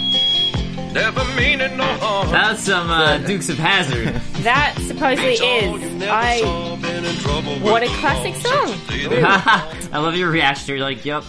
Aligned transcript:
Never 0.93 1.23
meaning 1.35 1.77
no 1.77 1.85
harm. 1.85 2.29
That's 2.31 2.63
some 2.63 2.89
uh, 2.89 3.17
Dukes 3.27 3.49
of 3.49 3.57
Hazzard. 3.57 4.13
That 4.43 4.75
supposedly 4.87 5.33
is. 5.33 6.03
I. 6.03 6.41
What 7.61 7.83
a 7.83 7.87
classic 7.99 8.35
song. 8.35 8.77
I 9.93 9.97
love 9.99 10.15
your 10.15 10.29
reaction. 10.29 10.75
You're 10.75 10.83
like, 10.83 11.05
yep, 11.05 11.23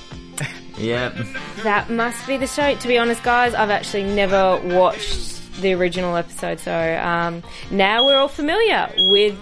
yep. 0.77 1.15
That 1.63 1.91
must 1.91 2.27
be 2.27 2.37
the 2.37 2.47
show. 2.47 2.75
To 2.75 2.89
be 2.89 2.99
honest, 2.99 3.23
guys, 3.23 3.55
I've 3.55 3.71
actually 3.71 4.05
never 4.05 4.61
watched 4.65 5.61
the 5.61 5.75
original 5.75 6.17
episode, 6.17 6.59
so 6.59 6.99
um, 6.99 7.43
now 7.71 8.05
we're 8.05 8.17
all 8.17 8.29
familiar 8.29 8.91
with. 9.11 9.39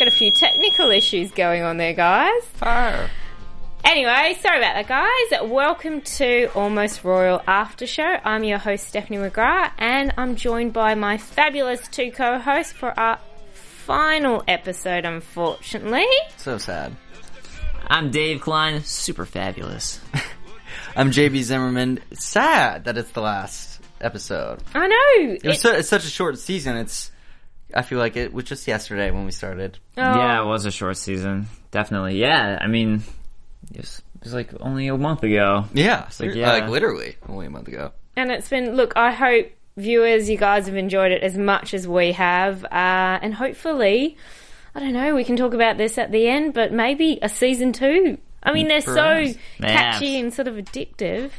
Got 0.00 0.08
a 0.08 0.10
few 0.10 0.32
technical 0.32 0.90
issues 0.90 1.30
going 1.30 1.62
on 1.62 1.76
there, 1.76 1.92
guys. 1.92 2.42
Fire. 2.54 3.08
Anyway, 3.84 4.36
sorry 4.40 4.58
about 4.58 4.74
that, 4.74 4.88
guys. 4.88 5.48
Welcome 5.50 6.00
to 6.02 6.46
Almost 6.54 7.04
Royal 7.04 7.42
After 7.46 7.86
Show. 7.86 8.16
I'm 8.24 8.42
your 8.42 8.58
host, 8.58 8.88
Stephanie 8.88 9.18
McGrath, 9.18 9.72
and 9.78 10.12
I'm 10.16 10.36
joined 10.36 10.72
by 10.72 10.94
my 10.94 11.18
fabulous 11.18 11.86
two 11.88 12.10
co-hosts 12.10 12.72
for 12.72 12.98
our 12.98 13.18
final 13.52 14.42
episode, 14.48 15.04
unfortunately. 15.04 16.06
So 16.38 16.56
sad. 16.58 16.96
I'm 17.86 18.10
Dave 18.10 18.40
Klein, 18.40 18.82
super 18.82 19.26
fabulous. 19.26 20.00
I'm 20.96 21.10
JB 21.10 21.42
Zimmerman. 21.42 22.00
Sad 22.14 22.84
that 22.84 22.96
it's 22.96 23.10
the 23.12 23.20
last 23.20 23.80
episode. 24.00 24.60
I 24.74 24.86
know. 24.88 25.34
It 25.34 25.44
was 25.44 25.56
It- 25.58 25.60
so, 25.60 25.72
it's 25.72 25.88
such 25.88 26.04
a 26.04 26.08
short 26.10 26.38
season. 26.38 26.76
It's 26.78 27.10
I 27.74 27.82
feel 27.82 27.98
like 27.98 28.16
it 28.16 28.32
was 28.32 28.44
just 28.44 28.66
yesterday 28.66 29.10
when 29.10 29.24
we 29.26 29.30
started. 29.32 29.78
oh, 29.98 30.02
Yeah, 30.02 30.42
it 30.42 30.46
was 30.46 30.64
a 30.64 30.70
short 30.70 30.96
season. 30.96 31.48
Definitely. 31.70 32.18
Yeah, 32.20 32.56
I 32.60 32.68
mean, 32.68 33.02
it 33.72 33.78
was, 33.78 34.02
it 34.16 34.24
was 34.24 34.34
like 34.34 34.50
only 34.60 34.88
a 34.88 34.96
month 34.96 35.22
ago. 35.22 35.64
Yeah, 35.72 36.08
like, 36.18 36.20
like, 36.20 36.34
yeah. 36.34 36.52
like 36.52 36.68
literally 36.68 37.16
only 37.28 37.46
a 37.46 37.50
month 37.50 37.68
ago. 37.68 37.92
And 38.16 38.30
it's 38.30 38.48
been, 38.48 38.76
look, 38.76 38.92
I 38.96 39.12
hope 39.12 39.50
viewers, 39.76 40.28
you 40.28 40.36
guys 40.38 40.66
have 40.66 40.76
enjoyed 40.76 41.12
it 41.12 41.22
as 41.22 41.36
much 41.36 41.74
as 41.74 41.88
we 41.88 42.12
have. 42.12 42.64
Uh, 42.64 43.18
and 43.22 43.34
hopefully, 43.34 44.16
I 44.74 44.80
don't 44.80 44.92
know, 44.92 45.14
we 45.14 45.24
can 45.24 45.36
talk 45.36 45.54
about 45.54 45.76
this 45.78 45.98
at 45.98 46.12
the 46.12 46.28
end, 46.28 46.54
but 46.54 46.72
maybe 46.72 47.18
a 47.22 47.28
season 47.28 47.72
two. 47.72 48.18
I 48.42 48.52
mean, 48.52 48.68
they're 48.68 48.82
Perhaps. 48.82 49.32
so 49.32 49.38
catchy 49.60 50.20
and 50.20 50.32
sort 50.32 50.48
of 50.48 50.56
addictive. 50.56 51.30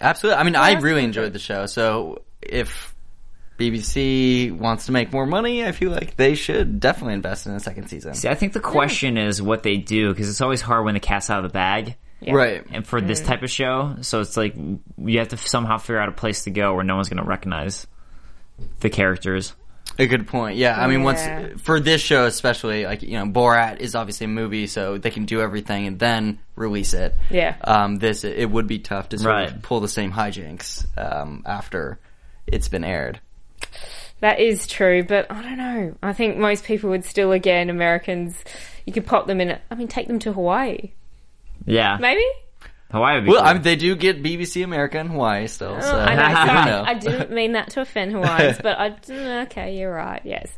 Absolutely. 0.00 0.40
I 0.40 0.42
mean, 0.42 0.56
I 0.56 0.72
really 0.80 1.04
enjoyed 1.04 1.32
the 1.32 1.38
show. 1.38 1.66
So 1.66 2.22
if 2.42 2.95
BBC 3.58 4.52
wants 4.56 4.86
to 4.86 4.92
make 4.92 5.12
more 5.12 5.26
money, 5.26 5.64
I 5.64 5.72
feel 5.72 5.90
like 5.90 6.16
they 6.16 6.34
should 6.34 6.80
definitely 6.80 7.14
invest 7.14 7.46
in 7.46 7.52
a 7.52 7.60
second 7.60 7.88
season. 7.88 8.14
See, 8.14 8.28
I 8.28 8.34
think 8.34 8.52
the 8.52 8.60
question 8.60 9.16
is 9.18 9.40
what 9.42 9.62
they 9.62 9.76
do 9.76 10.10
because 10.10 10.28
it's 10.28 10.40
always 10.40 10.60
hard 10.60 10.84
when 10.84 10.94
the 10.94 11.00
cat's 11.00 11.30
out 11.30 11.44
of 11.44 11.50
the 11.50 11.54
bag. 11.54 11.96
Right. 12.26 12.64
And 12.72 12.86
for 12.86 13.00
this 13.00 13.20
type 13.20 13.42
of 13.42 13.50
show, 13.50 13.96
so 14.00 14.20
it's 14.20 14.36
like 14.36 14.54
you 14.98 15.18
have 15.18 15.28
to 15.28 15.36
somehow 15.36 15.78
figure 15.78 15.98
out 16.00 16.08
a 16.08 16.12
place 16.12 16.44
to 16.44 16.50
go 16.50 16.74
where 16.74 16.82
no 16.84 16.96
one's 16.96 17.08
going 17.08 17.22
to 17.22 17.28
recognize 17.28 17.86
the 18.80 18.88
characters. 18.90 19.52
A 19.98 20.06
good 20.06 20.26
point. 20.26 20.56
Yeah, 20.56 20.78
I 20.82 20.88
mean, 20.88 21.00
Yeah. 21.00 21.04
once 21.04 21.62
for 21.62 21.78
this 21.78 22.00
show 22.00 22.26
especially, 22.26 22.84
like 22.84 23.02
you 23.02 23.12
know, 23.12 23.24
Borat 23.26 23.80
is 23.80 23.94
obviously 23.94 24.24
a 24.24 24.28
movie, 24.28 24.66
so 24.66 24.98
they 24.98 25.10
can 25.10 25.24
do 25.26 25.40
everything 25.40 25.86
and 25.86 25.98
then 25.98 26.38
release 26.56 26.92
it. 26.94 27.14
Yeah. 27.30 27.54
Um, 27.62 27.96
this 27.96 28.24
it 28.24 28.50
would 28.50 28.66
be 28.66 28.78
tough 28.78 29.10
to 29.10 29.18
sort 29.18 29.32
Right. 29.32 29.52
of 29.52 29.62
pull 29.62 29.80
the 29.80 29.88
same 29.88 30.10
hijinks 30.12 30.84
um, 30.98 31.42
after 31.46 31.98
it's 32.46 32.68
been 32.68 32.84
aired. 32.84 33.20
That 34.20 34.40
is 34.40 34.66
true, 34.66 35.02
but 35.02 35.30
I 35.30 35.42
don't 35.42 35.58
know. 35.58 35.94
I 36.02 36.12
think 36.12 36.38
most 36.38 36.64
people 36.64 36.90
would 36.90 37.04
still, 37.04 37.32
again, 37.32 37.68
Americans, 37.68 38.42
you 38.86 38.92
could 38.92 39.06
pop 39.06 39.26
them 39.26 39.40
in, 39.40 39.58
I 39.70 39.74
mean, 39.74 39.88
take 39.88 40.06
them 40.06 40.18
to 40.20 40.32
Hawaii. 40.32 40.92
Yeah, 41.66 41.98
Maybe? 42.00 42.24
Hawaii 42.92 43.16
would 43.16 43.24
be 43.24 43.30
Well, 43.32 43.40
cool. 43.40 43.48
I 43.48 43.52
mean, 43.54 43.62
they 43.62 43.74
do 43.76 43.96
get 43.96 44.22
BBC 44.22 44.62
America 44.62 44.98
in 45.00 45.08
Hawaii 45.08 45.48
still. 45.48 45.80
So 45.82 45.90
Oh, 45.96 45.98
I 45.98 46.14
know, 46.14 46.34
sorry. 46.34 46.46
never 46.46 46.70
know. 46.70 46.82
I 46.86 46.94
didn't 46.94 47.30
mean 47.32 47.52
that 47.52 47.70
to 47.70 47.80
offend 47.80 48.12
Hawaiians, 48.12 48.58
but 48.62 48.78
I 48.78 48.96
okay, 49.42 49.76
you're 49.76 49.92
right. 49.92 50.20
Yes. 50.24 50.50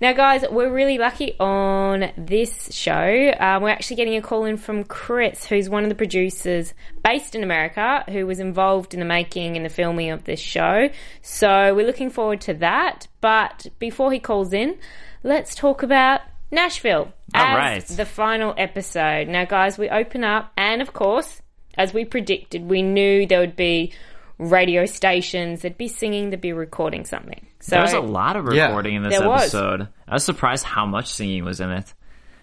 Now, 0.00 0.14
guys, 0.14 0.44
we're 0.50 0.72
really 0.72 0.96
lucky 0.96 1.38
on 1.38 2.10
this 2.16 2.74
show. 2.74 3.32
Um, 3.38 3.62
we're 3.62 3.68
actually 3.68 3.96
getting 3.96 4.16
a 4.16 4.22
call 4.22 4.46
in 4.46 4.56
from 4.56 4.84
Chris, 4.84 5.44
who's 5.44 5.68
one 5.68 5.82
of 5.82 5.90
the 5.90 5.94
producers 5.94 6.72
based 7.04 7.34
in 7.34 7.42
America, 7.42 8.02
who 8.08 8.26
was 8.26 8.40
involved 8.40 8.94
in 8.94 9.00
the 9.00 9.06
making 9.06 9.56
and 9.56 9.64
the 9.64 9.68
filming 9.70 10.10
of 10.10 10.24
this 10.24 10.40
show. 10.40 10.88
So 11.20 11.74
we're 11.74 11.86
looking 11.86 12.08
forward 12.10 12.40
to 12.42 12.54
that. 12.54 13.08
But 13.20 13.66
before 13.78 14.10
he 14.10 14.20
calls 14.20 14.52
in, 14.54 14.76
let's 15.22 15.54
talk 15.54 15.82
about 15.82 16.22
Nashville 16.50 17.12
All 17.34 17.42
as 17.42 17.56
right. 17.56 17.84
the 17.96 18.06
final 18.06 18.54
episode. 18.56 19.28
Now, 19.28 19.44
guys, 19.44 19.76
we 19.76 19.88
open 19.90 20.24
up, 20.24 20.50
and 20.56 20.80
of 20.80 20.92
course, 20.92 21.42
as 21.78 21.92
we 21.94 22.04
predicted, 22.04 22.62
we 22.68 22.82
knew 22.82 23.26
there 23.26 23.40
would 23.40 23.56
be 23.56 23.92
radio 24.38 24.84
stations, 24.84 25.62
they'd 25.62 25.78
be 25.78 25.88
singing, 25.88 26.30
they'd 26.30 26.40
be 26.40 26.52
recording 26.52 27.04
something. 27.04 27.46
So 27.60 27.76
There 27.76 27.82
was 27.82 27.92
a 27.92 28.00
lot 28.00 28.36
of 28.36 28.52
Yeah. 28.52 28.66
recording 28.66 28.96
in 28.96 29.02
this 29.02 29.16
There 29.18 29.28
was. 29.28 29.42
episode. 29.42 29.88
I 30.08 30.14
was 30.14 30.24
surprised 30.24 30.64
how 30.64 30.86
much 30.86 31.06
singing 31.06 31.44
was 31.44 31.60
in 31.60 31.70
it. 31.70 31.94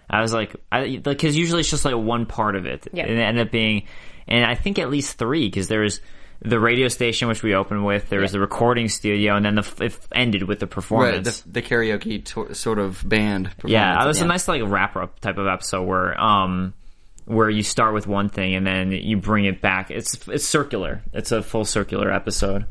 I 0.08 0.20
was 0.20 0.32
like, 0.34 0.54
I 0.70 0.96
because 1.02 1.36
usually 1.36 1.60
it's 1.60 1.70
just 1.70 1.84
like 1.84 1.94
one 1.94 2.26
part 2.26 2.56
of 2.56 2.66
it, 2.66 2.86
Yeah. 2.92 3.04
and 3.04 3.12
it 3.18 3.22
ended 3.22 3.46
up 3.46 3.52
being, 3.52 3.84
and 4.26 4.44
I 4.44 4.54
think 4.54 4.78
at 4.78 4.90
least 4.90 5.18
three 5.18 5.46
because 5.48 5.68
there 5.68 5.80
was 5.80 6.00
the 6.44 6.58
radio 6.58 6.88
station 6.88 7.28
which 7.28 7.42
we 7.42 7.54
opened 7.54 7.84
with, 7.84 8.08
there 8.08 8.20
was 8.20 8.32
the 8.32 8.40
recording 8.40 8.88
studio, 8.88 9.36
and 9.36 9.44
then 9.44 9.54
the 9.54 9.72
it 9.80 9.98
ended 10.14 10.42
with 10.42 10.58
the 10.58 10.66
Right, 10.66 10.70
performance. 10.72 11.40
the, 11.42 11.50
the 11.52 11.62
karaoke 11.62 12.24
to- 12.24 12.52
sort 12.54 12.78
of 12.78 13.06
band. 13.08 13.50
yeah, 13.64 13.92
performance 13.98 14.04
it 14.04 14.08
was 14.08 14.18
at 14.20 14.24
a 14.24 14.28
nice 14.28 14.48
like 14.48 14.62
wrap 14.66 14.96
up 14.96 15.20
type 15.20 15.38
of 15.38 15.46
episode 15.46 15.82
where 15.84 16.20
um 16.20 16.74
where 17.24 17.48
you 17.50 17.62
start 17.62 17.94
with 17.94 18.06
one 18.06 18.28
thing 18.28 18.54
and 18.54 18.66
then 18.66 18.90
you 18.92 19.16
bring 19.16 19.44
it 19.44 19.60
back. 19.60 19.90
It's 19.90 20.26
it's 20.28 20.44
circular. 20.44 21.02
It's 21.12 21.32
a 21.32 21.42
full 21.42 21.64
circular 21.64 22.10
episode. 22.12 22.66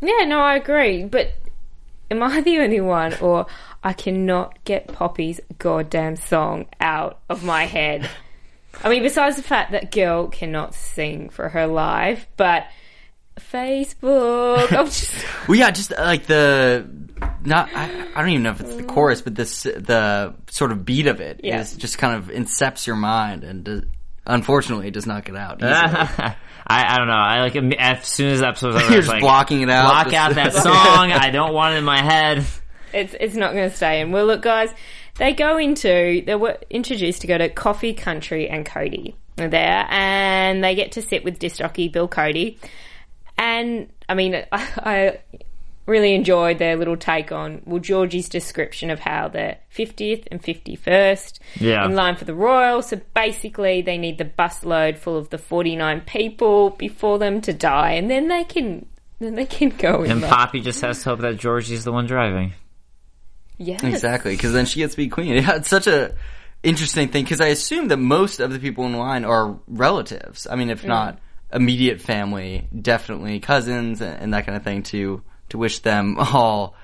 yeah, 0.00 0.24
no, 0.24 0.40
I 0.40 0.56
agree. 0.56 1.04
But 1.04 1.32
am 2.10 2.22
I 2.22 2.40
the 2.40 2.58
only 2.58 2.80
one, 2.80 3.14
or 3.20 3.46
I 3.82 3.92
cannot 3.92 4.62
get 4.64 4.88
Poppy's 4.88 5.40
goddamn 5.58 6.16
song 6.16 6.66
out 6.80 7.20
of 7.28 7.42
my 7.44 7.64
head? 7.64 8.08
I 8.82 8.88
mean, 8.88 9.02
besides 9.02 9.36
the 9.36 9.42
fact 9.42 9.72
that 9.72 9.92
girl 9.92 10.28
cannot 10.28 10.74
sing 10.74 11.28
for 11.28 11.48
her 11.50 11.66
life, 11.66 12.26
but 12.36 12.66
Facebook, 13.38 14.72
I'm 14.72 14.86
just. 14.86 15.14
Well, 15.48 15.58
yeah, 15.58 15.70
just 15.70 15.92
like 15.98 16.26
the 16.26 16.86
not. 17.44 17.68
I, 17.74 18.08
I 18.14 18.20
don't 18.20 18.30
even 18.30 18.42
know 18.42 18.50
if 18.50 18.60
it's 18.60 18.76
the 18.76 18.82
chorus, 18.84 19.22
but 19.22 19.34
this 19.34 19.62
the 19.64 20.34
sort 20.50 20.72
of 20.72 20.84
beat 20.84 21.06
of 21.06 21.20
it 21.20 21.40
is 21.44 21.72
Yeah. 21.72 21.78
just 21.78 21.98
kind 21.98 22.16
of 22.16 22.28
incepts 22.28 22.86
your 22.86 22.96
mind, 22.96 23.44
and 23.44 23.64
does, 23.64 23.82
unfortunately, 24.26 24.88
it 24.88 24.94
does 24.94 25.06
not 25.06 25.24
get 25.24 25.36
out. 25.36 25.60
Ah. 25.62 26.36
I, 26.66 26.94
I 26.94 26.98
don't 26.98 27.08
know. 27.08 27.12
I 27.14 27.40
like 27.40 27.56
as 27.56 28.06
soon 28.06 28.28
as 28.30 28.40
the 28.40 28.46
episode's 28.48 28.76
over, 28.76 28.84
I 28.84 28.88
You're 28.88 28.96
was 28.98 29.06
just 29.06 29.08
like, 29.14 29.20
blocking 29.20 29.62
it 29.62 29.68
out. 29.70 29.84
block 29.90 30.04
just- 30.06 30.16
out 30.16 30.34
that 30.36 30.52
song. 30.62 31.12
I 31.12 31.30
don't 31.30 31.52
want 31.52 31.74
it 31.74 31.78
in 31.78 31.84
my 31.84 32.00
head. 32.00 32.44
it's 32.92 33.14
it's 33.18 33.34
not 33.34 33.52
going 33.52 33.68
to 33.68 33.74
stay 33.76 34.00
in. 34.00 34.12
Well, 34.12 34.26
look, 34.26 34.42
guys, 34.42 34.70
they 35.18 35.32
go 35.34 35.58
into 35.58 36.22
they 36.24 36.34
were 36.36 36.58
introduced 36.70 37.22
to 37.22 37.26
go 37.26 37.36
to 37.36 37.48
Coffee 37.48 37.94
Country 37.94 38.48
and 38.48 38.64
Cody 38.64 39.16
are 39.38 39.48
there, 39.48 39.86
and 39.90 40.62
they 40.62 40.74
get 40.74 40.92
to 40.92 41.02
sit 41.02 41.24
with 41.24 41.38
disc 41.38 41.56
jockey 41.58 41.88
Bill 41.88 42.06
Cody, 42.06 42.58
and 43.36 43.88
I 44.08 44.14
mean, 44.14 44.34
I, 44.34 44.44
I 44.52 45.18
really 45.86 46.14
enjoyed 46.14 46.58
their 46.58 46.76
little 46.76 46.96
take 46.96 47.32
on 47.32 47.60
well 47.64 47.80
Georgie's 47.80 48.28
description 48.28 48.88
of 48.90 49.00
how 49.00 49.28
they're 49.28 49.58
50th 49.74 50.28
and 50.30 50.40
51st 50.42 51.38
Yeah. 51.58 51.84
in 51.84 51.94
line 51.94 52.16
for 52.16 52.24
the 52.24 52.34
Royal. 52.34 52.82
So 52.82 53.00
basically, 53.14 53.82
they 53.82 53.98
need 53.98 54.18
the 54.18 54.24
bus 54.24 54.64
load 54.64 54.96
full 54.98 55.16
of 55.16 55.30
the 55.30 55.38
49 55.38 56.02
people 56.02 56.70
before 56.70 57.18
them 57.18 57.40
to 57.42 57.52
die, 57.52 57.92
and 57.92 58.10
then 58.10 58.28
they 58.28 58.44
can. 58.44 58.86
Then 59.18 59.36
they 59.36 59.46
can 59.46 59.68
go 59.70 60.02
in. 60.02 60.10
And 60.10 60.22
there. 60.22 60.30
Poppy 60.30 60.60
just 60.60 60.80
has 60.80 61.02
to 61.04 61.10
hope 61.10 61.20
that 61.20 61.36
Georgie's 61.36 61.84
the 61.84 61.92
one 61.92 62.06
driving. 62.06 62.54
yeah 63.58 63.78
Exactly, 63.86 64.34
because 64.34 64.52
then 64.52 64.66
she 64.66 64.80
gets 64.80 64.94
to 64.94 64.96
be 64.96 65.08
queen. 65.08 65.34
Yeah, 65.42 65.56
it's 65.56 65.68
such 65.68 65.86
a 65.86 66.14
interesting 66.64 67.08
thing 67.08 67.24
because 67.24 67.40
I 67.40 67.46
assume 67.48 67.88
that 67.88 67.98
most 67.98 68.40
of 68.40 68.52
the 68.52 68.58
people 68.58 68.84
in 68.86 68.94
line 68.94 69.24
are 69.24 69.56
relatives. 69.68 70.46
I 70.50 70.56
mean, 70.56 70.68
Mm. 70.68 70.72
if 70.72 70.84
not 70.84 71.18
immediate 71.52 72.00
family, 72.00 72.66
definitely 72.80 73.38
cousins 73.40 74.00
and, 74.00 74.20
and 74.20 74.34
that 74.34 74.46
kind 74.46 74.56
of 74.56 74.64
thing. 74.64 74.82
To 74.84 75.22
to 75.52 75.58
wish 75.58 75.78
them 75.78 76.16
all 76.18 76.74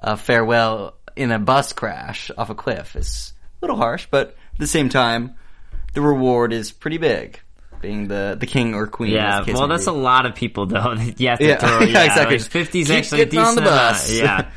uh, 0.00 0.16
farewell 0.16 0.94
in 1.14 1.30
a 1.30 1.38
bus 1.38 1.72
crash 1.72 2.30
off 2.36 2.50
a 2.50 2.54
cliff 2.54 2.96
is 2.96 3.32
a 3.60 3.64
little 3.66 3.76
harsh, 3.76 4.08
but 4.10 4.28
at 4.54 4.58
the 4.58 4.66
same 4.66 4.88
time, 4.88 5.34
the 5.94 6.00
reward 6.00 6.52
is 6.52 6.72
pretty 6.72 6.98
big. 6.98 7.38
Being 7.80 8.06
the, 8.08 8.36
the 8.38 8.46
king 8.46 8.74
or 8.74 8.86
queen. 8.86 9.10
Yeah, 9.12 9.42
case 9.44 9.56
well, 9.56 9.66
that's 9.66 9.86
be. 9.86 9.90
a 9.90 9.94
lot 9.94 10.24
of 10.24 10.34
people 10.36 10.66
though. 10.66 10.94
that 10.96 11.20
you 11.20 11.28
have 11.28 11.38
to 11.40 11.44
Yeah, 11.46 11.56
throw. 11.58 11.80
yeah, 11.80 11.86
Yeah, 11.86 12.04
exactly. 12.04 12.38
Fifties 12.38 12.86
Keep 12.86 12.96
actually 12.96 13.20
a 13.22 13.24
getting 13.26 13.40
on 13.40 13.54
the 13.56 13.60
bus. 13.62 14.08
amount, 14.20 14.24
Yeah. 14.46 14.50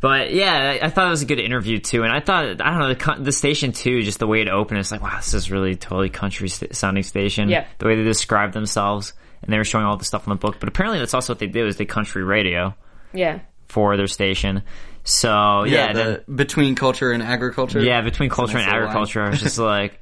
But 0.00 0.32
yeah, 0.34 0.78
I 0.82 0.86
I 0.86 0.90
thought 0.90 1.06
it 1.06 1.10
was 1.10 1.22
a 1.22 1.26
good 1.26 1.40
interview 1.40 1.78
too, 1.78 2.02
and 2.02 2.12
I 2.12 2.20
thought 2.20 2.44
I 2.60 2.70
don't 2.70 2.78
know 2.80 2.94
the, 2.94 3.22
the 3.22 3.32
station 3.32 3.72
too, 3.72 4.02
just 4.02 4.18
the 4.18 4.26
way 4.26 4.40
it 4.42 4.48
opened. 4.48 4.80
It's 4.80 4.90
like 4.90 5.02
wow, 5.02 5.16
this 5.16 5.32
is 5.34 5.50
really 5.50 5.76
totally 5.76 6.10
country 6.10 6.48
st- 6.48 6.74
sounding 6.74 7.02
station. 7.04 7.48
Yeah. 7.48 7.66
the 7.78 7.86
way 7.86 7.96
they 7.96 8.02
described 8.02 8.52
themselves, 8.54 9.12
and 9.42 9.50
they 9.52 9.56
were 9.58 9.64
showing 9.64 9.84
all 9.86 9.96
the 9.96 10.04
stuff 10.04 10.26
in 10.26 10.30
the 10.30 10.36
book. 10.38 10.56
But 10.60 10.68
apparently, 10.68 10.98
that's 10.98 11.14
also 11.14 11.32
what 11.32 11.38
they 11.38 11.46
did 11.46 11.64
was 11.64 11.76
they 11.76 11.84
country 11.86 12.22
radio 12.22 12.74
Yeah. 13.14 13.40
for 13.68 13.96
their 13.96 14.06
station. 14.08 14.62
So 15.04 15.64
yeah, 15.64 15.86
yeah, 15.88 15.92
then- 15.92 16.20
the, 16.26 16.32
between 16.32 16.74
culture 16.74 17.12
and 17.12 17.22
agriculture. 17.22 17.80
yeah, 17.80 18.00
between 18.02 18.30
culture 18.30 18.56
and 18.58 18.66
little 18.66 18.80
line. 18.80 18.88
agriculture, 18.88 19.22
I 19.22 19.30
was 19.30 19.40
just 19.40 19.58
like, 19.74 20.00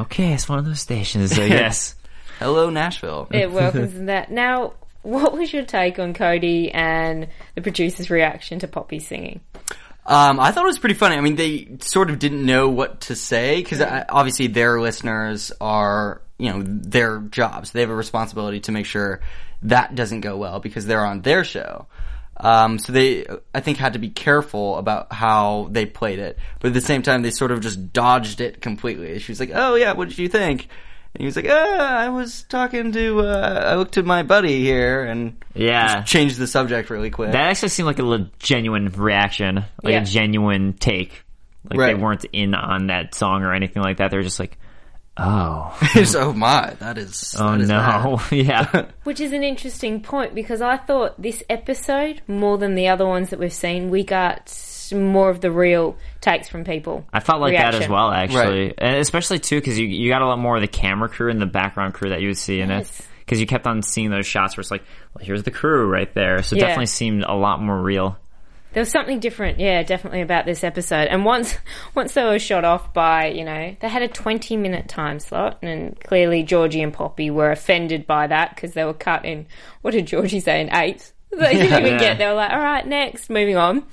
okay, 0.00 0.32
it's 0.32 0.48
one 0.48 0.58
of 0.58 0.64
those 0.64 0.80
stations. 0.80 1.38
I 1.38 1.48
guess. 1.48 1.94
Hello, 2.38 2.70
Nashville. 2.70 3.28
It 3.30 3.50
welcomes 3.52 4.06
that. 4.06 4.30
Now, 4.30 4.72
what 5.02 5.32
was 5.34 5.52
your 5.52 5.64
take 5.64 5.98
on 5.98 6.14
Cody 6.14 6.70
and 6.72 7.28
the 7.54 7.60
producer's 7.60 8.08
reaction 8.10 8.58
to 8.60 8.68
Poppy 8.68 8.98
singing? 8.98 9.40
Um, 10.06 10.40
I 10.40 10.50
thought 10.50 10.64
it 10.64 10.68
was 10.68 10.78
pretty 10.78 10.94
funny. 10.94 11.16
I 11.16 11.20
mean, 11.20 11.36
they 11.36 11.76
sort 11.80 12.08
of 12.10 12.18
didn't 12.18 12.44
know 12.44 12.70
what 12.70 13.02
to 13.02 13.14
say 13.14 13.56
because 13.62 13.80
obviously 13.82 14.46
their 14.46 14.80
listeners 14.80 15.52
are, 15.60 16.22
you 16.38 16.50
know, 16.50 16.62
their 16.64 17.18
jobs. 17.18 17.70
They 17.72 17.80
have 17.82 17.90
a 17.90 17.94
responsibility 17.94 18.60
to 18.60 18.72
make 18.72 18.86
sure 18.86 19.20
that 19.62 19.94
doesn't 19.94 20.22
go 20.22 20.38
well 20.38 20.58
because 20.58 20.86
they're 20.86 21.04
on 21.04 21.20
their 21.20 21.44
show. 21.44 21.86
Um, 22.42 22.78
so 22.78 22.92
they, 22.92 23.26
I 23.54 23.60
think, 23.60 23.76
had 23.78 23.92
to 23.92 23.98
be 23.98 24.08
careful 24.10 24.76
about 24.78 25.12
how 25.12 25.68
they 25.70 25.84
played 25.86 26.18
it. 26.18 26.38
But 26.60 26.68
at 26.68 26.74
the 26.74 26.80
same 26.80 27.02
time, 27.02 27.22
they 27.22 27.30
sort 27.30 27.50
of 27.50 27.60
just 27.60 27.92
dodged 27.92 28.40
it 28.40 28.60
completely. 28.60 29.18
She 29.18 29.30
was 29.32 29.40
like, 29.40 29.50
"Oh 29.54 29.74
yeah, 29.74 29.92
what 29.92 30.08
did 30.08 30.18
you 30.18 30.28
think?" 30.28 30.68
And 31.14 31.20
he 31.22 31.26
was 31.26 31.36
like, 31.36 31.46
"Ah, 31.50 31.98
I 31.98 32.08
was 32.08 32.44
talking 32.48 32.92
to, 32.92 33.20
uh, 33.20 33.62
I 33.72 33.74
looked 33.76 33.94
to 33.94 34.02
my 34.04 34.22
buddy 34.22 34.60
here 34.62 35.04
and 35.04 35.36
Yeah. 35.54 36.02
changed 36.02 36.38
the 36.38 36.46
subject 36.46 36.88
really 36.88 37.10
quick." 37.10 37.32
That 37.32 37.48
actually 37.50 37.68
seemed 37.70 37.86
like 37.88 37.98
a 37.98 38.30
genuine 38.38 38.88
reaction, 38.88 39.56
like 39.82 39.92
Yeah. 39.92 40.02
a 40.02 40.04
genuine 40.04 40.72
take. 40.74 41.24
Like 41.68 41.78
Right. 41.78 41.96
they 41.96 42.02
weren't 42.02 42.24
in 42.32 42.54
on 42.54 42.86
that 42.86 43.14
song 43.14 43.42
or 43.42 43.52
anything 43.52 43.82
like 43.82 43.98
that. 43.98 44.10
They 44.10 44.16
were 44.16 44.22
just 44.22 44.40
like, 44.40 44.56
"Oh, 45.16 45.76
oh 46.16 46.32
my, 46.32 46.74
that 46.80 46.96
is. 46.98 47.34
oh 47.38 47.52
that 47.52 47.60
is 47.60 47.68
no, 47.68 48.20
yeah." 48.30 48.86
Which 49.04 49.20
is 49.20 49.32
an 49.32 49.42
interesting 49.42 50.00
point 50.02 50.34
because 50.34 50.62
I 50.62 50.76
thought 50.76 51.20
this 51.20 51.42
episode, 51.50 52.22
more 52.28 52.58
than 52.58 52.74
the 52.74 52.88
other 52.88 53.06
ones 53.06 53.30
that 53.30 53.38
we've 53.38 53.52
seen, 53.52 53.90
we 53.90 54.04
got 54.04 54.52
more 54.92 55.30
of 55.30 55.40
the 55.40 55.50
real 55.52 55.96
takes 56.20 56.48
from 56.48 56.64
people. 56.64 57.04
I 57.12 57.20
felt 57.20 57.40
like 57.40 57.54
that 57.56 57.74
as 57.76 57.88
well, 57.88 58.10
actually, 58.10 58.64
Right. 58.66 58.74
and 58.78 58.96
especially 58.96 59.38
too 59.38 59.56
because 59.60 59.78
you 59.78 59.86
you 59.86 60.10
got 60.10 60.22
a 60.22 60.26
lot 60.26 60.38
more 60.38 60.56
of 60.56 60.62
the 60.62 60.68
camera 60.68 61.08
crew 61.08 61.30
and 61.30 61.40
the 61.40 61.46
background 61.46 61.94
crew 61.94 62.10
that 62.10 62.20
you 62.20 62.28
would 62.28 62.38
see 62.38 62.60
in 62.60 62.70
it. 62.70 62.90
Because 63.20 63.38
you 63.40 63.46
kept 63.46 63.68
on 63.68 63.82
seeing 63.82 64.10
those 64.10 64.26
shots 64.26 64.56
where 64.56 64.62
it's 64.62 64.72
like, 64.72 64.82
well, 65.14 65.24
here's 65.24 65.44
the 65.44 65.52
crew 65.52 65.86
right 65.88 66.12
there. 66.14 66.42
So 66.42 66.56
it 66.56 66.58
Yeah. 66.58 66.64
definitely 66.66 66.86
seemed 66.86 67.22
a 67.22 67.32
lot 67.34 67.62
more 67.62 67.80
real. 67.80 68.18
There 68.72 68.80
was 68.80 68.90
something 68.90 69.18
different, 69.18 69.58
yeah, 69.58 69.82
definitely 69.82 70.20
about 70.20 70.46
this 70.46 70.62
episode. 70.62 71.08
And 71.08 71.24
once, 71.24 71.56
once 71.94 72.14
they 72.14 72.24
were 72.24 72.38
shot 72.38 72.64
off 72.64 72.92
by, 72.94 73.26
you 73.28 73.44
know, 73.44 73.74
they 73.80 73.88
had 73.88 74.02
a 74.02 74.08
twenty-minute 74.08 74.88
time 74.88 75.18
slot, 75.20 75.58
and 75.62 75.98
clearly 76.00 76.42
Georgie 76.42 76.82
and 76.82 76.92
Poppy 76.92 77.30
were 77.30 77.50
offended 77.50 78.06
by 78.06 78.26
that 78.28 78.54
because 78.54 78.72
they 78.74 78.84
were 78.84 78.94
cut 78.94 79.24
in. 79.24 79.46
What 79.82 79.90
did 79.92 80.06
Georgie 80.06 80.40
say 80.40 80.60
in 80.60 80.72
eight? 80.74 81.12
They 81.32 81.52
didn't 81.54 81.78
even 81.86 81.92
Yeah. 81.92 81.98
get. 82.00 82.18
They 82.18 82.26
were 82.26 82.34
like, 82.34 82.50
"All 82.50 82.58
right, 82.58 82.84
next, 82.84 83.30
moving 83.30 83.56
on." 83.56 83.84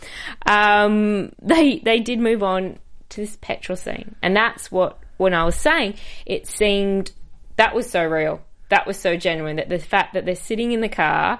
Um, 0.46 1.32
they 1.42 1.80
they 1.80 2.00
did 2.00 2.20
move 2.20 2.42
on 2.44 2.80
to 3.10 3.22
this 3.22 3.38
petrol 3.42 3.76
scene, 3.76 4.16
and 4.22 4.36
that's 4.36 4.72
what 4.72 5.00
when 5.18 5.34
I 5.34 5.44
was 5.44 5.56
saying 5.56 5.96
it 6.26 6.48
seemed 6.48 7.12
that 7.58 7.74
was 7.76 7.90
so 7.90 8.04
real, 8.06 8.42
that 8.70 8.88
was 8.88 8.98
so 8.98 9.16
genuine. 9.18 9.58
That 9.58 9.70
the 9.70 9.80
fact 9.80 10.14
that 10.16 10.26
they're 10.26 10.36
sitting 10.36 10.72
in 10.72 10.82
the 10.82 10.90
car 10.90 11.40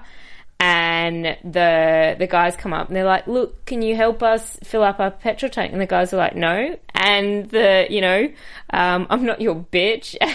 and 0.60 1.36
the 1.44 2.16
the 2.18 2.26
guys 2.26 2.56
come 2.56 2.72
up 2.72 2.88
and 2.88 2.96
they're 2.96 3.04
like, 3.04 3.26
"Look, 3.26 3.64
can 3.64 3.80
you 3.82 3.94
help 3.94 4.22
us 4.22 4.58
fill 4.64 4.82
up 4.82 4.98
our 5.00 5.10
petrol 5.10 5.50
tank?" 5.50 5.72
And 5.72 5.80
the 5.80 5.86
guys 5.86 6.12
are 6.12 6.16
like, 6.16 6.34
"No." 6.34 6.76
And 6.94 7.48
the 7.50 7.86
you 7.88 8.00
know, 8.00 8.28
um, 8.70 9.06
I'm 9.10 9.24
not 9.24 9.40
your 9.40 9.54
bitch. 9.56 10.16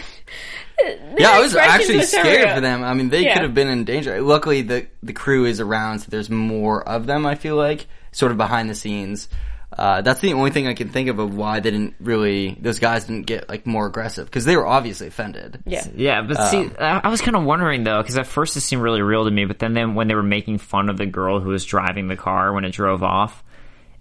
Yeah, 1.18 1.30
I 1.30 1.40
was 1.40 1.56
actually 1.56 2.02
scared 2.04 2.46
real. 2.46 2.56
for 2.56 2.60
them. 2.62 2.84
I 2.84 2.94
mean, 2.94 3.08
they 3.10 3.24
Yeah. 3.24 3.34
could 3.36 3.44
have 3.44 3.54
been 3.54 3.70
in 3.70 3.86
danger. 3.86 4.20
Luckily, 4.22 4.64
the 4.64 4.88
the 5.02 5.14
crew 5.14 5.46
is 5.46 5.62
around, 5.62 6.00
so 6.00 6.08
there's 6.10 6.30
more 6.30 6.84
of 6.90 7.06
them. 7.06 7.26
I 7.26 7.36
feel 7.36 7.56
like 7.56 7.86
sort 8.12 8.32
of 8.32 8.38
behind 8.38 8.70
the 8.70 8.76
scenes. 8.76 9.30
Uh, 9.78 10.02
that's 10.02 10.20
the 10.20 10.34
only 10.34 10.52
thing 10.52 10.68
I 10.68 10.74
can 10.76 10.90
think 10.90 11.10
of 11.10 11.18
of 11.20 11.36
why 11.36 11.60
they 11.60 11.72
didn't 11.72 11.96
really. 12.00 12.56
Those 12.62 12.80
guys 12.80 13.06
didn't 13.06 13.26
get 13.26 13.50
like 13.50 13.66
more 13.66 13.88
aggressive 13.88 14.26
because 14.26 14.46
they 14.46 14.56
were 14.56 14.68
obviously 14.68 15.08
offended. 15.08 15.64
Yeah. 15.66 15.86
Yeah, 15.96 16.22
but 16.22 16.36
see, 16.50 16.70
I 16.80 17.02
I 17.04 17.10
was 17.10 17.22
kind 17.22 17.36
of 17.36 17.44
wondering 17.44 17.84
though, 17.84 18.02
because 18.02 18.18
at 18.18 18.28
first 18.28 18.56
it 18.56 18.62
seemed 18.62 18.82
really 18.84 19.02
real 19.02 19.26
to 19.26 19.32
me, 19.32 19.46
but 19.46 19.60
then, 19.60 19.74
then 19.74 19.96
when 19.96 20.08
they 20.08 20.16
were 20.16 20.22
making 20.24 20.60
fun 20.60 20.90
of 20.90 20.98
the 20.98 21.06
girl 21.08 21.40
who 21.40 21.50
was 21.50 21.66
driving 21.66 22.08
the 22.08 22.16
car 22.16 22.54
when 22.54 22.66
it 22.66 22.72
drove 22.72 23.02
off, 23.02 23.44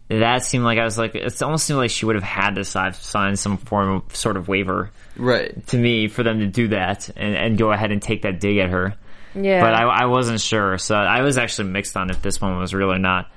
that 0.09 0.45
seemed 0.45 0.65
like 0.65 0.79
I 0.79 0.85
was 0.85 0.99
like, 0.99 1.15
it 1.15 1.43
almost 1.43 1.65
seemed 1.65 1.79
like 1.79 1.91
she 1.91 2.05
would 2.05 2.17
have 2.17 2.25
had 2.25 2.57
to 2.57 2.65
sign 2.65 3.37
some 3.37 3.57
form 3.57 4.03
of 4.07 4.15
sort 4.17 4.37
of 4.37 4.49
waiver 4.49 4.91
Right. 5.17 5.67
to 5.69 5.79
me 5.79 6.09
for 6.09 6.23
them 6.23 6.41
to 6.41 6.47
do 6.47 6.69
that 6.69 7.09
and, 7.17 7.35
and 7.35 7.57
go 7.59 7.73
ahead 7.73 7.93
and 7.93 8.03
take 8.03 8.23
that 8.23 8.41
dig 8.41 8.59
at 8.59 8.69
her. 8.71 8.95
Yeah. 9.35 9.63
But 9.63 9.73
I, 9.73 9.85
I 9.85 10.05
wasn't 10.07 10.41
sure, 10.43 10.77
so 10.77 10.95
I 10.95 11.23
was 11.23 11.39
actually 11.39 11.71
mixed 11.71 11.97
on 11.97 12.11
if 12.11 12.21
this 12.21 12.41
one 12.43 12.59
was 12.59 12.75
real 12.75 12.93
or 12.93 12.99
not. 12.99 13.31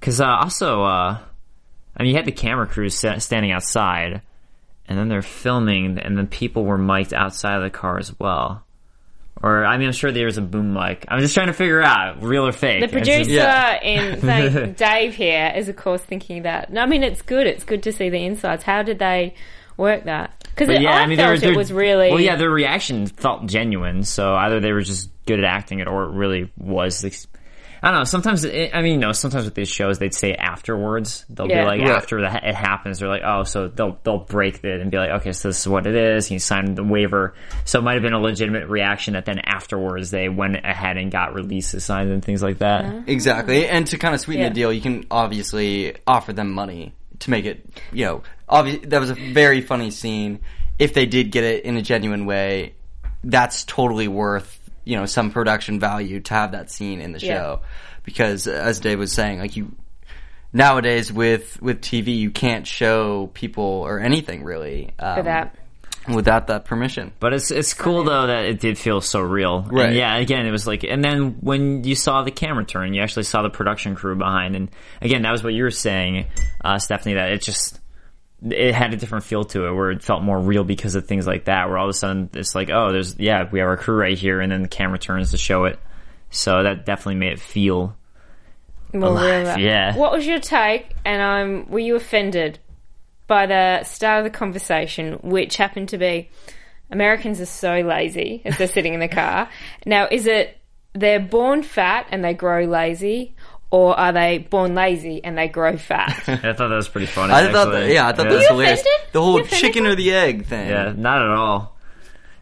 Because 0.00 0.20
uh, 0.20 0.26
also, 0.26 0.82
uh, 0.82 1.18
I 1.96 2.02
mean, 2.02 2.10
you 2.10 2.16
had 2.16 2.26
the 2.26 2.32
camera 2.32 2.66
crews 2.66 2.94
standing 2.94 3.52
outside, 3.52 4.20
and 4.86 4.98
then 4.98 5.08
they're 5.08 5.22
filming, 5.22 5.98
and 5.98 6.16
then 6.16 6.26
people 6.26 6.64
were 6.64 6.78
mic'd 6.78 7.14
outside 7.14 7.56
of 7.56 7.62
the 7.62 7.70
car 7.70 7.98
as 7.98 8.12
well. 8.18 8.62
Or, 9.42 9.66
I 9.66 9.76
mean, 9.76 9.86
I'm 9.88 9.92
sure 9.92 10.12
there's 10.12 10.38
a 10.38 10.42
boom 10.42 10.72
mic. 10.72 11.04
I'm 11.08 11.20
just 11.20 11.34
trying 11.34 11.48
to 11.48 11.52
figure 11.52 11.82
out 11.82 12.22
real 12.22 12.46
or 12.46 12.52
fake. 12.52 12.80
The 12.80 12.84
It's 12.98 13.06
just- 13.06 13.10
producer 13.30 13.30
Yeah. 13.32 13.82
in 13.82 14.20
thank 14.20 14.76
Dave 14.78 15.14
here 15.14 15.52
is 15.54 15.68
of 15.68 15.76
course 15.76 16.00
thinking 16.00 16.42
that. 16.44 16.72
No, 16.72 16.80
I 16.82 16.86
mean 16.86 17.02
it's 17.02 17.20
good. 17.22 17.46
It's 17.46 17.62
good 17.64 17.82
to 17.82 17.92
see 17.92 18.08
the 18.08 18.24
insides. 18.24 18.62
How 18.62 18.82
did 18.82 18.98
they 18.98 19.34
work 19.76 20.04
that? 20.04 20.32
Because 20.40 20.80
yeah, 20.80 20.90
I, 20.90 21.00
I 21.02 21.06
mean, 21.06 21.18
felt 21.18 21.28
there, 21.32 21.38
there, 21.38 21.52
it 21.52 21.56
was 21.56 21.70
really 21.70 22.10
well. 22.10 22.18
Yeah, 22.20 22.36
their 22.36 22.48
reaction 22.50 23.06
felt 23.06 23.44
genuine. 23.44 24.04
So 24.04 24.34
either 24.34 24.58
they 24.58 24.72
were 24.72 24.80
just 24.80 25.10
good 25.26 25.38
at 25.38 25.44
acting 25.44 25.80
it, 25.80 25.86
or 25.86 26.04
it 26.04 26.12
really 26.12 26.50
was. 26.56 27.04
ex- 27.04 27.26
I 27.86 27.90
don't 27.92 28.00
know. 28.00 28.04
Sometimes, 28.04 28.42
it, 28.44 28.72
I 28.74 28.82
mean, 28.82 28.94
you 28.94 28.98
know, 28.98 29.12
sometimes 29.12 29.44
with 29.44 29.54
these 29.54 29.68
shows, 29.68 30.00
they'd 30.00 30.12
say 30.12 30.34
afterwards. 30.34 31.24
They'll 31.28 31.46
Yeah. 31.48 31.60
be 31.62 31.66
like 31.66 31.80
Right. 31.82 31.90
after 31.90 32.20
the, 32.20 32.26
it 32.48 32.54
happens, 32.56 32.98
they're 32.98 33.08
like, 33.08 33.22
oh, 33.24 33.44
so 33.44 33.68
they'll 33.68 33.96
they'll 34.02 34.18
break 34.18 34.64
it 34.64 34.80
and 34.80 34.90
be 34.90 34.96
like, 34.96 35.10
okay, 35.20 35.30
so 35.30 35.48
this 35.50 35.60
is 35.60 35.68
what 35.68 35.86
it 35.86 35.94
is. 35.94 36.26
He 36.26 36.40
signed 36.40 36.76
the 36.76 36.82
waiver, 36.82 37.34
so 37.64 37.78
it 37.78 37.82
might 37.82 37.94
have 37.94 38.02
been 38.02 38.12
a 38.12 38.18
legitimate 38.20 38.66
reaction 38.68 39.14
that 39.14 39.24
then 39.24 39.38
afterwards 39.38 40.10
they 40.10 40.28
went 40.28 40.56
ahead 40.56 40.96
and 40.96 41.12
got 41.12 41.32
releases 41.34 41.84
signed 41.84 42.10
and 42.10 42.24
things 42.24 42.42
like 42.42 42.58
that. 42.58 42.84
Uh-huh. 42.86 43.00
Exactly. 43.06 43.68
And 43.68 43.86
to 43.86 43.98
kind 43.98 44.14
of 44.16 44.20
sweeten 44.20 44.42
Yeah. 44.42 44.48
the 44.48 44.54
deal, 44.56 44.72
you 44.72 44.80
can 44.80 45.04
obviously 45.08 45.94
offer 46.08 46.32
them 46.32 46.50
money 46.50 46.92
to 47.20 47.30
make 47.30 47.44
it, 47.44 47.64
you 47.92 48.04
know, 48.04 48.22
obvi- 48.50 48.90
that 48.90 49.00
was 49.00 49.10
a 49.10 49.14
very 49.14 49.60
funny 49.60 49.92
scene. 49.92 50.40
If 50.78 50.92
they 50.92 51.06
did 51.06 51.30
get 51.30 51.44
it 51.44 51.64
in 51.64 51.76
a 51.76 51.82
genuine 51.82 52.26
way, 52.26 52.74
that's 53.22 53.62
totally 53.64 54.08
worth, 54.08 54.58
you 54.86 54.96
know, 54.96 55.04
some 55.04 55.30
production 55.30 55.78
value 55.78 56.20
to 56.20 56.32
have 56.32 56.52
that 56.52 56.70
scene 56.70 57.02
in 57.02 57.12
the 57.12 57.18
Yeah. 57.18 57.34
show. 57.34 57.60
Because 58.04 58.46
as 58.46 58.78
Dave 58.80 58.98
was 58.98 59.12
saying, 59.12 59.40
like 59.40 59.56
you, 59.56 59.72
nowadays 60.52 61.12
with, 61.12 61.60
with 61.60 61.80
TV, 61.82 62.16
you 62.16 62.30
can't 62.30 62.66
show 62.66 63.26
people 63.34 63.64
or 63.64 64.00
anything 64.00 64.44
really. 64.44 64.92
Um, 64.98 65.16
for 65.16 65.22
that. 65.24 65.56
Without 66.08 66.46
that 66.46 66.66
permission. 66.66 67.10
But 67.18 67.32
it's 67.32 67.50
it's 67.50 67.74
cool 67.74 68.04
though 68.04 68.28
that 68.28 68.44
it 68.44 68.60
did 68.60 68.78
feel 68.78 69.00
so 69.00 69.18
real. 69.18 69.64
And 69.68 69.72
Right. 69.72 69.92
yeah, 69.92 70.16
again, 70.18 70.46
it 70.46 70.52
was 70.52 70.64
like, 70.64 70.84
and 70.84 71.02
then 71.02 71.38
when 71.40 71.82
you 71.82 71.96
saw 71.96 72.22
the 72.22 72.30
camera 72.30 72.64
turn, 72.64 72.94
you 72.94 73.02
actually 73.02 73.24
saw 73.24 73.42
the 73.42 73.50
production 73.50 73.96
crew 73.96 74.14
behind, 74.14 74.54
and 74.54 74.68
again, 75.02 75.22
that 75.22 75.32
was 75.32 75.42
what 75.42 75.52
you 75.52 75.64
were 75.64 75.72
saying, 75.72 76.26
uh, 76.64 76.78
Stephanie. 76.78 77.16
That 77.16 77.32
it 77.32 77.42
just 77.42 77.80
it 78.42 78.74
had 78.74 78.92
a 78.92 78.96
different 78.96 79.24
feel 79.24 79.44
to 79.46 79.66
it, 79.66 79.72
where 79.72 79.90
it 79.90 80.02
felt 80.02 80.22
more 80.22 80.38
real 80.38 80.64
because 80.64 80.94
of 80.94 81.06
things 81.06 81.26
like 81.26 81.46
that. 81.46 81.68
Where 81.68 81.78
all 81.78 81.86
of 81.86 81.90
a 81.90 81.94
sudden 81.94 82.30
it's 82.34 82.54
like, 82.54 82.70
oh, 82.70 82.92
there's 82.92 83.18
yeah, 83.18 83.48
we 83.50 83.58
have 83.60 83.68
our 83.68 83.76
crew 83.76 83.96
right 83.96 84.16
here, 84.18 84.40
and 84.40 84.50
then 84.52 84.62
the 84.62 84.68
camera 84.68 84.98
turns 84.98 85.30
to 85.30 85.38
show 85.38 85.64
it. 85.64 85.78
So 86.30 86.62
that 86.62 86.84
definitely 86.84 87.14
made 87.16 87.32
it 87.34 87.40
feel 87.40 87.96
More 88.92 89.10
alive, 89.10 89.56
real. 89.56 89.66
yeah. 89.66 89.96
What 89.96 90.12
was 90.12 90.26
your 90.26 90.40
take? 90.40 90.92
And 91.04 91.22
um, 91.22 91.70
were 91.70 91.78
you 91.78 91.96
offended 91.96 92.58
by 93.28 93.46
the 93.46 93.84
start 93.84 94.24
of 94.26 94.32
the 94.32 94.36
conversation, 94.36 95.14
which 95.22 95.56
happened 95.56 95.88
to 95.90 95.98
be 95.98 96.28
Americans 96.90 97.40
are 97.40 97.46
so 97.46 97.80
lazy 97.80 98.42
as 98.44 98.58
they're 98.58 98.66
sitting 98.68 98.94
in 98.94 99.00
the 99.00 99.08
car. 99.08 99.48
Now, 99.86 100.08
is 100.10 100.26
it 100.26 100.56
they're 100.94 101.20
born 101.20 101.62
fat 101.62 102.06
and 102.10 102.24
they 102.24 102.34
grow 102.34 102.64
lazy, 102.64 103.35
or 103.76 103.94
are 103.94 104.10
they 104.10 104.38
born 104.38 104.74
lazy 104.74 105.22
and 105.22 105.36
they 105.36 105.48
grow 105.48 105.76
fat? 105.76 106.24
I 106.28 106.36
thought 106.54 106.68
that 106.68 106.70
was 106.70 106.88
pretty 106.88 107.08
funny. 107.08 107.34
I 107.34 107.52
thought, 107.52 107.72
that, 107.72 107.90
yeah, 107.90 108.08
I 108.08 108.12
thought 108.12 108.24
yeah. 108.24 108.30
that 108.30 108.38
was 108.38 108.48
hilarious. 108.48 108.80
offended? 108.80 109.12
The 109.12 109.22
whole 109.22 109.42
chicken 109.42 109.86
or 109.86 109.94
the 109.94 110.14
egg 110.14 110.46
thing. 110.46 110.70
Yeah, 110.70 110.94
not 110.96 111.20
at 111.20 111.28
all. 111.28 111.76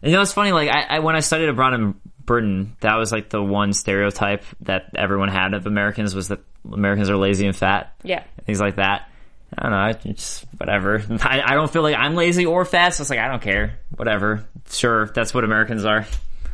And 0.01 0.11
you 0.11 0.15
know, 0.15 0.21
it's 0.21 0.31
funny. 0.31 0.53
Like 0.53 0.69
I, 0.69 0.95
I 0.95 0.99
when 0.99 1.17
I 1.17 1.19
studied 1.19 1.49
abroad 1.49 1.73
in 1.73 1.99
Britain, 2.23 2.77
that 2.79 2.95
was 2.95 3.11
like 3.11 3.29
the 3.29 3.43
one 3.43 3.73
stereotype 3.73 4.45
that 4.61 4.91
everyone 4.95 5.27
had 5.27 5.53
of 5.53 5.67
Americans 5.67 6.15
was 6.15 6.29
that 6.29 6.39
Americans 6.71 7.09
are 7.09 7.17
lazy 7.17 7.45
and 7.45 7.55
fat. 7.55 7.93
yeah. 8.01 8.23
things 8.45 8.61
like 8.61 8.77
that. 8.77 9.09
I 9.57 9.63
don't 9.63 9.71
know. 9.71 10.11
It's 10.11 10.41
just 10.41 10.45
whatever. 10.55 11.03
I, 11.21 11.41
I 11.45 11.53
don't 11.55 11.69
feel 11.69 11.81
like 11.81 11.97
I'm 11.97 12.15
lazy 12.15 12.45
or 12.45 12.63
fat. 12.63 12.93
So 12.93 13.01
it's 13.01 13.09
like 13.09 13.19
I 13.19 13.27
don't 13.27 13.41
care. 13.41 13.77
Whatever. 13.97 14.45
Sure, 14.69 15.07
that's 15.07 15.33
what 15.33 15.43
Americans 15.43 15.83
are. 15.83 16.05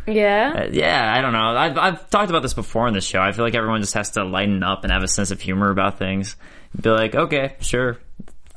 Yeah. 0.08 0.54
Uh, 0.56 0.70
yeah, 0.72 1.14
I 1.16 1.22
don't 1.22 1.34
know. 1.34 1.40
I've, 1.40 1.78
I've 1.78 2.10
talked 2.10 2.30
about 2.30 2.42
this 2.42 2.54
before 2.54 2.88
on 2.88 2.94
the 2.94 3.02
show. 3.02 3.20
I 3.20 3.32
feel 3.32 3.46
like 3.46 3.56
everyone 3.56 3.82
just 3.82 3.94
has 3.94 4.12
to 4.12 4.24
lighten 4.24 4.64
up 4.64 4.84
and 4.84 4.92
have 4.92 5.04
a 5.04 5.08
sense 5.08 5.32
of 5.32 5.42
humor 5.42 5.70
about 5.70 6.00
things. 6.00 6.36
Be 6.80 6.90
like, 6.90 7.16
okay, 7.16 7.56
sure. 7.60 7.98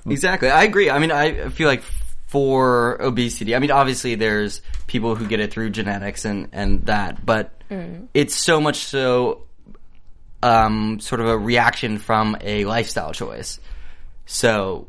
Exactly. 0.06 0.50
I 0.50 0.64
agree. 0.64 0.90
I 0.90 0.98
mean, 0.98 1.10
I 1.10 1.48
feel 1.50 1.68
like 1.68 1.82
for 2.26 3.00
obesity, 3.00 3.54
I 3.54 3.58
mean, 3.58 3.70
obviously 3.70 4.14
there's 4.14 4.62
people 4.86 5.14
who 5.14 5.26
get 5.26 5.40
it 5.40 5.52
through 5.52 5.70
genetics 5.70 6.24
and, 6.24 6.48
and 6.52 6.84
that, 6.86 7.24
but 7.24 7.50
it's 8.14 8.34
so 8.34 8.60
much 8.60 8.78
so, 8.78 9.42
um, 10.42 11.00
sort 11.00 11.20
of 11.20 11.28
a 11.28 11.38
reaction 11.38 11.98
from 11.98 12.36
a 12.40 12.64
lifestyle 12.64 13.12
choice. 13.12 13.60
So, 14.26 14.88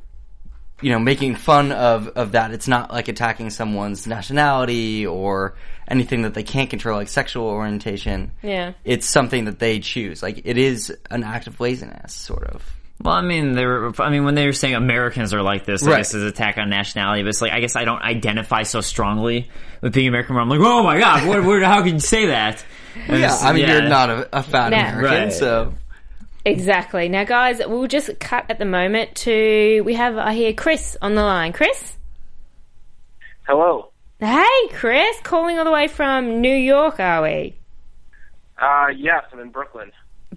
you 0.82 0.92
know, 0.92 1.00
making 1.00 1.36
fun 1.36 1.72
of, 1.72 2.08
of 2.10 2.34
that, 2.34 2.52
it's 2.52 2.68
not 2.68 2.92
like 2.92 3.08
attacking 3.08 3.50
someone's 3.50 4.06
nationality 4.08 5.06
or 5.06 5.56
anything 5.88 6.24
that 6.24 6.34
they 6.34 6.44
can't 6.44 6.70
control, 6.70 6.98
like 6.98 7.08
sexual 7.08 7.46
orientation. 7.48 8.32
Yeah. 8.44 8.74
It's 8.84 9.08
something 9.08 9.46
that 9.46 9.60
they 9.60 9.80
choose. 9.80 10.22
Like, 10.22 10.42
it 10.46 10.58
is 10.58 10.96
an 11.10 11.24
act 11.24 11.48
of 11.48 11.60
laziness, 11.60 12.14
sort 12.14 12.44
of. 12.44 12.64
Well, 13.02 13.14
I 13.14 13.22
mean, 13.22 13.54
they 13.54 13.66
were. 13.66 13.92
I 14.00 14.10
mean, 14.10 14.24
when 14.24 14.36
they 14.36 14.46
were 14.46 14.54
saying 14.54 14.74
Americans 14.74 15.34
are 15.34 15.42
like 15.42 15.66
this, 15.66 15.86
I 15.86 15.98
guess 15.98 16.14
is 16.14 16.24
attack 16.24 16.58
on 16.58 16.70
nationality. 16.70 17.24
But 17.24 17.30
it's 17.30 17.42
like 17.42 17.52
I 17.52 17.60
guess 17.60 17.76
I 17.76 17.84
don't 17.84 18.02
identify 18.02 18.64
so 18.64 18.80
strongly 18.80 19.50
with 19.82 19.94
being 19.94 20.08
American. 20.08 20.36
Where 20.36 20.42
I'm 20.42 20.48
like, 20.50 20.62
oh 20.62 20.82
my 20.82 20.98
god, 20.98 21.28
what, 21.28 21.44
what, 21.44 21.62
how 21.62 21.84
can 21.84 21.96
you 21.96 22.00
say 22.00 22.28
that? 22.28 22.64
And 23.08 23.20
Yeah, 23.22 23.36
I 23.36 23.52
mean, 23.52 23.64
yeah. 23.64 23.74
you're 23.80 23.90
not 23.90 24.10
a, 24.10 24.38
a 24.40 24.42
fat 24.44 24.70
No. 24.70 24.78
American, 24.78 25.04
Right. 25.04 25.34
so. 25.34 25.74
Exactly. 26.46 27.10
Now, 27.10 27.24
guys, 27.24 27.60
we'll 27.66 27.88
just 27.88 28.20
cut 28.20 28.46
at 28.50 28.60
the 28.60 28.66
moment 28.66 29.16
to 29.16 29.82
we 29.82 29.96
have 29.96 30.16
I 30.18 30.36
hear 30.36 30.54
Chris 30.54 30.96
on 31.02 31.16
the 31.16 31.24
line. 31.24 31.54
Chris. 31.54 31.98
Hello. 33.48 33.90
Hey, 34.20 34.70
Chris, 34.72 35.20
calling 35.24 35.58
all 35.58 35.66
the 35.66 35.72
way 35.72 35.88
from 35.88 36.42
New 36.42 36.56
York, 36.56 37.00
are 37.00 37.24
we? 37.24 37.56
Uh, 38.58 38.88
yes, 38.96 39.24
I'm 39.34 39.40
in 39.40 39.50
Brooklyn. 39.50 39.92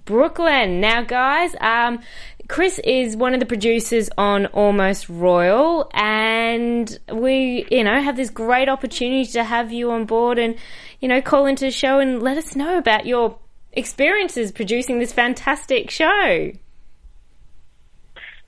Brooklyn. 0.05 0.81
Now, 0.81 1.03
guys, 1.03 1.55
um, 1.61 2.01
Chris 2.49 2.81
is 2.81 3.17
one 3.17 3.35
of 3.35 3.41
the 3.41 3.47
producers 3.47 4.09
on 4.17 4.47
Almost 4.47 5.09
Royal, 5.09 5.91
and 5.93 6.99
we, 7.13 7.67
you 7.71 7.85
know, 7.85 8.01
have 8.01 8.17
this 8.17 8.31
great 8.31 8.69
opportunity 8.69 9.27
to 9.33 9.45
have 9.45 9.73
you 9.73 9.91
on 9.91 10.07
board 10.07 10.39
and, 10.39 10.57
you 11.01 11.09
know, 11.09 11.21
call 11.21 11.47
into 11.47 11.67
the 11.67 11.71
show 11.71 11.99
and 12.01 12.23
let 12.23 12.39
us 12.39 12.57
know 12.57 12.79
about 12.79 13.07
your 13.07 13.39
experiences 13.73 14.53
producing 14.53 14.99
this 14.99 15.13
fantastic 15.13 15.91
show. 15.91 16.53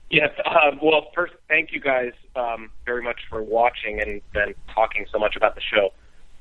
Yes. 0.09 0.31
Uh, 0.45 0.71
well, 0.81 1.07
first, 1.15 1.33
thank 1.47 1.71
you 1.71 1.79
guys 1.79 2.11
um, 2.35 2.69
very 2.85 3.01
much 3.01 3.21
for 3.29 3.41
watching 3.41 4.01
and 4.01 4.21
then 4.33 4.53
talking 4.75 5.05
so 5.11 5.17
much 5.17 5.35
about 5.37 5.55
the 5.55 5.61
show. 5.61 5.91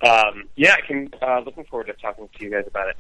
Um, 0.07 0.49
yeah, 0.57 0.75
I 0.75 0.87
can. 0.87 1.11
Uh, 1.23 1.41
looking 1.45 1.65
forward 1.65 1.87
to 1.87 1.93
talking 1.95 2.29
to 2.37 2.45
you 2.45 2.51
guys 2.51 2.65
about 2.67 2.89
it. 2.89 2.97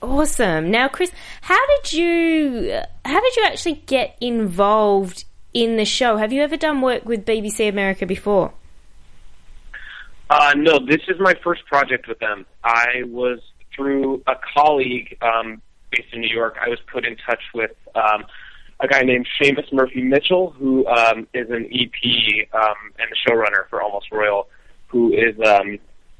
Awesome. 0.00 0.70
Now, 0.70 0.88
Chris, 0.88 1.10
how 1.42 1.58
did 1.66 1.92
you 1.92 2.80
how 3.04 3.20
did 3.20 3.36
you 3.36 3.44
actually 3.44 3.82
get 3.86 4.16
involved 4.20 5.24
in 5.52 5.76
the 5.76 5.84
show? 5.84 6.16
Have 6.16 6.32
you 6.32 6.42
ever 6.42 6.56
done 6.56 6.80
work 6.80 7.04
with 7.04 7.26
BBC 7.26 7.68
America 7.68 8.06
before? 8.06 8.52
Uh, 10.30 10.54
no, 10.56 10.78
this 10.78 11.00
is 11.08 11.16
my 11.18 11.34
first 11.42 11.64
project 11.66 12.06
with 12.06 12.18
them. 12.20 12.46
I 12.62 13.02
was 13.06 13.40
through 13.78 14.22
a 14.26 14.34
colleague 14.54 15.16
um, 15.22 15.62
based 15.90 16.12
in 16.12 16.20
New 16.20 16.34
York. 16.34 16.56
I 16.60 16.68
was 16.68 16.80
put 16.92 17.06
in 17.06 17.16
touch 17.16 17.40
with 17.54 17.70
um, 17.94 18.24
a 18.80 18.88
guy 18.88 19.02
named 19.02 19.26
Seamus 19.40 19.72
Murphy 19.72 20.02
Mitchell, 20.02 20.50
who 20.50 20.86
um, 20.88 21.26
is 21.32 21.48
an 21.48 21.68
EP 21.72 22.48
um, 22.52 22.74
and 22.98 23.08
the 23.10 23.16
showrunner 23.30 23.68
for 23.70 23.80
Almost 23.80 24.10
Royal, 24.12 24.48
who 24.88 25.12
is 25.12 25.34
um, 25.46 25.78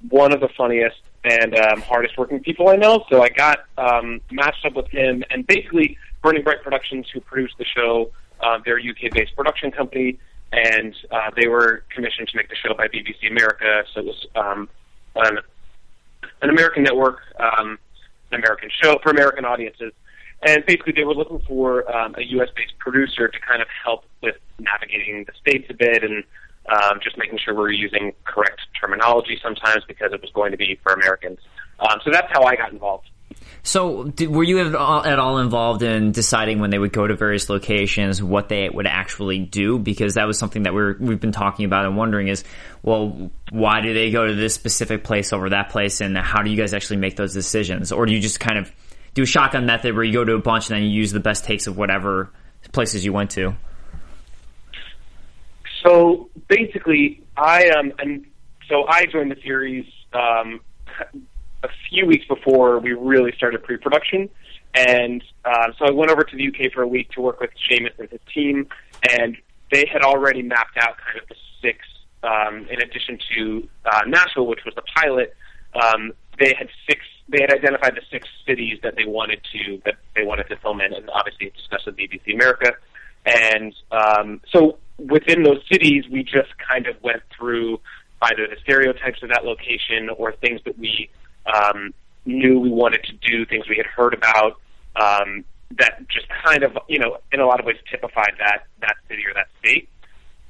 one 0.08 0.32
of 0.32 0.40
the 0.40 0.48
funniest 0.56 0.96
and 1.24 1.56
um, 1.56 1.80
hardest 1.82 2.16
working 2.16 2.40
people 2.40 2.68
I 2.68 2.76
know. 2.76 3.04
So 3.10 3.22
I 3.22 3.28
got 3.28 3.64
um, 3.76 4.20
matched 4.30 4.64
up 4.64 4.74
with 4.74 4.88
him, 4.88 5.24
and 5.30 5.46
basically 5.46 5.98
Burning 6.22 6.44
Bright 6.44 6.62
Productions, 6.62 7.06
who 7.12 7.20
produced 7.20 7.58
the 7.58 7.64
show, 7.64 8.12
uh, 8.40 8.58
they're 8.64 8.78
a 8.78 8.90
UK 8.90 9.12
based 9.12 9.34
production 9.36 9.72
company, 9.72 10.18
and 10.52 10.94
uh, 11.10 11.30
they 11.36 11.48
were 11.48 11.82
commissioned 11.90 12.28
to 12.28 12.36
make 12.36 12.48
the 12.48 12.54
show 12.54 12.72
by 12.74 12.86
BBC 12.86 13.30
America. 13.30 13.82
So 13.92 14.00
it 14.00 14.06
was 14.06 14.26
um, 14.36 14.68
an, 15.16 15.38
an 16.42 16.50
American 16.50 16.82
network, 16.82 17.20
um, 17.38 17.78
an 18.30 18.38
American 18.38 18.70
show 18.82 18.98
for 19.02 19.10
American 19.10 19.44
audiences. 19.44 19.92
And 20.46 20.64
basically, 20.66 20.92
they 20.92 21.04
were 21.04 21.14
looking 21.14 21.40
for 21.48 21.90
um, 21.94 22.14
a 22.16 22.22
U.S. 22.22 22.48
based 22.54 22.78
producer 22.78 23.28
to 23.28 23.40
kind 23.40 23.60
of 23.60 23.68
help 23.84 24.04
with 24.22 24.36
navigating 24.60 25.24
the 25.24 25.32
states 25.40 25.66
a 25.68 25.74
bit 25.74 26.04
and 26.04 26.22
um, 26.68 27.00
just 27.02 27.18
making 27.18 27.38
sure 27.38 27.54
we're 27.54 27.70
using 27.70 28.12
correct 28.24 28.60
terminology 28.80 29.38
sometimes 29.42 29.82
because 29.88 30.12
it 30.12 30.20
was 30.20 30.30
going 30.32 30.52
to 30.52 30.58
be 30.58 30.78
for 30.82 30.92
Americans. 30.92 31.38
Um, 31.80 32.00
so 32.04 32.10
that's 32.10 32.30
how 32.32 32.44
I 32.44 32.56
got 32.56 32.72
involved. 32.72 33.08
So, 33.62 34.04
did, 34.04 34.30
were 34.30 34.44
you 34.44 34.60
at 34.60 34.74
all, 34.74 35.04
at 35.04 35.18
all 35.18 35.38
involved 35.38 35.82
in 35.82 36.12
deciding 36.12 36.60
when 36.60 36.70
they 36.70 36.78
would 36.78 36.92
go 36.92 37.06
to 37.06 37.14
various 37.14 37.50
locations 37.50 38.22
what 38.22 38.48
they 38.48 38.68
would 38.68 38.86
actually 38.86 39.40
do? 39.40 39.78
Because 39.78 40.14
that 40.14 40.26
was 40.26 40.38
something 40.38 40.62
that 40.62 40.72
we're 40.72 40.96
we've 40.98 41.20
been 41.20 41.32
talking 41.32 41.64
about 41.64 41.84
and 41.84 41.96
wondering 41.96 42.28
is, 42.28 42.44
well, 42.82 43.30
why 43.50 43.80
do 43.80 43.92
they 43.92 44.10
go 44.10 44.26
to 44.26 44.34
this 44.34 44.54
specific 44.54 45.04
place 45.04 45.32
over 45.32 45.50
that 45.50 45.70
place, 45.70 46.00
and 46.00 46.16
how 46.16 46.42
do 46.42 46.50
you 46.50 46.56
guys 46.56 46.72
actually 46.72 46.98
make 46.98 47.16
those 47.16 47.34
decisions, 47.34 47.92
or 47.92 48.06
do 48.06 48.12
you 48.12 48.20
just 48.20 48.40
kind 48.40 48.58
of 48.58 48.72
do 49.14 49.22
a 49.22 49.26
shotgun 49.26 49.66
method 49.66 49.94
where 49.94 50.04
you 50.04 50.12
go 50.12 50.24
to 50.24 50.34
a 50.34 50.38
bunch 50.38 50.70
and 50.70 50.76
then 50.76 50.84
you 50.84 50.90
use 50.90 51.12
the 51.12 51.20
best 51.20 51.44
takes 51.44 51.66
of 51.66 51.76
whatever 51.76 52.30
places 52.72 53.04
you 53.04 53.12
went 53.12 53.30
to? 53.32 53.54
So 55.84 56.30
basically, 56.48 57.22
I 57.36 57.68
um, 57.70 57.92
and 57.98 58.26
so 58.68 58.86
I 58.88 59.06
joined 59.06 59.30
the 59.30 59.40
series 59.42 59.86
um, 60.12 60.60
a 61.62 61.68
few 61.90 62.06
weeks 62.06 62.26
before 62.26 62.78
we 62.78 62.92
really 62.92 63.32
started 63.36 63.62
pre-production, 63.62 64.28
and 64.74 65.24
uh, 65.44 65.68
so 65.78 65.86
I 65.86 65.90
went 65.90 66.10
over 66.10 66.22
to 66.22 66.36
the 66.36 66.48
UK 66.48 66.72
for 66.72 66.82
a 66.82 66.88
week 66.88 67.10
to 67.12 67.20
work 67.20 67.40
with 67.40 67.50
Seamus 67.68 67.98
and 67.98 68.08
his 68.08 68.20
team, 68.32 68.68
and 69.10 69.36
they 69.72 69.88
had 69.90 70.02
already 70.02 70.42
mapped 70.42 70.76
out 70.76 70.96
kind 70.98 71.20
of 71.20 71.28
the 71.28 71.34
six. 71.62 71.78
Um, 72.22 72.66
in 72.68 72.82
addition 72.82 73.18
to 73.36 73.68
uh, 73.84 74.00
Nashville, 74.08 74.46
which 74.46 74.64
was 74.64 74.74
the 74.74 74.82
pilot, 74.96 75.36
um, 75.80 76.12
they 76.38 76.54
had 76.58 76.68
six. 76.88 77.00
They 77.28 77.40
had 77.40 77.52
identified 77.52 77.94
the 77.94 78.02
six 78.10 78.26
cities 78.46 78.78
that 78.82 78.96
they 78.96 79.04
wanted 79.04 79.40
to 79.52 79.80
that 79.84 79.96
they 80.16 80.24
wanted 80.24 80.48
to 80.48 80.56
film 80.56 80.80
in, 80.80 80.92
and 80.92 81.08
obviously 81.10 81.52
discussed 81.56 81.86
with 81.86 81.96
BBC 81.96 82.34
America. 82.34 82.72
And 83.24 83.74
um, 83.92 84.40
so 84.52 84.78
within 84.98 85.42
those 85.42 85.60
cities, 85.70 86.04
we 86.10 86.22
just 86.22 86.50
kind 86.68 86.86
of 86.86 87.00
went 87.02 87.22
through 87.36 87.80
either 88.22 88.48
the 88.48 88.56
stereotypes 88.62 89.22
of 89.22 89.28
that 89.28 89.44
location 89.44 90.08
or 90.16 90.32
things 90.32 90.60
that 90.64 90.78
we 90.78 91.08
um, 91.52 91.92
knew 92.24 92.60
we 92.60 92.70
wanted 92.70 93.02
to 93.04 93.12
do, 93.14 93.44
things 93.46 93.68
we 93.68 93.76
had 93.76 93.86
heard 93.86 94.14
about 94.14 94.60
um, 94.96 95.44
that 95.78 96.08
just 96.08 96.26
kind 96.44 96.62
of, 96.62 96.76
you 96.88 96.98
know, 96.98 97.18
in 97.32 97.40
a 97.40 97.46
lot 97.46 97.60
of 97.60 97.66
ways 97.66 97.76
typified 97.90 98.32
that 98.38 98.64
that 98.80 98.96
city 99.08 99.22
or 99.26 99.34
that 99.34 99.48
state. 99.60 99.88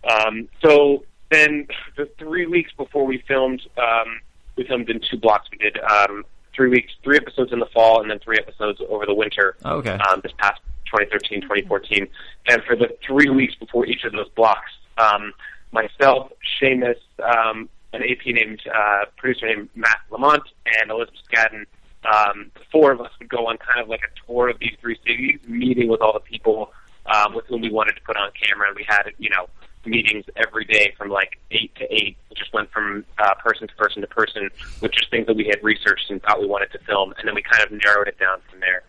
Um, 0.08 0.48
so 0.64 1.04
then, 1.30 1.66
the 1.96 2.08
three 2.18 2.46
weeks 2.46 2.72
before 2.76 3.04
we 3.04 3.22
filmed, 3.26 3.62
um, 3.76 4.20
we 4.56 4.64
filmed 4.64 4.88
in 4.88 5.00
two 5.10 5.18
blocks. 5.18 5.48
We 5.50 5.58
did 5.58 5.78
um, 5.80 6.24
three 6.54 6.68
weeks, 6.70 6.92
three 7.04 7.16
episodes 7.16 7.52
in 7.52 7.58
the 7.58 7.66
fall, 7.66 8.00
and 8.00 8.10
then 8.10 8.18
three 8.18 8.38
episodes 8.38 8.80
over 8.88 9.06
the 9.06 9.14
winter 9.14 9.56
Okay. 9.64 9.90
um, 10.10 10.20
this 10.22 10.32
past 10.38 10.60
2013, 10.86 11.42
2014. 11.42 12.08
And 12.48 12.62
for 12.64 12.76
the 12.76 12.96
three 13.06 13.28
weeks 13.28 13.54
before 13.56 13.86
each 13.86 14.04
of 14.04 14.12
those 14.12 14.28
blocks, 14.30 14.70
um, 14.96 15.32
myself, 15.72 16.32
Seamus, 16.60 16.96
um, 17.22 17.68
an 17.92 18.02
AP 18.02 18.26
named 18.26 18.60
uh, 18.72 19.06
producer 19.16 19.46
named 19.46 19.68
Matt 19.74 20.00
Lamont, 20.10 20.42
and 20.80 20.90
Elizabeth 20.90 21.20
Scadden, 21.30 21.64
um, 22.04 22.50
the 22.54 22.60
four 22.70 22.92
of 22.92 23.00
us 23.00 23.10
would 23.18 23.28
go 23.28 23.46
on 23.46 23.58
kind 23.58 23.80
of 23.80 23.88
like 23.88 24.02
a 24.02 24.26
tour 24.26 24.48
of 24.48 24.58
these 24.58 24.74
three 24.80 24.98
cities, 25.06 25.40
meeting 25.46 25.88
with 25.88 26.00
all 26.00 26.12
the 26.12 26.20
people 26.20 26.72
um, 27.06 27.34
with 27.34 27.46
whom 27.46 27.62
we 27.62 27.70
wanted 27.70 27.94
to 27.94 28.02
put 28.02 28.16
on 28.16 28.30
camera. 28.40 28.68
And 28.68 28.76
we 28.76 28.84
had, 28.86 29.04
you 29.18 29.30
know, 29.30 29.48
meetings 29.84 30.24
every 30.36 30.64
day 30.64 30.94
from 30.96 31.08
like 31.08 31.38
eight 31.50 31.74
to 31.76 31.92
eight. 31.92 32.16
Just 32.34 32.52
went 32.52 32.70
from 32.70 33.04
uh, 33.18 33.34
person 33.34 33.66
to 33.66 33.74
person 33.74 34.02
to 34.02 34.08
person 34.08 34.50
with 34.80 34.92
just 34.92 35.10
things 35.10 35.26
that 35.26 35.36
we 35.36 35.46
had 35.46 35.62
researched 35.62 36.10
and 36.10 36.22
thought 36.22 36.40
we 36.40 36.46
wanted 36.46 36.70
to 36.72 36.78
film, 36.80 37.14
and 37.18 37.26
then 37.26 37.34
we 37.34 37.42
kind 37.42 37.64
of 37.64 37.72
narrowed 37.72 38.08
it 38.08 38.18
down 38.18 38.38
from 38.50 38.60
there. 38.60 38.82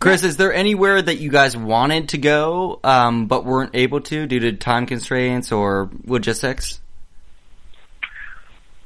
Chris, 0.00 0.24
is 0.24 0.36
there 0.36 0.52
anywhere 0.52 1.00
that 1.00 1.16
you 1.16 1.30
guys 1.30 1.56
wanted 1.56 2.10
to 2.10 2.18
go, 2.18 2.80
um, 2.82 3.26
but 3.26 3.44
weren't 3.44 3.70
able 3.74 4.00
to 4.00 4.26
due 4.26 4.40
to 4.40 4.52
time 4.52 4.86
constraints 4.86 5.52
or 5.52 5.88
logistics? 6.04 6.80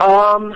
Um, 0.01 0.55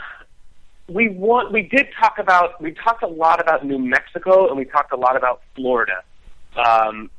we 0.88 1.08
want 1.08 1.52
we 1.52 1.62
did 1.62 1.88
talk 1.98 2.18
about 2.18 2.60
we 2.60 2.72
talked 2.72 3.02
a 3.02 3.08
lot 3.08 3.40
about 3.40 3.64
New 3.64 3.78
Mexico 3.78 4.48
and 4.48 4.56
we 4.56 4.64
talked 4.64 4.92
a 4.92 4.96
lot 4.96 5.16
about 5.16 5.42
Florida. 5.54 6.02
Um, 6.56 7.10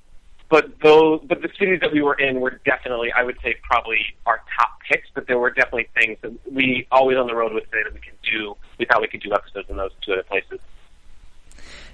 but 0.50 0.80
those 0.82 1.22
but 1.28 1.42
the 1.42 1.50
cities 1.58 1.80
that 1.82 1.92
we 1.92 2.02
were 2.02 2.14
in 2.16 2.40
were 2.40 2.62
definitely 2.66 3.12
I 3.12 3.24
would 3.24 3.38
say 3.42 3.56
probably 3.64 4.00
our 4.26 4.42
top 4.58 4.80
picks, 4.90 5.08
but 5.14 5.28
there 5.28 5.40
were 5.40 5.50
definitely 5.50 5.90
things 5.96 6.18
that 6.22 6.32
we 6.52 6.88
always 6.92 7.18
on 7.18 7.28
the 7.28 7.36
road 7.36 7.54
would 7.54 7.64
say 7.72 7.84
that 7.84 7.94
we 7.94 8.00
could 8.00 8.22
do 8.24 8.56
we 8.78 8.86
thought 8.86 9.02
we 9.02 9.08
could 9.08 9.22
do 9.22 9.34
episodes 9.34 9.70
in 9.70 9.78
those 9.78 9.92
two 10.02 10.14
other 10.14 10.24
places. 10.24 10.60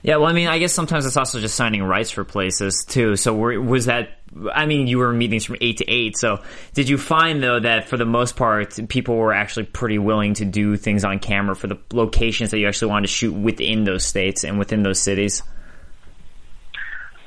Yeah, 0.02 0.16
well, 0.16 0.28
I 0.28 0.34
mean, 0.34 0.48
I 0.48 0.60
guess 0.60 0.74
sometimes 0.74 1.06
it's 1.06 1.18
also 1.18 1.42
just 1.42 1.56
signing 1.56 1.84
rights 1.84 2.10
for 2.10 2.24
places 2.24 2.86
too. 2.88 3.18
So 3.18 3.34
were, 3.34 3.60
was 3.60 3.86
that? 3.86 4.19
I 4.54 4.66
mean, 4.66 4.88
you 4.88 5.00
were 5.00 5.12
in 5.12 5.18
meetings 5.18 5.46
from 5.46 5.58
eight 5.62 5.78
to 5.78 5.86
eight. 5.90 6.18
So 6.18 6.44
did 6.74 6.88
you 6.90 6.98
find 6.98 7.42
though 7.42 7.60
that 7.60 7.88
for 7.88 7.98
the 7.98 8.06
most 8.06 8.36
part, 8.36 8.78
people 8.88 9.16
were 9.16 9.34
actually 9.34 9.66
pretty 9.66 9.98
willing 9.98 10.36
to 10.36 10.46
do 10.46 10.78
things 10.78 11.04
on 11.04 11.20
camera 11.20 11.56
for 11.56 11.68
the 11.68 11.80
locations 11.92 12.52
that 12.52 12.60
you 12.60 12.68
actually 12.68 12.92
wanted 12.92 13.08
to 13.08 13.14
shoot 13.14 13.34
within 13.34 13.84
those 13.84 14.04
states 14.04 14.44
and 14.44 14.60
within 14.60 14.84
those 14.84 15.00
cities? 15.00 15.42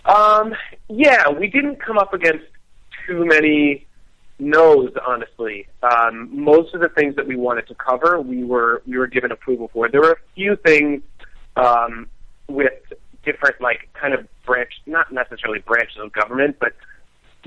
Um, 0.05 0.55
yeah, 0.89 1.29
we 1.29 1.49
didn't 1.49 1.81
come 1.81 1.99
up 1.99 2.13
against 2.13 2.45
too 3.07 3.25
many 3.25 3.87
no's, 4.39 4.93
honestly. 5.07 5.67
Um, 5.83 6.29
most 6.33 6.75
of 6.75 6.81
the 6.81 6.89
things 6.89 7.17
that 7.17 7.27
we 7.27 7.37
wanted 7.37 7.67
to 7.69 7.75
cover, 7.75 8.21
we 8.21 8.45
were 8.45 8.83
we 8.87 8.99
were 8.99 9.07
given 9.07 9.33
approval 9.33 9.71
for. 9.73 9.89
There 9.89 10.01
were 10.01 10.13
a 10.13 10.35
few 10.35 10.57
things 10.57 11.03
um, 11.57 12.09
with 12.49 12.73
different, 13.25 13.61
like, 13.61 13.89
kind 13.95 14.15
of 14.15 14.27
branch, 14.45 14.73
not 14.87 15.13
necessarily 15.13 15.61
branches 15.61 15.99
of 16.03 16.13
government, 16.13 16.57
but 16.59 16.73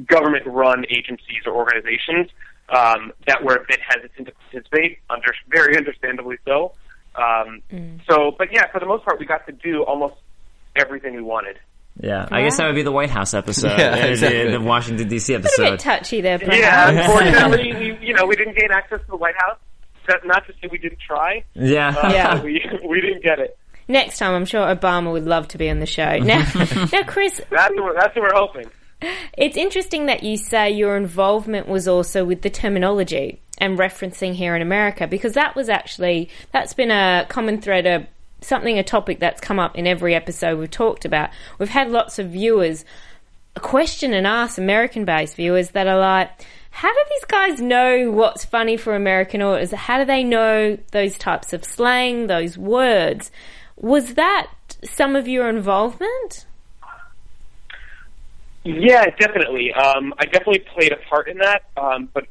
government-run 0.04 0.86
agencies 0.90 1.44
or 1.46 1.54
organizations 1.54 2.30
um, 2.70 3.12
that 3.28 3.44
were 3.44 3.56
a 3.56 3.66
bit 3.68 3.80
hesitant 3.88 4.28
to 4.28 4.34
participate, 4.34 5.00
under 5.10 5.34
very 5.50 5.78
understandably 5.78 6.38
so. 6.46 6.74
Um, 7.16 7.62
So, 8.10 8.32
but 8.38 8.50
yeah, 8.52 8.72
for 8.72 8.80
the 8.80 8.86
most 8.86 9.06
part, 9.06 9.20
we 9.20 9.25
got 9.25 9.46
to 9.48 9.52
do 9.54 9.84
almost 9.84 10.16
everything 10.75 11.16
we 11.16 11.22
wanted. 11.22 11.58
Yeah, 11.98 12.28
I 12.30 12.42
guess 12.42 12.58
that 12.58 12.66
would 12.66 12.75
be 12.75 12.84
the 12.84 12.92
White 12.92 13.10
House 13.10 13.34
episode, 13.34 13.70
Yeah, 13.80 13.96
the- 13.96 14.10
exactly. 14.12 14.52
the, 14.52 14.60
Washington 14.60 15.08
D.C. 15.08 15.34
A 15.34 15.40
bit 15.40 15.46
episode. 15.46 15.80
touchy 15.80 16.20
there, 16.22 16.38
perhaps. 16.40 16.58
Yeah, 16.58 16.90
unfortunately, 16.90 17.74
we, 17.74 18.08
you 18.08 18.14
know, 18.14 18.25
we 18.25 18.36
didn't 18.36 18.58
gain 18.58 18.70
access 18.74 19.00
to 19.00 19.08
the 19.08 19.16
White 19.16 19.36
House. 19.38 19.58
That's 20.08 20.25
not 20.25 20.46
to 20.48 20.54
say 20.62 20.68
we 20.70 20.78
didn't 20.78 21.00
try. 21.00 21.44
Yeah, 21.54 21.96
Uh, 21.98 22.10
Yeah. 22.12 22.44
we 22.44 22.62
we 22.88 23.00
didn't 23.00 23.24
get 23.24 23.40
it. 23.40 23.58
Next 23.88 24.18
time, 24.18 24.34
I'm 24.34 24.46
sure 24.46 24.62
Obama 24.75 25.12
would 25.14 25.25
love 25.25 25.48
to 25.50 25.58
be 25.58 25.70
on 25.70 25.80
the 25.80 25.86
show. 25.86 26.18
Now, 26.18 26.40
now, 26.92 27.04
Chris, 27.04 27.40
That's 27.50 27.74
what 27.75 27.96
that's 27.98 28.16
what 28.16 28.24
we're 28.24 28.34
hoping. 28.34 28.66
It's 29.02 29.58
interesting 29.58 30.06
that 30.06 30.24
you 30.24 30.38
say 30.38 30.72
your 30.72 30.96
involvement 30.98 31.68
was 31.68 31.88
also 31.88 32.24
with 32.25 32.42
the 32.42 32.50
terminology 32.50 33.40
and 33.58 33.78
referencing 33.78 34.34
here 34.34 34.56
in 34.56 34.62
America 34.62 35.08
because 35.08 35.34
that 35.34 35.56
was 35.56 35.70
actually 35.70 36.30
that's 36.52 36.74
been 36.74 36.92
a 36.92 37.25
common 37.30 37.62
thread, 37.62 37.86
a 37.86 38.08
something, 38.42 38.78
a 38.78 38.84
topic 38.84 39.20
that's 39.20 39.42
come 39.42 39.60
up 39.60 39.78
in 39.78 39.88
every 39.88 40.14
episode 40.14 40.60
we've 40.60 40.72
talked 40.72 41.06
about. 41.06 41.30
We've 41.58 41.70
had 41.70 41.90
lots 41.90 42.20
of 42.20 42.30
viewers 42.30 42.86
question 43.56 44.14
and 44.14 44.28
ask 44.28 44.58
American-based 44.58 45.36
viewers 45.36 45.72
that 45.72 45.88
are 45.88 46.00
like. 46.00 46.30
How 46.72 46.92
do 46.92 47.00
these 47.10 47.25
guys 47.25 47.62
know 47.62 48.12
what's 48.12 48.44
funny 48.44 48.75
for 48.75 48.96
American 48.96 49.42
audience? 49.42 49.72
How 49.72 49.98
do 49.98 50.04
they 50.04 50.25
know 50.25 50.78
those 50.92 51.18
types 51.18 51.54
of 51.54 51.64
slang, 51.64 52.28
those 52.28 52.58
words? 52.58 53.32
Was 53.78 54.16
that 54.16 54.52
some 54.84 55.16
of 55.16 55.25
your 55.25 55.48
involvement? 55.48 56.46
Yeah, 58.65 59.05
definitely. 59.19 59.72
Um, 59.74 60.13
I 60.17 60.25
definitely 60.25 60.65
played 60.75 60.91
a 60.91 60.98
part 61.07 61.29
in 61.29 61.38
that. 61.38 61.65
Um, 61.77 62.10
but 62.13 62.25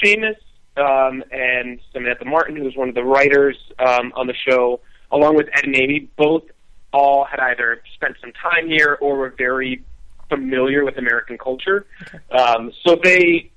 Seamus 0.00 0.36
um, 0.76 1.24
and 1.32 1.80
Samantha 1.92 2.24
Martin, 2.24 2.54
who 2.54 2.62
was 2.62 2.76
one 2.76 2.88
of 2.88 2.94
the 2.94 3.02
writers 3.02 3.56
um, 3.80 4.12
on 4.14 4.28
the 4.28 4.34
show, 4.48 4.80
along 5.10 5.34
with 5.34 5.48
Ed 5.52 5.64
and 5.64 5.76
Amy, 5.76 6.08
both 6.16 6.44
all 6.92 7.24
had 7.24 7.40
either 7.40 7.82
spent 7.94 8.16
some 8.20 8.32
time 8.32 8.68
here 8.68 8.98
or 9.00 9.16
were 9.16 9.34
very 9.36 9.82
familiar 10.28 10.84
with 10.84 10.96
American 10.96 11.36
culture. 11.36 11.86
Um, 12.30 12.72
so 12.86 12.96
they 13.02 13.50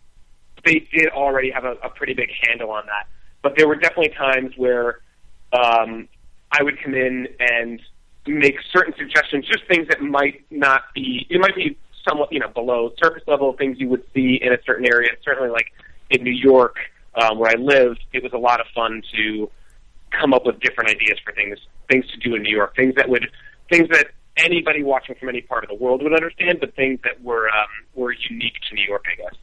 they 0.66 0.88
did 0.92 1.10
already 1.10 1.52
have 1.52 1.66
a, 1.66 1.74
a 1.84 1.90
pretty 1.90 2.16
big 2.16 2.30
handle 2.48 2.72
on 2.72 2.86
that. 2.88 3.08
But 3.44 3.56
there 3.58 3.68
were 3.68 3.76
definitely 3.76 4.16
times 4.18 4.54
where 4.58 5.02
um, 5.52 6.08
I 6.52 6.64
would 6.64 6.82
come 6.82 6.96
in 6.96 7.28
and 7.40 7.80
make 8.26 8.56
certain 8.72 8.94
suggestions, 8.98 9.46
just 9.46 9.68
things 9.68 9.88
that 9.90 10.02
might 10.02 10.46
not 10.50 10.84
be, 10.96 11.28
it 11.30 11.40
might 11.40 11.56
be 11.56 11.78
somewhat, 12.08 12.32
you 12.32 12.40
know, 12.40 12.50
below 12.50 12.92
surface 13.02 13.24
level 13.28 13.54
things 13.54 13.80
you 13.80 13.90
would 13.90 14.04
see 14.14 14.40
in 14.42 14.54
a 14.54 14.58
certain 14.66 14.86
area. 14.86 15.12
Certainly, 15.24 15.50
like 15.50 15.68
in 16.10 16.24
New 16.24 16.32
York, 16.34 16.78
um, 17.16 17.40
where 17.40 17.52
I 17.52 17.60
lived, 17.60 18.04
it 18.14 18.24
was 18.24 18.34
a 18.34 18.38
lot 18.38 18.60
of 18.60 18.68
fun 18.74 19.02
to 19.16 19.50
come 20.12 20.34
up 20.34 20.46
with 20.46 20.60
different 20.60 20.90
ideas 20.90 21.18
for 21.24 21.34
things, 21.34 21.58
things 21.90 22.06
to 22.12 22.18
do 22.18 22.36
in 22.36 22.44
New 22.44 22.56
York, 22.56 22.76
things 22.76 22.96
that 22.96 23.10
would, 23.10 23.28
things 23.70 23.90
that 23.90 24.08
anybody 24.38 24.84
watching 24.84 25.16
from 25.16 25.30
any 25.30 25.42
part 25.42 25.64
of 25.64 25.70
the 25.70 25.76
world 25.76 26.04
would 26.04 26.14
understand, 26.14 26.60
but 26.60 26.76
things 26.76 27.00
that 27.04 27.24
were 27.24 27.48
um, 27.50 27.68
were 27.96 28.14
unique 28.30 28.56
to 28.70 28.76
New 28.76 28.86
York, 28.88 29.06
I 29.12 29.16
guess. 29.22 29.36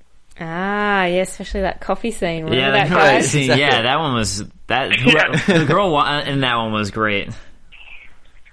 Ah, 0.42 1.04
yeah, 1.04 1.22
especially 1.22 1.60
that 1.62 1.80
coffee 1.80 2.10
scene. 2.10 2.44
Remember 2.44 2.56
yeah, 2.56 2.70
that 2.70 2.88
that 2.88 2.94
guy? 2.94 3.14
right. 3.14 3.24
scene, 3.24 3.42
Exactly. 3.42 3.62
yeah, 3.62 3.82
that 3.82 3.98
one 3.98 4.14
was 4.14 4.44
that. 4.68 4.90
Yeah. 5.04 5.58
the 5.58 5.64
girl 5.66 5.90
wa- 5.92 6.20
in 6.20 6.40
that 6.40 6.56
one 6.56 6.72
was 6.72 6.90
great. 6.90 7.28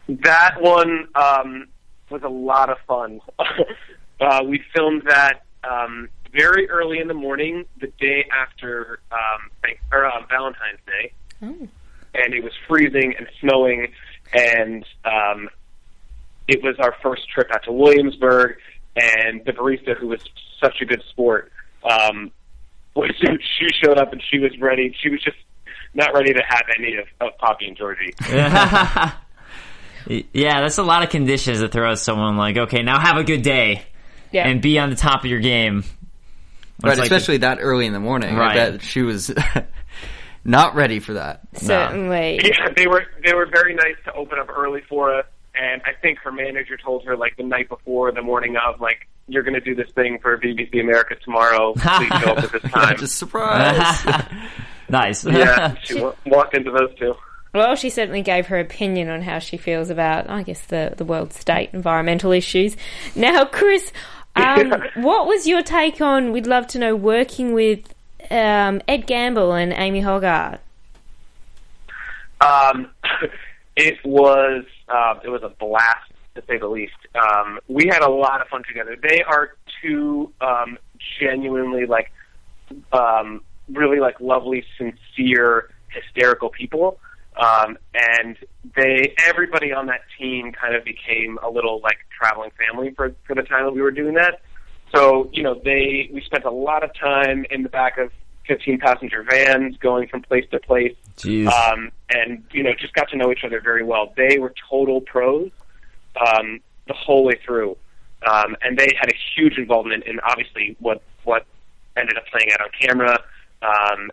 That 0.10 0.62
one 0.62 1.08
um, 1.16 1.68
was 2.10 2.24
a 2.24 2.30
lot 2.30 2.70
of 2.70 2.78
fun. 2.88 3.22
uh, 4.20 4.42
we 4.46 4.64
filmed 4.76 5.04
that 5.08 5.44
um, 5.64 6.10
very 6.34 6.70
early 6.70 7.00
in 7.00 7.08
the 7.08 7.14
morning, 7.14 7.66
the 7.80 7.88
day 8.00 8.26
after 8.32 9.00
um, 9.12 9.50
thank- 9.62 9.80
or, 9.92 10.06
uh, 10.06 10.26
Valentine's 10.30 10.80
Day, 10.86 11.12
and 12.14 12.34
it 12.34 12.44
was 12.44 12.54
freezing 12.68 13.14
and 13.18 13.28
snowing, 13.40 13.88
and 14.34 14.86
um, 15.06 15.50
it 16.48 16.64
was 16.64 16.76
our 16.80 16.96
first 17.02 17.30
trip 17.30 17.50
out 17.54 17.64
to 17.64 17.72
Williamsburg. 17.72 18.58
And 18.96 19.46
the 19.46 19.52
barista, 19.52 19.96
who 19.96 20.08
was 20.08 20.22
such 20.60 20.82
a 20.82 20.86
good 20.86 21.04
sport, 21.12 21.52
um, 21.84 22.32
was 22.96 23.12
she 23.20 23.68
showed 23.84 24.00
up 24.00 24.12
and 24.12 24.24
she 24.32 24.40
was 24.40 24.58
ready. 24.60 24.96
She 25.00 25.10
was 25.10 25.22
just 25.24 25.38
not 25.94 26.14
ready 26.14 26.34
to 26.34 26.42
have 26.48 26.64
any 26.78 26.96
of, 26.96 27.06
of 27.22 27.38
Poppy 27.38 27.68
and 27.68 27.78
Georgie. 27.78 28.16
yeah, 30.34 30.62
that's 30.62 30.80
a 30.80 30.84
lot 30.84 31.04
of 31.04 31.10
conditions 31.10 31.60
to 31.60 31.68
throw 31.68 31.92
at 31.92 32.00
someone. 32.00 32.38
Like, 32.38 32.58
okay, 32.58 32.82
now 32.82 33.00
have 33.00 33.18
a 33.18 33.24
good 33.24 33.44
day 33.44 33.86
Yeah. 34.32 34.48
and 34.48 34.62
be 34.62 34.78
on 34.80 34.90
the 34.90 34.96
top 34.96 35.24
of 35.24 35.30
your 35.30 35.40
game. 35.40 35.84
Right, 36.84 36.98
like- 36.98 37.06
especially 37.06 37.38
that 37.38 37.58
early 37.62 37.86
in 37.86 37.94
the 37.94 38.00
morning. 38.00 38.36
Right. 38.36 38.58
I 38.58 38.70
bet 38.72 38.82
she 38.84 39.02
was 39.02 39.34
not 40.44 40.76
ready 40.76 41.00
for 41.00 41.14
that. 41.14 41.42
Certainly. 41.56 42.40
Mm, 42.44 42.48
yeah, 42.48 42.70
they 42.76 42.88
were 42.88 43.06
they 43.26 43.34
were 43.34 43.46
very 43.48 43.74
nice 43.74 43.96
to 44.06 44.14
open 44.14 44.40
up 44.40 44.50
early 44.50 44.82
for 44.88 45.14
us, 45.18 45.26
and 45.56 45.82
I 45.86 45.94
think 46.02 46.20
her 46.20 46.32
manager 46.32 46.78
told 46.78 47.04
her 47.06 47.18
like 47.18 47.36
the 47.38 47.44
night 47.44 47.70
before, 47.70 48.12
the 48.12 48.22
morning 48.22 48.56
of, 48.58 48.80
like 48.80 49.08
you're 49.28 49.44
going 49.44 49.56
to 49.56 49.60
do 49.60 49.76
this 49.76 49.90
thing 49.92 50.20
for 50.22 50.38
BBC 50.38 50.80
America 50.80 51.16
tomorrow. 51.24 51.74
Please 51.78 52.22
show 52.22 52.32
up 52.34 52.44
at 52.44 52.52
this 52.52 52.72
time. 52.72 52.98
Just 52.98 53.18
surprise. 53.18 54.06
nice. 54.90 55.26
yeah, 55.26 55.76
she 55.84 56.00
wa- 56.00 56.14
walked 56.28 56.56
into 56.56 56.72
those 56.72 56.94
two. 56.98 57.14
Well, 57.54 57.76
she 57.76 57.90
certainly 57.90 58.22
gave 58.22 58.48
her 58.48 58.60
opinion 58.60 59.10
on 59.10 59.22
how 59.24 59.40
she 59.40 59.58
feels 59.58 59.90
about, 59.90 60.30
I 60.30 60.44
guess, 60.44 60.62
the, 60.68 60.94
the 60.96 61.04
world 61.06 61.34
state, 61.34 61.72
environmental 61.74 62.32
issues. 62.32 62.78
Now, 63.16 63.46
Chris, 63.46 63.92
um, 64.38 64.84
what 65.04 65.28
was 65.28 65.48
your 65.48 65.62
take 65.62 66.02
on, 66.02 66.32
we'd 66.32 66.48
love 66.48 66.68
to 66.68 66.80
know, 66.80 66.96
working 66.96 67.54
with 67.54 67.94
um, 68.30 68.82
Ed 68.88 69.08
Gamble 69.08 69.54
and 69.54 69.74
Amy 69.74 70.02
Hoggart? 70.02 70.60
Um, 72.42 72.90
it 73.76 73.98
was 74.06 74.64
uh, 74.88 75.20
it 75.24 75.30
was 75.30 75.44
a 75.44 75.50
blast 75.50 76.12
to 76.36 76.44
say 76.48 76.58
the 76.58 76.68
least. 76.68 76.94
Um, 77.16 77.60
we 77.68 77.88
had 77.88 78.02
a 78.02 78.10
lot 78.10 78.42
of 78.42 78.48
fun 78.48 78.64
together. 78.68 78.96
They 79.02 79.24
are 79.24 79.56
two 79.82 80.32
um, 80.42 80.78
genuinely 81.20 81.86
like 81.86 82.12
um, 82.94 83.42
really 83.70 84.00
like 84.00 84.20
lovely, 84.20 84.64
sincere, 84.78 85.70
hysterical 85.90 86.50
people. 86.50 87.00
Um, 87.38 87.78
and 87.94 88.38
they 88.76 89.14
everybody 89.28 89.72
on 89.72 89.86
that 89.88 90.02
team 90.18 90.52
kind 90.52 90.76
of 90.76 90.84
became 90.84 91.38
a 91.44 91.50
little 91.50 91.80
like 91.82 91.98
traveling 92.18 92.52
family 92.58 92.92
for 92.96 93.14
for 93.26 93.36
the 93.36 93.44
time 93.44 93.66
that 93.66 93.74
we 93.74 93.82
were 93.82 93.92
doing 93.92 94.16
that. 94.16 94.42
So 94.94 95.30
you 95.34 95.44
know 95.44 95.60
they 95.64 96.10
we 96.12 96.22
spent 96.22 96.46
a 96.46 96.52
lot 96.52 96.84
of 96.84 96.94
time 96.96 97.46
in 97.52 97.64
the 97.64 97.70
back 97.70 97.98
of 97.98 98.12
15 98.48 98.80
passenger 98.80 99.24
vans 99.24 99.78
going 99.78 100.08
from 100.08 100.22
place 100.22 100.46
to 100.52 100.60
place 100.60 100.96
Jeez. 101.18 101.48
um, 101.48 101.92
and 102.10 102.44
you 102.52 102.64
know 102.64 102.72
just 102.80 102.94
got 102.94 103.10
to 103.10 103.18
know 103.18 103.32
each 103.32 103.44
other 103.44 103.62
very 103.62 103.84
well. 103.84 104.14
They 104.16 104.40
were 104.40 104.54
total 104.70 105.02
pros 105.02 105.52
um, 106.20 106.60
the 106.88 106.94
whole 106.94 107.24
way 107.24 107.40
through, 107.46 107.78
um, 108.26 108.56
and 108.62 108.78
they 108.78 108.96
had 109.00 109.10
a 109.10 109.16
huge 109.36 109.58
involvement 109.58 110.06
in 110.06 110.20
obviously 110.22 110.76
what 110.80 111.04
what 111.24 111.46
ended 111.98 112.18
up 112.18 112.26
playing 112.28 112.52
out 112.54 112.62
on 112.62 112.70
camera. 112.80 113.20
Um, 113.62 114.12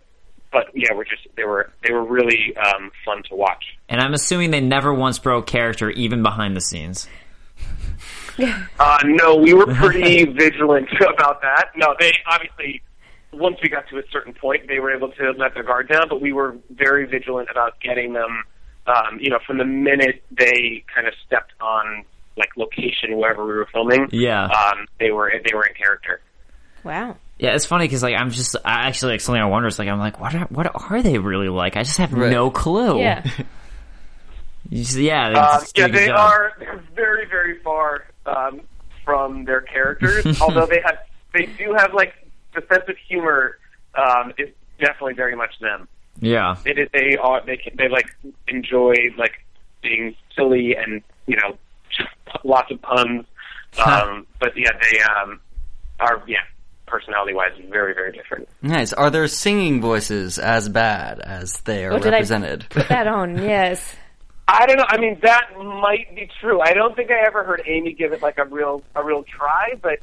but 0.54 0.68
yeah, 0.74 0.94
we're 0.94 1.04
just 1.04 1.26
they 1.36 1.44
were 1.44 1.70
they 1.86 1.92
were 1.92 2.04
really 2.04 2.56
um, 2.56 2.90
fun 3.04 3.22
to 3.28 3.34
watch. 3.34 3.76
and 3.90 4.00
I'm 4.00 4.14
assuming 4.14 4.50
they 4.52 4.62
never 4.62 4.94
once 4.94 5.18
broke 5.18 5.46
character, 5.46 5.90
even 5.90 6.22
behind 6.22 6.56
the 6.56 6.62
scenes. 6.62 7.06
Uh, 8.80 8.98
no, 9.04 9.36
we 9.36 9.54
were 9.54 9.66
pretty 9.76 10.24
vigilant 10.32 10.88
about 11.00 11.40
that. 11.42 11.66
No, 11.76 11.94
they 12.00 12.12
obviously 12.26 12.82
once 13.32 13.56
we 13.62 13.68
got 13.68 13.88
to 13.90 13.98
a 13.98 14.02
certain 14.10 14.32
point, 14.34 14.66
they 14.66 14.80
were 14.80 14.92
able 14.92 15.08
to 15.12 15.30
let 15.38 15.54
their 15.54 15.62
guard 15.62 15.88
down, 15.88 16.08
but 16.08 16.20
we 16.20 16.32
were 16.32 16.56
very 16.70 17.06
vigilant 17.06 17.48
about 17.48 17.78
getting 17.80 18.12
them 18.12 18.42
um, 18.86 19.18
you 19.20 19.30
know, 19.30 19.38
from 19.46 19.58
the 19.58 19.64
minute 19.64 20.22
they 20.32 20.84
kind 20.92 21.06
of 21.06 21.14
stepped 21.24 21.52
on 21.60 22.04
like 22.36 22.50
location 22.56 23.16
wherever 23.16 23.46
we 23.46 23.52
were 23.54 23.68
filming, 23.72 24.08
Yeah. 24.10 24.46
um, 24.46 24.86
they 24.98 25.10
were 25.12 25.32
they 25.44 25.54
were 25.54 25.64
in 25.66 25.74
character. 25.74 26.20
Wow. 26.82 27.16
Yeah, 27.38 27.54
it's 27.54 27.66
funny 27.66 27.84
because 27.86 28.02
like 28.02 28.14
I'm 28.16 28.30
just 28.30 28.54
I 28.64 28.86
actually 28.88 29.12
like 29.12 29.20
something 29.20 29.42
I 29.42 29.46
wonder 29.46 29.68
is 29.68 29.78
like 29.78 29.88
I'm 29.88 29.98
like 29.98 30.20
what 30.20 30.34
are, 30.34 30.46
what 30.50 30.66
are 30.90 31.02
they 31.02 31.18
really 31.18 31.48
like? 31.48 31.76
I 31.76 31.82
just 31.82 31.98
have 31.98 32.12
Right. 32.12 32.30
no 32.30 32.50
clue. 32.50 33.00
Yeah. 33.00 33.24
You 34.70 34.82
just- 34.82 34.96
yeah, 34.96 35.28
they 35.30 35.36
Uh, 35.36 35.60
yeah, 35.76 35.88
they 35.88 36.06
job. 36.06 36.16
are 36.18 36.52
they're 36.58 36.82
very 36.94 37.26
very 37.26 37.58
far 37.60 38.06
um, 38.24 38.62
from 39.04 39.44
their 39.44 39.60
characters. 39.60 40.24
although 40.40 40.64
they 40.66 40.80
have 40.84 40.98
they 41.34 41.46
do 41.46 41.74
have 41.76 41.92
like 41.92 42.14
the 42.54 42.62
sense 42.72 42.84
of 42.88 42.96
humor 42.96 43.58
um, 43.94 44.32
is 44.38 44.48
definitely 44.80 45.12
very 45.14 45.36
much 45.36 45.58
them. 45.60 45.86
Yeah, 46.20 46.56
It 46.64 46.78
is 46.78 46.88
they 46.94 47.16
are 47.16 47.44
they 47.44 47.56
can, 47.58 47.76
they 47.76 47.88
like 47.88 48.06
enjoy 48.48 48.94
like 49.18 49.44
being 49.82 50.14
silly 50.34 50.74
and 50.76 51.02
you 51.26 51.36
know 51.36 51.58
lots 52.42 52.70
of 52.70 52.80
puns. 52.82 53.26
Um, 53.84 54.24
but 54.38 54.52
yeah, 54.56 54.70
they 54.80 55.00
um, 55.00 55.40
are 56.00 56.22
yeah 56.28 56.38
personality 56.86 57.34
wise 57.34 57.52
very 57.70 57.94
very 57.94 58.12
different. 58.12 58.48
Nice. 58.62 58.92
Are 58.92 59.10
their 59.10 59.26
singing 59.28 59.80
voices 59.80 60.38
as 60.38 60.68
bad 60.68 61.20
as 61.20 61.60
they 61.62 61.84
are 61.84 61.92
Or 61.92 61.98
do 61.98 62.04
they 62.04 62.10
represented? 62.10 62.66
put 62.70 62.88
that 62.88 63.06
on? 63.06 63.36
Yes. 63.42 63.94
I 64.46 64.66
don't 64.66 64.76
know. 64.76 64.84
I 64.86 64.98
mean, 64.98 65.18
that 65.22 65.52
might 65.56 66.14
be 66.14 66.28
true. 66.40 66.60
I 66.60 66.74
don't 66.74 66.94
think 66.94 67.10
I 67.10 67.26
ever 67.26 67.44
heard 67.44 67.62
Amy 67.66 67.94
give 67.94 68.12
it 68.12 68.20
like 68.20 68.36
a 68.38 68.44
real 68.44 68.82
a 68.94 69.02
real 69.02 69.22
try, 69.24 69.72
but 69.80 70.00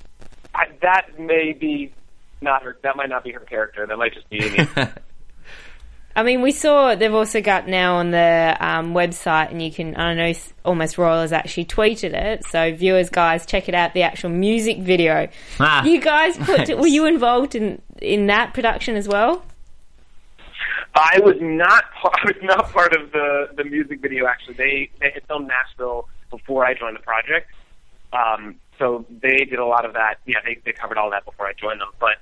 I, 0.56 0.65
that 0.82 1.20
may 1.20 1.54
be 1.54 1.94
not 2.41 2.63
her. 2.63 2.76
That 2.82 2.96
might 2.96 3.10
not 3.10 3.24
be 3.24 3.32
her 3.34 3.39
character. 3.41 3.86
That 3.86 3.98
might 3.98 4.13
just 4.15 4.28
be 4.30 4.44
Amy. 4.44 4.67
I 6.15 6.24
mean, 6.24 6.41
we 6.41 6.52
saw 6.52 6.93
they've 6.95 7.13
also 7.13 7.41
got 7.41 7.67
now 7.67 7.95
on 7.95 8.12
the 8.12 8.58
um, 8.60 8.93
website, 8.93 9.52
and 9.52 9.62
you 9.62 9.71
can. 9.71 9.95
I 9.95 10.13
know 10.13 10.34
almost 10.65 10.97
Royal 10.97 11.21
has 11.21 11.32
actually 11.32 11.65
tweeted 11.65 12.13
it, 12.13 12.45
so 12.45 12.74
viewers, 12.76 13.10
guys, 13.10 13.45
check 13.45 13.69
it 13.69 13.76
out. 13.76 13.93
The 13.93 14.04
actual 14.04 14.30
music 14.30 14.80
video. 14.80 15.28
Ah, 15.60 15.84
You 15.84 16.02
guys 16.02 16.38
put. 16.38 16.67
nice. 16.67 16.76
Were 16.76 16.88
you 16.88 17.06
involved 17.06 17.56
in 17.56 17.82
in 18.02 18.28
that 18.28 18.54
production 18.54 18.95
as 18.95 19.08
well? 19.08 19.43
I 20.93 21.19
was 21.24 21.38
not. 21.39 21.86
pa- 22.02 22.10
I 22.13 22.26
was 22.26 22.36
not 22.43 22.71
part 22.71 22.93
of 22.93 23.12
the 23.13 23.50
the 23.56 23.63
music 23.63 24.02
video. 24.02 24.26
Actually, 24.28 24.56
they 24.56 24.89
they 25.00 25.12
had 25.12 25.24
filmed 25.28 25.47
Nashville 25.47 26.10
before 26.30 26.65
I 26.65 26.74
joined 26.74 26.95
the 26.97 27.02
project. 27.02 27.50
Um, 28.12 28.56
so 28.78 29.06
they 29.10 29.45
did 29.45 29.60
a 29.60 29.65
lot 29.65 29.86
of 29.86 29.93
that. 29.93 30.15
Yeah, 30.26 30.39
they 30.43 30.58
they 30.65 30.74
covered 30.74 30.97
all 30.97 31.10
that 31.12 31.24
before 31.24 31.47
I 31.47 31.54
joined 31.54 31.80
them. 31.80 31.89
But 32.00 32.17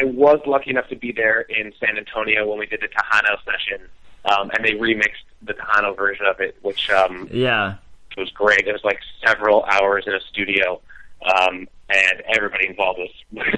I 0.00 0.04
was 0.04 0.40
lucky 0.46 0.70
enough 0.70 0.88
to 0.88 0.96
be 0.96 1.12
there 1.12 1.42
in 1.42 1.72
San 1.78 1.98
Antonio 1.98 2.48
when 2.48 2.58
we 2.58 2.66
did 2.66 2.80
the 2.80 2.88
Tejano 2.88 3.36
session, 3.44 3.86
um, 4.24 4.50
and 4.54 4.64
they 4.64 4.72
remixed 4.72 5.24
the 5.42 5.54
Tejano 5.54 5.96
version 5.96 6.26
of 6.26 6.40
it, 6.40 6.56
which 6.62 6.88
um, 6.90 7.28
yeah. 7.32 7.74
was 8.16 8.30
great. 8.30 8.66
It 8.66 8.72
was 8.72 8.84
like 8.84 8.98
several 9.26 9.64
hours 9.64 10.04
in 10.06 10.14
a 10.14 10.20
studio, 10.30 10.80
um, 11.24 11.68
and 11.88 12.22
everybody 12.34 12.66
involved 12.68 13.00
was 13.00 13.10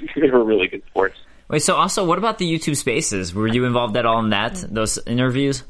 they 0.17 0.31
were 0.31 0.45
really 0.45 0.69
good 0.69 0.83
sports. 0.87 1.17
Wait, 1.49 1.63
so 1.63 1.77
also, 1.77 2.05
what 2.05 2.19
about 2.19 2.39
the 2.39 2.51
YouTube 2.51 2.77
Spaces? 2.77 3.35
Were 3.35 3.47
you 3.47 3.65
involved 3.65 3.97
at 3.97 4.07
all 4.07 4.21
in 4.21 4.31
that? 4.31 4.55
Those 4.55 4.99
interviews? 5.07 5.63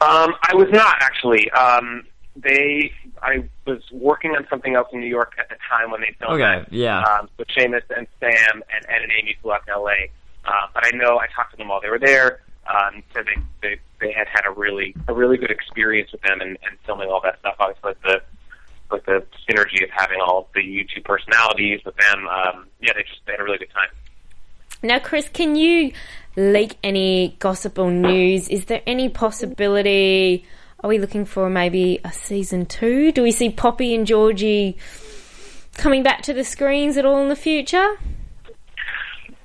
Um, 0.00 0.34
I 0.42 0.54
was 0.54 0.68
not 0.70 0.96
actually. 1.00 1.50
Um, 1.50 2.04
they, 2.36 2.92
I 3.22 3.48
was 3.66 3.80
working 3.92 4.32
on 4.32 4.46
something 4.48 4.74
else 4.74 4.88
in 4.92 5.00
New 5.00 5.06
York 5.08 5.34
at 5.38 5.48
the 5.48 5.56
time 5.70 5.90
when 5.90 6.00
they 6.00 6.14
filmed 6.18 6.40
Okay, 6.40 6.60
that. 6.64 6.72
yeah. 6.72 7.02
Um, 7.02 7.28
with 7.38 7.48
Seamus 7.48 7.82
and 7.96 8.06
Sam 8.20 8.62
and 8.74 8.86
Ed 8.88 9.02
and 9.02 9.12
Amy 9.18 9.36
flew 9.42 9.52
out 9.52 9.66
to 9.66 9.78
LA. 9.78 9.92
Uh, 10.44 10.50
but 10.74 10.86
I 10.86 10.90
know 10.96 11.18
I 11.18 11.26
talked 11.34 11.50
to 11.52 11.56
them 11.56 11.68
while 11.68 11.80
they 11.80 11.90
were 11.90 11.98
there. 11.98 12.40
Um, 12.68 13.02
said 13.14 13.26
they, 13.26 13.40
they 13.62 13.80
they 14.00 14.12
had 14.12 14.26
had 14.28 14.44
a 14.46 14.50
really 14.50 14.94
a 15.08 15.14
really 15.14 15.36
good 15.36 15.50
experience 15.50 16.10
with 16.12 16.20
them 16.22 16.40
and, 16.40 16.50
and 16.50 16.78
filming 16.84 17.08
all 17.08 17.20
that 17.22 17.38
stuff. 17.40 17.54
Obviously, 17.60 17.90
with 17.90 18.02
the 18.02 18.22
with 18.90 19.04
the 19.06 19.24
synergy 19.48 19.82
of 19.82 19.90
having 19.90 20.20
all 20.20 20.48
the 20.54 20.60
YouTube 20.60 21.04
personalities 21.04 21.80
with 21.84 21.96
them. 21.96 22.26
Um, 22.28 22.66
yeah, 22.80 22.92
they 22.94 23.02
just 23.02 23.20
they 23.26 23.32
had 23.32 23.40
a 23.40 23.44
really 23.44 23.58
good 23.58 23.70
time. 23.72 23.88
Now, 24.82 24.98
Chris, 24.98 25.28
can 25.28 25.56
you 25.56 25.92
leak 26.36 26.76
any 26.82 27.36
gossip 27.38 27.78
or 27.78 27.90
news? 27.90 28.48
Is 28.48 28.66
there 28.66 28.82
any 28.86 29.08
possibility? 29.08 30.44
Are 30.86 30.88
we 30.88 30.98
looking 30.98 31.24
for 31.24 31.50
maybe 31.50 31.98
a 32.04 32.12
season 32.12 32.64
two? 32.64 33.10
Do 33.10 33.24
we 33.24 33.32
see 33.32 33.50
Poppy 33.50 33.92
and 33.92 34.06
Georgie 34.06 34.78
coming 35.74 36.04
back 36.04 36.22
to 36.22 36.32
the 36.32 36.44
screens 36.44 36.96
at 36.96 37.04
all 37.04 37.20
in 37.20 37.28
the 37.28 37.34
future? 37.34 37.96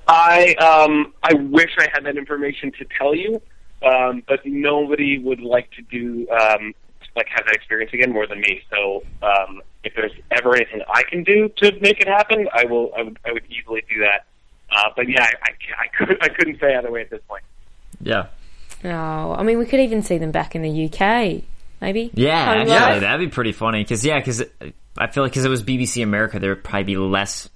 I 0.07 0.53
um 0.57 1.15
I 1.23 1.33
wish 1.33 1.71
I 1.79 1.87
had 1.91 2.05
that 2.05 2.15
information 2.15 2.71
to 2.73 2.85
tell 2.95 3.15
you, 3.15 3.41
um, 3.81 4.21
but 4.27 4.45
nobody 4.45 5.17
would 5.17 5.41
like 5.41 5.71
to 5.71 5.81
do 5.81 6.29
um 6.29 6.75
like 7.15 7.25
have 7.29 7.47
that 7.47 7.55
experience 7.55 7.91
again 7.91 8.11
more 8.11 8.27
than 8.27 8.39
me. 8.39 8.61
So 8.69 9.01
um, 9.23 9.63
if 9.83 9.95
there's 9.95 10.13
ever 10.29 10.55
anything 10.55 10.83
I 10.93 11.01
can 11.01 11.23
do 11.23 11.49
to 11.57 11.71
make 11.81 11.99
it 11.99 12.07
happen, 12.07 12.49
I 12.53 12.65
will. 12.65 12.91
I 12.95 13.01
would, 13.01 13.17
I 13.25 13.31
would 13.31 13.45
easily 13.49 13.83
do 13.91 14.01
that. 14.01 14.27
Uh, 14.69 14.89
but 14.95 15.09
yeah, 15.09 15.23
I, 15.23 15.33
I, 15.41 15.51
ca- 15.53 15.75
I 15.79 15.87
could 15.87 16.23
I 16.23 16.29
couldn't 16.29 16.59
say 16.59 16.75
either 16.75 16.91
way 16.91 17.01
at 17.01 17.09
this 17.09 17.21
point. 17.27 17.41
Yeah. 17.99 18.27
No, 18.83 19.35
I 19.37 19.43
mean 19.43 19.57
we 19.59 19.65
could 19.65 19.79
even 19.79 20.01
see 20.03 20.17
them 20.17 20.31
back 20.31 20.55
in 20.55 20.61
the 20.61 20.85
UK, 20.85 21.43
maybe. 21.81 22.11
Yeah, 22.13 22.45
Home 22.45 22.57
actually, 22.61 22.75
life. 22.75 23.01
that'd 23.01 23.29
be 23.29 23.33
pretty 23.33 23.51
funny. 23.51 23.83
Because 23.83 24.05
yeah, 24.05 24.19
because 24.19 24.43
I 24.97 25.07
feel 25.07 25.23
like 25.23 25.31
because 25.31 25.45
it 25.45 25.49
was 25.49 25.63
BBC 25.63 26.03
America, 26.03 26.39
there 26.39 26.51
would 26.55 26.63
probably 26.63 26.83
be 26.83 26.97
less 26.97 27.49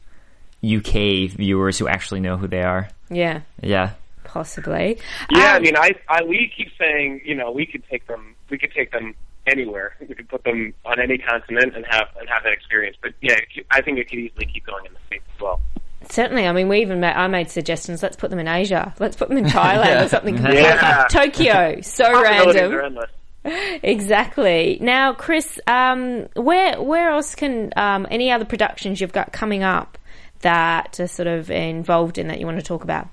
UK 0.64 1.30
viewers 1.32 1.78
who 1.78 1.88
actually 1.88 2.20
know 2.22 2.38
who 2.38 2.48
they 2.48 2.62
are. 2.64 2.90
Yeah, 3.10 3.42
Yeah, 3.62 3.92
possibly. 4.24 5.00
Yeah, 5.32 5.54
I 5.54 5.58
Um, 5.58 5.64
mean, 5.64 5.76
I, 5.78 5.92
I 6.10 6.24
we 6.24 6.52
keep 6.56 6.70
saying 6.80 7.22
you 7.26 7.36
know 7.36 7.52
we 7.52 7.66
could 7.66 7.84
take 7.90 8.08
them 8.08 8.36
we 8.50 8.58
could 8.58 8.72
take 8.74 8.92
them 8.92 9.14
anywhere. 9.48 9.96
We 10.00 10.16
could 10.16 10.28
put 10.28 10.44
them 10.44 10.74
on 10.86 11.00
any 11.00 11.18
continent 11.20 11.76
and 11.76 11.86
have 11.90 12.08
and 12.20 12.28
have 12.30 12.44
that 12.44 12.54
experience. 12.54 12.98
But 13.02 13.14
yeah, 13.22 13.36
I 13.70 13.82
think 13.82 14.00
it 14.00 14.10
could 14.10 14.20
easily 14.20 14.46
keep 14.48 14.66
going 14.66 14.86
in 14.86 14.94
the 14.94 15.00
states 15.08 15.26
as 15.36 15.42
well. 15.42 15.62
Certainly, 16.10 16.48
I 16.48 16.52
mean, 16.54 16.68
we 16.68 16.82
even 16.82 17.00
made, 17.00 17.14
I 17.14 17.28
made 17.28 17.50
suggestions. 17.50 18.04
Let's 18.04 18.16
put 18.16 18.30
them 18.30 18.40
in 18.40 18.48
Asia. 18.48 18.94
Let's 19.00 19.16
put 19.16 19.30
them 19.30 19.38
in 19.38 19.46
Thailand 19.46 20.06
or 20.06 20.10
something. 20.10 20.36
Yeah. 20.46 21.08
Tokyo, 21.10 21.82
so 21.82 22.22
random. 22.22 23.00
Exactly. 23.44 24.78
Now, 24.82 25.14
Chris, 25.14 25.60
um, 25.68 26.28
where 26.36 26.82
where 26.82 27.10
else 27.10 27.36
can 27.36 27.72
um, 27.76 28.08
any 28.10 28.32
other 28.32 28.46
productions 28.46 29.02
you've 29.02 29.12
got 29.12 29.32
coming 29.34 29.64
up 29.64 29.98
that 30.42 31.00
are 31.00 31.08
sort 31.08 31.28
of 31.28 31.52
involved 31.52 32.18
in 32.18 32.28
that 32.28 32.40
you 32.40 32.46
want 32.46 32.58
to 32.58 32.64
talk 32.66 32.84
about? 32.84 33.08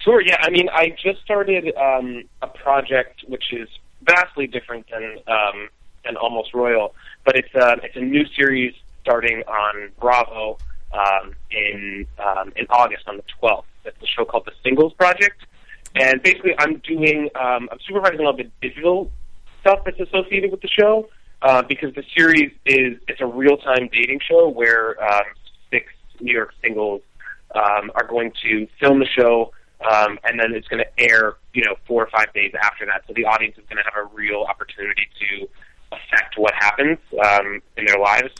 Sure. 0.00 0.20
Yeah. 0.20 0.36
I 0.40 0.50
mean, 0.50 0.68
I 0.70 0.94
just 1.02 1.22
started 1.22 1.74
um, 1.76 2.24
a 2.42 2.46
project 2.46 3.24
which 3.28 3.52
is 3.52 3.68
vastly 4.02 4.46
different 4.46 4.86
than 4.90 5.18
um, 5.26 5.68
than 6.04 6.16
Almost 6.16 6.54
Royal, 6.54 6.94
but 7.24 7.36
it's 7.36 7.54
uh, 7.54 7.76
it's 7.82 7.96
a 7.96 8.00
new 8.00 8.24
series 8.36 8.74
starting 9.02 9.42
on 9.46 9.90
Bravo 9.98 10.58
um, 10.92 11.34
in 11.50 12.06
um, 12.18 12.52
in 12.56 12.66
August 12.70 13.06
on 13.06 13.16
the 13.16 13.24
12th. 13.42 13.64
It's 13.84 13.96
a 14.02 14.06
show 14.06 14.24
called 14.24 14.44
The 14.46 14.52
Singles 14.62 14.92
Project, 14.94 15.44
and 15.94 16.22
basically, 16.22 16.54
I'm 16.58 16.78
doing 16.78 17.28
um, 17.34 17.68
I'm 17.70 17.78
supervising 17.86 18.26
all 18.26 18.36
the 18.36 18.50
digital 18.60 19.10
stuff 19.60 19.80
that's 19.84 20.00
associated 20.00 20.50
with 20.50 20.60
the 20.60 20.68
show 20.68 21.08
uh, 21.42 21.62
because 21.62 21.94
the 21.94 22.04
series 22.16 22.52
is 22.64 22.98
it's 23.08 23.20
a 23.20 23.26
real 23.26 23.56
time 23.56 23.88
dating 23.92 24.20
show 24.20 24.48
where 24.48 25.02
um, 25.02 25.24
six 25.70 25.86
New 26.20 26.32
York 26.32 26.52
singles 26.62 27.02
um, 27.54 27.90
are 27.94 28.06
going 28.06 28.32
to 28.42 28.68
film 28.78 29.00
the 29.00 29.06
show, 29.06 29.52
um, 29.90 30.18
and 30.24 30.38
then 30.38 30.52
it's 30.54 30.68
going 30.68 30.82
to 30.82 31.00
air, 31.10 31.36
you 31.54 31.64
know, 31.64 31.74
four 31.86 32.04
or 32.04 32.10
five 32.10 32.32
days 32.32 32.52
after 32.62 32.86
that. 32.86 33.02
So 33.08 33.14
the 33.14 33.24
audience 33.24 33.56
is 33.58 33.64
going 33.68 33.82
to 33.82 33.90
have 33.90 33.96
a 33.96 34.14
real 34.14 34.42
opportunity 34.42 35.08
to 35.18 35.48
affect 35.92 36.38
what 36.38 36.54
happens 36.54 36.98
um, 37.24 37.60
in 37.76 37.86
their 37.86 37.98
lives 37.98 38.32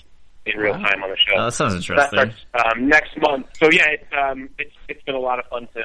in 0.46 0.58
real 0.58 0.72
time 0.74 1.02
on 1.02 1.10
the 1.10 1.16
show. 1.16 1.36
Oh, 1.38 1.44
that 1.46 1.52
sounds 1.52 1.86
So 1.86 1.94
that 1.94 2.12
interesting. 2.12 2.34
starts 2.52 2.74
um, 2.76 2.88
next 2.88 3.16
month. 3.18 3.46
So 3.60 3.68
yeah, 3.70 3.86
it's 3.90 4.04
um, 4.12 4.48
it's 4.58 4.74
it's 4.88 5.02
been 5.04 5.14
a 5.14 5.20
lot 5.20 5.38
of 5.38 5.46
fun 5.46 5.68
to 5.74 5.82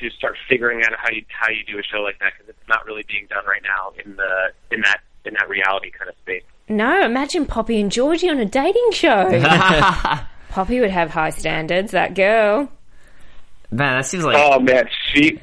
to 0.00 0.10
start 0.16 0.36
figuring 0.48 0.82
out 0.84 0.92
how 0.98 1.10
you 1.12 1.24
how 1.28 1.50
you 1.50 1.64
do 1.70 1.78
a 1.78 1.82
show 1.82 2.00
like 2.02 2.18
that 2.20 2.32
because 2.34 2.48
it's 2.48 2.68
not 2.68 2.84
really 2.86 3.04
being 3.08 3.26
done 3.28 3.44
right 3.46 3.62
now 3.62 3.92
in 4.04 4.16
the 4.16 4.52
in 4.74 4.80
that 4.82 5.00
in 5.24 5.34
that 5.34 5.48
reality 5.48 5.90
kind 5.90 6.08
of 6.08 6.16
space. 6.22 6.42
No, 6.68 7.04
imagine 7.04 7.44
Poppy 7.46 7.80
and 7.80 7.90
Georgie 7.92 8.30
on 8.30 8.38
a 8.38 8.44
dating 8.46 8.90
show. 8.92 9.28
Poppy 10.48 10.80
would 10.80 10.90
have 10.90 11.10
high 11.10 11.30
standards. 11.30 11.92
That 11.92 12.14
girl. 12.14 12.68
Man, 13.70 13.96
that 13.98 14.06
seems 14.06 14.24
like 14.24 14.36
Oh 14.38 14.58
man, 14.60 14.88
she 15.12 15.38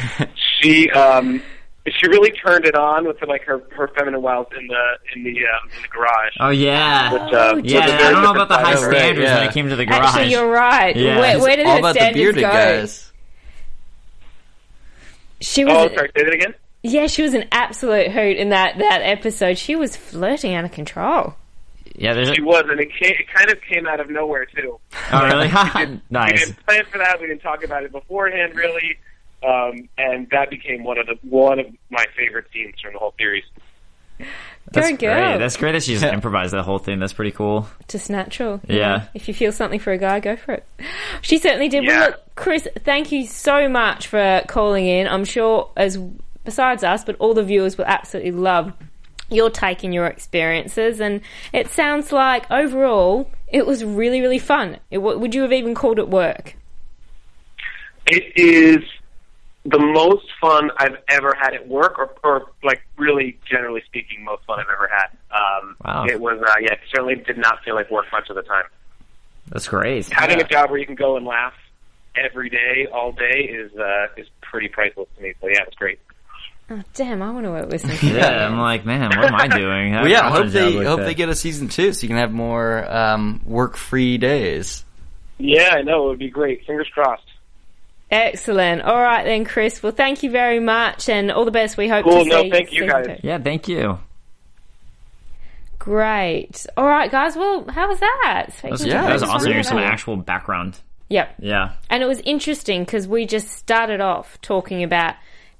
she 0.60 0.90
um 0.90 1.42
she 1.92 2.08
really 2.08 2.30
turned 2.32 2.64
it 2.64 2.74
on 2.74 3.06
with 3.06 3.16
like 3.28 3.42
her 3.44 3.62
her 3.76 3.88
feminine 3.88 4.22
wiles 4.22 4.46
in 4.58 4.66
the 4.68 4.84
in 5.14 5.22
the 5.24 5.30
um, 5.46 5.70
in 5.76 5.82
the 5.82 5.88
garage. 5.88 6.32
oh 6.40 6.50
yeah, 6.50 7.12
Which, 7.12 7.32
uh, 7.34 7.60
yeah. 7.62 7.80
was 7.80 7.90
a 7.90 7.94
I 7.94 7.98
very 7.98 8.14
don't 8.14 8.22
know 8.22 8.30
about 8.32 8.48
the 8.48 8.54
high 8.56 8.72
different 8.74 8.80
side 8.80 8.84
of 8.84 8.92
it. 8.92 8.98
standards 8.98 9.28
yeah. 9.28 9.38
when 9.38 9.48
it 9.48 9.52
came 9.52 9.68
to 9.68 9.76
the 9.76 9.84
garage. 9.86 10.00
Actually, 10.04 10.30
you're 10.30 10.50
right. 10.50 10.96
Yeah. 10.96 11.18
Where, 11.20 11.38
where 11.40 11.56
did 11.56 11.66
All 11.66 11.72
her 11.74 11.78
about 11.80 11.94
the 11.94 12.00
standards 12.00 12.16
bearded 12.22 12.42
go? 12.42 12.50
guys. 12.50 13.12
She 15.40 15.64
was. 15.64 15.74
Oh, 15.90 15.94
sorry, 15.94 16.10
say 16.16 16.24
that 16.24 16.32
again. 16.34 16.54
Yeah, 16.82 17.06
she 17.06 17.22
was 17.22 17.34
an 17.34 17.46
absolute 17.52 18.10
hoot 18.12 18.36
in 18.36 18.50
that 18.50 18.78
that 18.78 19.00
episode. 19.02 19.58
She 19.58 19.76
was 19.76 19.96
flirting 19.96 20.54
out 20.54 20.64
of 20.64 20.72
control. 20.72 21.34
yeah, 21.96 22.12
there's. 22.14 22.28
She 22.30 22.42
A, 22.42 22.44
was, 22.44 22.64
and 22.68 22.80
it, 22.80 22.90
came, 22.98 23.12
it 23.12 23.26
kind 23.34 23.50
of 23.50 23.58
came 23.62 23.86
out 23.86 24.00
of 24.00 24.10
nowhere 24.10 24.46
too. 24.46 24.78
oh 25.12 25.24
really? 25.24 25.48
We 25.48 26.00
nice. 26.10 26.40
didn't 26.40 26.64
plan 26.66 26.84
for 26.90 26.98
that. 26.98 27.20
We 27.20 27.26
didn't 27.26 27.42
talk 27.42 27.64
about 27.64 27.84
it 27.84 27.92
beforehand, 27.92 28.54
really. 28.54 28.98
Um, 29.44 29.88
and 29.98 30.28
that 30.30 30.50
became 30.50 30.84
one 30.84 30.98
of 30.98 31.06
the 31.06 31.16
one 31.22 31.58
of 31.58 31.66
my 31.90 32.04
favorite 32.16 32.46
scenes 32.52 32.74
from 32.80 32.92
the 32.94 32.98
whole 32.98 33.14
series. 33.18 33.44
That's 34.18 34.90
Go 34.90 34.96
great. 34.96 35.00
girl. 35.00 35.38
That's 35.38 35.56
great 35.56 35.72
that 35.72 35.82
she 35.82 35.92
just 35.94 36.04
improvised 36.04 36.52
that 36.54 36.62
whole 36.62 36.78
thing. 36.78 36.98
That's 37.00 37.12
pretty 37.12 37.32
cool. 37.32 37.68
Just 37.88 38.08
natural. 38.10 38.60
you 38.66 38.78
Yeah. 38.78 38.96
know. 38.96 39.02
If 39.14 39.28
you 39.28 39.34
feel 39.34 39.52
something 39.52 39.78
for 39.80 39.92
a 39.92 39.98
guy, 39.98 40.20
go 40.20 40.36
for 40.36 40.52
it. 40.52 40.66
She 41.20 41.38
certainly 41.38 41.68
did. 41.68 41.86
Well, 41.86 42.10
look, 42.10 42.20
Chris, 42.36 42.66
thank 42.84 43.12
you 43.12 43.26
so 43.26 43.68
much 43.68 44.06
for 44.06 44.42
calling 44.48 44.86
in. 44.86 45.06
I'm 45.08 45.24
sure, 45.24 45.70
as 45.76 45.98
besides 46.44 46.82
us, 46.84 47.04
but 47.04 47.16
all 47.18 47.34
the 47.34 47.42
viewers 47.44 47.76
will 47.76 47.84
absolutely 47.86 48.32
love 48.32 48.72
your 49.30 49.50
take 49.50 49.82
and 49.84 49.92
your 49.92 50.06
experiences. 50.06 51.00
And 51.00 51.20
it 51.52 51.68
sounds 51.68 52.12
like 52.12 52.48
overall 52.50 53.30
it 53.48 53.66
was 53.66 53.84
really, 53.84 54.20
really 54.20 54.38
fun. 54.38 54.78
It, 54.90 54.98
would 54.98 55.34
you 55.34 55.42
have 55.42 55.52
even 55.52 55.74
called 55.74 55.98
it 55.98 56.08
work? 56.08 56.56
It 58.06 58.32
is 58.36 58.84
the 59.64 59.78
most 59.78 60.26
fun 60.40 60.70
I've 60.78 60.96
ever 61.08 61.34
had 61.40 61.54
at 61.54 61.66
work, 61.68 61.98
or, 61.98 62.14
or 62.22 62.50
like 62.62 62.82
really 62.98 63.38
generally 63.50 63.82
speaking, 63.86 64.22
most 64.24 64.44
fun 64.44 64.60
I've 64.60 64.66
ever 64.72 64.88
had. 64.92 65.06
Um, 65.34 65.76
Wow. 65.84 66.06
It 66.06 66.20
was, 66.20 66.38
uh, 66.40 66.52
yeah, 66.60 66.72
it 66.74 66.80
certainly 66.90 67.16
did 67.16 67.38
not 67.38 67.62
feel 67.64 67.74
like 67.74 67.90
work 67.90 68.06
much 68.12 68.28
of 68.30 68.36
the 68.36 68.42
time. 68.42 68.64
That's 69.48 69.68
great. 69.68 70.08
Having 70.10 70.40
a 70.40 70.44
job 70.48 70.70
where 70.70 70.78
you 70.78 70.86
can 70.86 70.94
go 70.94 71.16
and 71.16 71.26
laugh 71.26 71.52
every 72.16 72.48
day, 72.48 72.86
all 72.92 73.12
day, 73.12 73.40
is 73.50 73.70
uh, 73.76 74.06
is 74.16 74.26
pretty 74.40 74.68
priceless 74.68 75.08
to 75.16 75.22
me. 75.22 75.34
So 75.40 75.48
yeah, 75.48 75.62
it's 75.66 75.76
great. 75.76 75.98
Oh, 76.70 76.80
damn, 76.94 77.20
I 77.20 77.30
want 77.30 77.44
to 77.44 77.50
work 77.50 77.68
with 77.70 77.82
some 77.82 78.10
Yeah, 78.10 78.46
I'm 78.46 78.58
like, 78.58 78.86
man, 78.86 79.10
what 79.10 79.26
am 79.26 79.34
I 79.34 79.48
doing? 79.48 79.92
Well, 79.92 80.08
yeah, 80.08 80.20
I 80.20 80.28
I 80.28 80.30
want 80.30 80.40
a 80.40 80.44
hope 80.44 80.52
they 80.52 80.76
like 80.78 80.86
hope 80.86 80.98
that. 81.00 81.04
they 81.04 81.14
get 81.14 81.28
a 81.28 81.34
season 81.34 81.68
two, 81.68 81.92
so 81.92 82.02
you 82.02 82.08
can 82.08 82.16
have 82.16 82.32
more 82.32 82.90
um, 82.90 83.42
work 83.44 83.76
free 83.76 84.16
days. 84.16 84.82
Yeah, 85.36 85.74
I 85.74 85.82
know 85.82 86.06
it 86.06 86.08
would 86.10 86.18
be 86.18 86.30
great. 86.30 86.64
Fingers 86.66 86.88
crossed. 86.94 87.22
Excellent. 88.10 88.82
All 88.82 89.00
right 89.00 89.24
then, 89.24 89.44
Chris. 89.44 89.82
Well, 89.82 89.92
thank 89.92 90.22
you 90.22 90.30
very 90.30 90.60
much, 90.60 91.08
and 91.08 91.30
all 91.32 91.44
the 91.44 91.50
best. 91.50 91.76
We 91.76 91.88
hope 91.88 92.04
Cool. 92.04 92.24
to 92.24 92.28
No, 92.30 92.42
see. 92.42 92.50
thank 92.50 92.72
you, 92.72 92.80
season 92.82 92.88
guys. 92.88 93.06
two. 93.20 93.26
Yeah, 93.26 93.38
thank 93.38 93.66
you. 93.68 93.98
Great. 95.78 96.66
All 96.76 96.86
right, 96.86 97.10
guys. 97.10 97.36
Well, 97.36 97.66
how 97.68 97.88
was 97.88 98.00
that? 98.00 98.46
That 98.62 98.70
was, 98.70 98.84
Yeah, 98.86 99.02
that 99.02 99.12
was 99.12 99.22
it's 99.22 99.30
awesome. 99.30 99.42
really 99.42 99.52
Hearing 99.54 99.64
some 99.64 99.76
cool. 99.78 99.86
actual 99.86 100.16
background. 100.16 100.78
Yep. 101.10 101.34
Yeah. 101.40 101.72
And 101.90 102.02
it 102.02 102.06
was 102.06 102.20
interesting 102.20 102.84
because 102.84 103.06
we 103.06 103.26
just 103.26 103.48
started 103.48 104.00
off 104.00 104.40
talking 104.40 104.82
about 104.82 105.14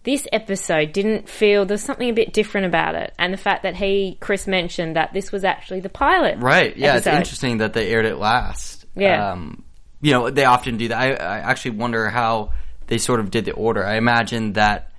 this 0.05 0.27
episode 0.33 0.93
didn't 0.93 1.29
feel 1.29 1.65
there's 1.65 1.83
something 1.83 2.09
a 2.09 2.13
bit 2.13 2.33
different 2.33 2.67
about 2.67 2.95
it, 2.95 3.13
and 3.19 3.33
the 3.33 3.39
fact 3.39 3.63
that 3.63 3.75
he 3.77 4.17
Chris 4.21 4.47
mentioned 4.47 4.97
that 4.97 5.13
this 5.15 5.33
was 5.33 5.45
actually 5.45 5.81
the 5.81 5.89
pilot. 5.89 6.39
Right. 6.39 6.77
Yeah, 6.77 6.95
episode. 6.95 7.11
it's 7.11 7.17
interesting 7.19 7.59
that 7.59 7.73
they 7.73 7.89
aired 7.91 8.05
it 8.07 8.17
last. 8.17 8.85
Yeah. 8.95 9.31
Um, 9.33 9.64
you 10.05 10.13
know, 10.13 10.31
they 10.31 10.45
often 10.45 10.77
do 10.77 10.89
that. 10.89 10.99
I, 10.99 11.13
I 11.15 11.39
actually 11.51 11.73
wonder 11.73 12.09
how 12.11 12.53
they 12.87 12.99
sort 12.99 13.21
of 13.21 13.31
did 13.31 13.45
the 13.47 13.53
order. 13.53 13.85
I 13.85 13.97
imagine 13.97 14.53
that 14.55 14.91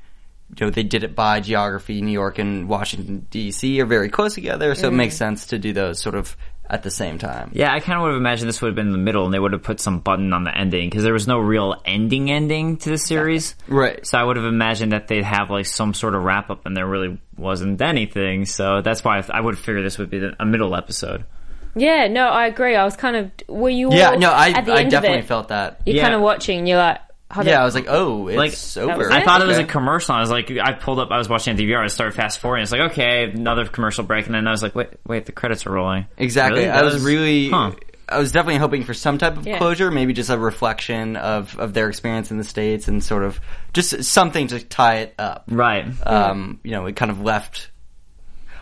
you 0.58 0.66
know 0.66 0.70
they 0.72 0.84
did 0.84 1.04
it 1.04 1.16
by 1.16 1.40
geography. 1.40 2.02
New 2.02 2.12
York 2.12 2.40
and 2.40 2.68
Washington 2.68 3.26
D.C. 3.30 3.80
are 3.82 3.86
very 3.86 4.10
close 4.10 4.34
together, 4.36 4.76
so 4.76 4.88
it 4.88 4.92
Mm. 4.92 4.96
makes 4.98 5.16
sense 5.16 5.48
to 5.48 5.58
do 5.60 5.74
those 5.74 6.02
sort 6.02 6.16
of 6.16 6.36
at 6.68 6.82
the 6.82 6.90
same 6.90 7.20
time. 7.20 7.52
Yeah, 7.54 7.72
I 7.72 7.80
kind 7.80 7.98
of 7.98 8.02
would 8.04 8.14
have 8.14 8.18
imagined 8.20 8.50
this 8.50 8.60
would 8.62 8.70
have 8.70 8.76
been 8.76 8.88
in 8.88 8.92
the 8.92 8.98
middle, 8.98 9.26
and 9.26 9.32
they 9.34 9.38
would 9.40 9.54
have 9.54 9.62
put 9.62 9.80
some 9.80 10.00
button 10.00 10.34
on 10.34 10.44
the 10.46 10.58
ending 10.58 10.90
because 10.90 11.04
there 11.04 11.14
was 11.14 11.28
no 11.28 11.38
real 11.38 11.76
ending 11.86 12.32
ending 12.32 12.78
to 12.78 12.90
the 12.90 12.98
series. 12.98 13.54
Right. 13.68 14.04
So 14.06 14.18
I 14.18 14.24
would 14.24 14.36
have 14.38 14.46
imagined 14.46 14.92
that 14.92 15.08
they'd 15.08 15.24
have 15.24 15.52
like 15.52 15.68
some 15.68 15.94
sort 15.94 16.16
of 16.16 16.24
wrap 16.24 16.50
up, 16.50 16.66
and 16.66 16.76
there 16.76 16.88
really 16.88 17.20
wasn't 17.38 17.80
anything. 17.82 18.46
So 18.46 18.82
that's 18.82 19.04
why 19.04 19.24
I 19.30 19.42
would 19.42 19.60
figure 19.60 19.84
this 19.84 20.00
would 20.00 20.10
be 20.10 20.18
the- 20.20 20.36
a 20.40 20.46
middle 20.46 20.76
episode. 20.76 21.26
Yeah, 21.76 22.08
no, 22.08 22.28
I 22.28 22.48
agree. 22.48 22.76
I 22.76 22.84
was 22.86 22.96
kind 22.96 23.16
of 23.16 23.32
were 23.48 23.70
you? 23.70 23.94
Yeah. 23.94 24.12
all 24.12 24.20
No, 24.20 24.32
I 24.32 24.50
at 24.50 24.66
the 24.66 24.74
I 24.74 24.82
end 24.82 24.92
definitely 24.92 25.20
of 25.20 25.26
it, 25.26 25.28
felt 25.28 25.48
that. 25.50 25.82
You're 25.86 25.98
Yeah. 25.98 26.04
kind 26.04 26.16
of 26.16 26.22
watching. 26.22 26.60
and 26.60 26.68
You're 26.70 26.78
like, 26.78 27.00
hold 27.32 27.48
Yeah, 27.48 27.56
on. 27.56 27.62
I 27.62 27.66
was 27.66 27.76
like, 27.76 27.86
oh, 27.90 28.28
it's 28.28 28.38
Like, 28.38 28.52
that 28.52 28.58
was 28.58 28.78
over. 29.02 29.12
I 29.12 29.24
thought 29.26 29.42
it 29.42 29.48
was 29.48 29.58
a 29.58 29.62
Okay. 29.62 29.70
commercial. 29.70 30.16
I 30.16 30.22
was 30.22 30.30
like, 30.30 30.50
I 30.52 30.72
pulled 30.74 31.00
up, 31.00 31.10
I 31.12 31.18
was 31.18 31.28
watching 31.28 31.58
DVR, 31.58 31.84
I 31.84 31.88
started 31.88 32.14
fast 32.16 32.40
forwarding. 32.40 32.64
It's 32.64 32.72
like, 32.72 32.92
okay, 32.92 33.26
another 33.26 33.66
commercial 33.66 34.04
break, 34.06 34.26
and 34.26 34.36
then 34.36 34.48
I 34.48 34.52
was 34.52 34.64
like, 34.64 34.74
wait, 34.76 34.88
wait, 35.06 35.26
the 35.26 35.32
credits 35.34 35.66
are 35.66 35.72
rolling. 35.72 36.06
Exactly. 36.18 36.60
Really? 36.62 36.72
I 36.72 36.76
That 36.78 36.86
was, 36.86 37.04
really, 37.04 37.50
huh. 37.50 37.72
I 38.08 38.20
was 38.20 38.32
definitely 38.32 38.60
hoping 38.60 38.84
for 38.84 38.94
some 38.94 39.18
type 39.18 39.36
of 39.36 39.46
Yeah. 39.48 39.58
closure, 39.58 39.90
maybe 39.92 40.14
just 40.14 40.30
a 40.30 40.38
reflection 40.38 41.16
of, 41.18 41.58
of 41.60 41.74
their 41.74 41.90
experience 41.90 42.30
in 42.32 42.38
the 42.38 42.44
States 42.44 42.88
and 42.88 43.04
sort 43.04 43.24
of 43.24 43.42
just 43.74 44.04
something 44.04 44.48
to 44.48 44.60
tie 44.64 44.98
it 45.00 45.16
up. 45.18 45.44
Right. 45.50 45.86
Um, 46.06 46.60
you 46.64 46.72
know, 46.72 46.86
it 46.86 46.96
kind 46.96 47.10
of 47.12 47.20
left. 47.22 47.72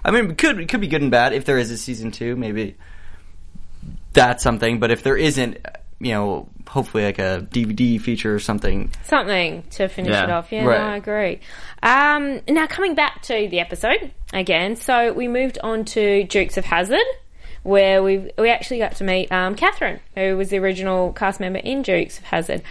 I 0.04 0.12
mean, 0.12 0.32
it 0.32 0.38
could, 0.38 0.60
it 0.60 0.69
could 0.69 0.82
be 0.82 0.88
good 0.88 1.02
and 1.02 1.12
bad 1.12 1.34
if 1.34 1.43
there 1.45 1.58
is 1.58 1.69
a 1.71 1.78
season 1.78 2.12
two, 2.12 2.36
maybe 2.38 2.76
that's 4.13 4.43
something, 4.43 4.80
but 4.80 4.91
if 4.91 5.04
there 5.04 5.17
isn't, 5.17 5.58
you 5.99 6.12
know, 6.13 6.49
hopefully 6.67 7.04
like 7.04 7.19
a 7.19 7.45
DVD 7.52 7.99
feature 7.99 8.34
or 8.34 8.39
something. 8.39 8.91
something 9.04 9.63
to 9.71 9.88
finish 9.88 10.12
Yeah. 10.12 10.23
it 10.26 10.30
off. 10.30 10.52
Yeah, 10.52 10.63
Right. 10.65 10.80
no, 10.80 10.86
I 10.88 10.95
agree. 10.97 11.39
Um, 11.82 12.41
now 12.47 12.67
coming 12.67 12.95
back 12.95 13.21
to 13.23 13.47
the 13.49 13.60
episode 13.60 14.12
again, 14.34 14.76
so 14.76 15.12
we 15.13 15.28
moved 15.28 15.60
on 15.63 15.86
to 15.86 16.23
Dukes 16.26 16.58
of 16.58 16.65
Hazzard, 16.65 16.99
where 17.63 18.02
we 18.04 18.30
we 18.38 18.49
actually 18.49 18.80
got 18.80 18.95
to 18.95 19.04
meet 19.04 19.32
um, 19.32 19.56
Catherine, 19.56 19.99
who 20.15 20.36
was 20.38 20.49
the 20.49 20.58
original 20.60 21.13
cast 21.13 21.39
member 21.39 21.60
in 21.60 21.82
Dukes 21.82 22.17
of 22.19 22.26
Hazzard. 22.26 22.62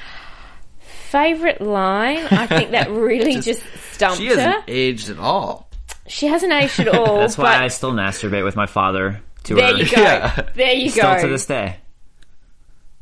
Favorite 0.81 1.61
line, 1.61 2.26
I 2.31 2.46
think 2.46 2.70
that 2.70 2.90
really 2.90 3.40
just, 3.40 3.62
stumped 3.92 4.18
She 4.18 4.28
her. 4.28 4.37
hasn't 4.37 4.64
aged 4.68 5.11
at 5.11 5.18
all. 5.18 5.68
She 6.07 6.26
hasn't 6.26 6.52
aged 6.52 6.81
at 6.81 6.88
all. 6.88 7.18
That's 7.20 7.37
why 7.38 7.62
I 7.62 7.68
still 7.68 7.92
masturbate 7.92 8.44
with 8.44 8.57
my 8.57 8.66
father 8.66 9.20
to 9.44 9.55
there 9.55 9.68
her. 9.72 9.76
you 9.78 9.85
go. 9.96 10.02
Yeah. 10.02 10.48
There 10.55 10.72
you 10.72 10.90
Still 10.90 11.02
go. 11.05 11.18
Still 11.18 11.28
to 11.28 11.33
this 11.33 11.46
day. 11.46 11.76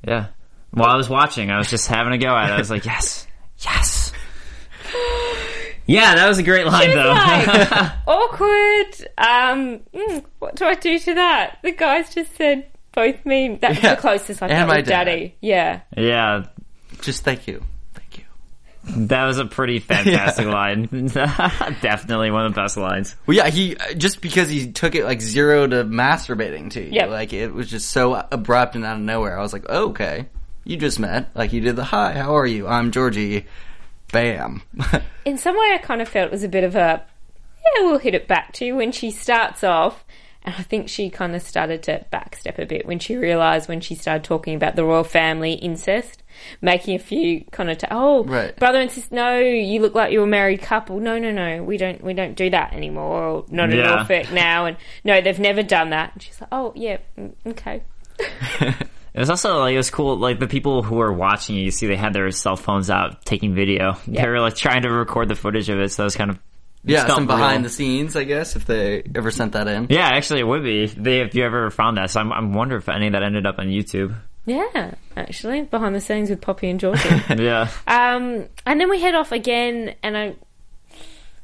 Yeah. 0.07 0.27
While 0.73 0.89
I 0.91 0.97
was 0.97 1.09
watching, 1.09 1.51
I 1.51 1.59
was 1.59 1.69
just 1.69 1.87
having 1.89 2.13
a 2.13 2.19
go 2.19 2.29
at 2.37 2.51
it. 2.51 2.53
I 2.53 2.59
was 2.59 2.71
like, 2.71 2.85
yes, 2.85 3.27
yes. 3.59 4.13
Yeah, 5.87 6.15
that 6.15 6.29
was 6.29 6.39
a 6.39 6.43
great 6.45 6.67
line, 6.67 6.83
She 6.91 6.97
was 6.97 6.97
though. 6.97 7.11
like, 7.11 7.93
awkward. 8.07 9.09
Um, 9.19 9.81
mm, 9.93 10.25
what 10.39 10.55
do 10.55 10.65
I 10.67 10.75
do 10.75 10.99
to 11.01 11.15
that? 11.15 11.59
The 11.63 11.73
guys 11.73 12.15
just 12.15 12.37
said 12.37 12.67
both 12.93 13.27
me. 13.27 13.59
That's 13.61 13.83
Yeah. 13.83 13.95
the 13.97 14.01
closest 14.01 14.41
I 14.43 14.47
And 14.47 14.59
got 14.61 14.69
my 14.69 14.77
with 14.77 14.87
dad. 14.87 15.05
Daddy. 15.07 15.35
Yeah. 15.41 15.81
yeah, 15.97 16.45
Just 17.01 17.25
thank 17.25 17.49
you. 17.49 17.65
Thank 18.85 18.97
you. 18.97 19.07
that 19.09 19.25
was 19.27 19.39
a 19.39 19.45
pretty 19.45 19.79
fantastic 19.81 20.47
line. 20.47 20.85
Definitely 21.83 22.31
one 22.31 22.47
of 22.47 22.55
the 22.55 22.61
best 22.61 22.77
lines. 22.77 23.15
Well, 23.27 23.37
yeah, 23.37 23.49
he 23.49 23.77
uh, 23.77 23.95
just 23.95 24.21
because 24.21 24.49
he 24.49 24.73
took 24.73 24.95
it 24.95 25.05
like 25.05 25.21
zero 25.21 25.67
to 25.67 25.85
masturbating 25.85 26.71
to 26.73 26.83
you, 26.85 26.93
Yep. 26.93 27.11
like 27.11 27.33
it 27.33 27.53
was 27.53 27.69
just 27.71 27.91
so 27.91 28.15
abrupt 28.31 28.75
and 28.77 28.85
out 28.85 28.97
of 28.97 29.03
nowhere. 29.03 29.39
I 29.39 29.43
was 29.43 29.53
like, 29.53 29.67
oh, 29.69 29.91
okay, 29.91 30.27
you 30.65 30.77
just 30.77 30.99
met, 30.99 31.31
like 31.35 31.53
you 31.53 31.61
did 31.61 31.77
the 31.77 31.85
hi, 31.85 32.13
how 32.13 32.37
are 32.37 32.47
you? 32.47 32.67
I'm 32.67 32.91
Georgie. 32.91 33.47
Bam. 34.13 34.63
In 35.25 35.39
some 35.39 35.57
way, 35.57 35.73
I 35.75 35.79
kind 35.79 36.03
of 36.03 36.09
felt 36.09 36.27
it 36.27 36.33
was 36.33 36.43
a 36.43 36.49
bit 36.49 36.65
of 36.65 36.75
a, 36.75 37.01
yeah, 37.77 37.83
we'll 37.85 37.99
hit 37.99 38.15
it 38.15 38.27
back 38.27 38.53
to 38.55 38.65
you 38.65 38.75
when 38.77 38.91
she 38.91 39.11
starts 39.13 39.63
off. 39.63 40.05
And 40.43 40.55
I 40.57 40.63
think 40.63 40.89
she 40.89 41.11
kind 41.11 41.37
of 41.37 41.43
started 41.43 41.83
to 41.83 42.05
backstep 42.11 42.59
a 42.59 42.65
bit 42.65 42.87
when 42.87 42.99
she 42.99 43.15
realised 43.17 43.69
when 43.69 43.83
she 43.83 43.95
started 43.95 44.25
talking 44.25 44.55
about 44.55 44.75
the 44.75 44.85
royal 44.85 45.05
family 45.05 45.53
incest, 45.53 46.23
making 46.63 46.95
a 46.95 46.99
few 46.99 47.45
kind 47.51 47.71
of, 47.71 47.77
t- 47.77 47.87
oh, 47.91 48.25
Right. 48.25 48.57
brother 48.57 48.81
and 48.81 48.91
sister, 48.91 49.15
no, 49.15 49.39
you 49.39 49.81
look 49.83 49.95
like 49.95 50.13
you're 50.13 50.25
a 50.25 50.27
married 50.27 50.63
couple. 50.63 50.99
No, 50.99 51.19
no, 51.19 51.31
no, 51.31 51.63
we 51.63 51.77
don't, 51.77 52.03
we 52.03 52.15
don't 52.15 52.35
do 52.37 52.49
that 52.51 52.73
anymore. 52.73 53.23
Or 53.23 53.45
not 53.51 53.71
in 53.71 53.77
Yeah. 53.77 53.97
Norfolk 53.97 54.33
now. 54.33 54.65
And 54.65 54.79
no, 55.05 55.21
they've 55.21 55.39
never 55.39 55.63
done 55.63 55.91
that. 55.91 56.15
And 56.15 56.23
she's 56.23 56.41
like, 56.41 56.49
oh, 56.53 56.73
yeah, 56.75 56.97
mm, 57.19 57.33
okay. 57.49 57.83
It 59.13 59.19
was 59.19 59.29
also 59.29 59.59
like 59.59 59.75
it 59.75 59.77
was 59.77 59.91
cool. 59.91 60.17
Like 60.17 60.39
the 60.39 60.47
people 60.47 60.85
who 60.85 60.95
were 60.95 61.13
watching, 61.13 61.57
you 61.57 61.73
see, 61.73 61.89
they 61.89 61.97
had 61.97 62.13
their 62.13 62.31
cell 62.31 62.55
phones 62.55 62.91
out 62.91 63.25
taking 63.25 63.57
video. 63.57 63.97
Yeah. 64.07 64.23
They 64.23 64.29
were 64.29 64.39
like 64.41 64.55
trying 64.55 64.83
to 64.83 64.89
record 64.91 65.29
the 65.29 65.35
footage 65.35 65.69
of 65.69 65.81
it. 65.81 65.89
So 65.91 66.05
it 66.05 66.07
was 66.07 66.15
kind 66.17 66.31
of 66.31 66.39
yeah, 66.85 67.07
some 67.07 67.27
behind 67.27 67.59
real. 67.59 67.63
the 67.65 67.71
scenes, 67.71 68.17
I 68.17 68.25
guess, 68.25 68.57
if 68.57 68.65
they 68.65 69.03
ever 69.15 69.31
sent 69.31 69.53
that 69.53 69.69
in. 69.69 69.89
Yeah, 69.91 70.09
actually, 70.09 70.41
it 70.41 70.47
would 70.47 70.63
be 70.63 70.85
if, 70.85 70.95
they, 70.95 71.21
if 71.21 71.35
you 71.35 71.45
ever 71.45 71.71
found 71.71 71.99
that. 71.99 72.11
So 72.11 72.21
I'm, 72.21 72.33
I'm 72.33 72.53
wondering 72.55 72.81
if 72.81 72.89
any 72.89 73.09
of 73.09 73.13
that 73.13 73.23
ended 73.23 73.47
up 73.47 73.59
on 73.59 73.67
YouTube. 73.67 74.17
Yeah, 74.47 74.95
actually, 75.17 75.63
behind 75.63 75.95
the 75.95 76.01
scenes 76.01 76.31
with 76.31 76.41
Poppy 76.41 76.71
and 76.71 76.81
Georgie. 76.81 77.09
yeah, 77.39 77.69
Um, 77.87 78.47
and 78.65 78.81
then 78.81 78.89
we 78.89 79.01
head 79.01 79.15
off 79.15 79.33
again, 79.33 79.95
and 80.03 80.17
I, 80.17 80.35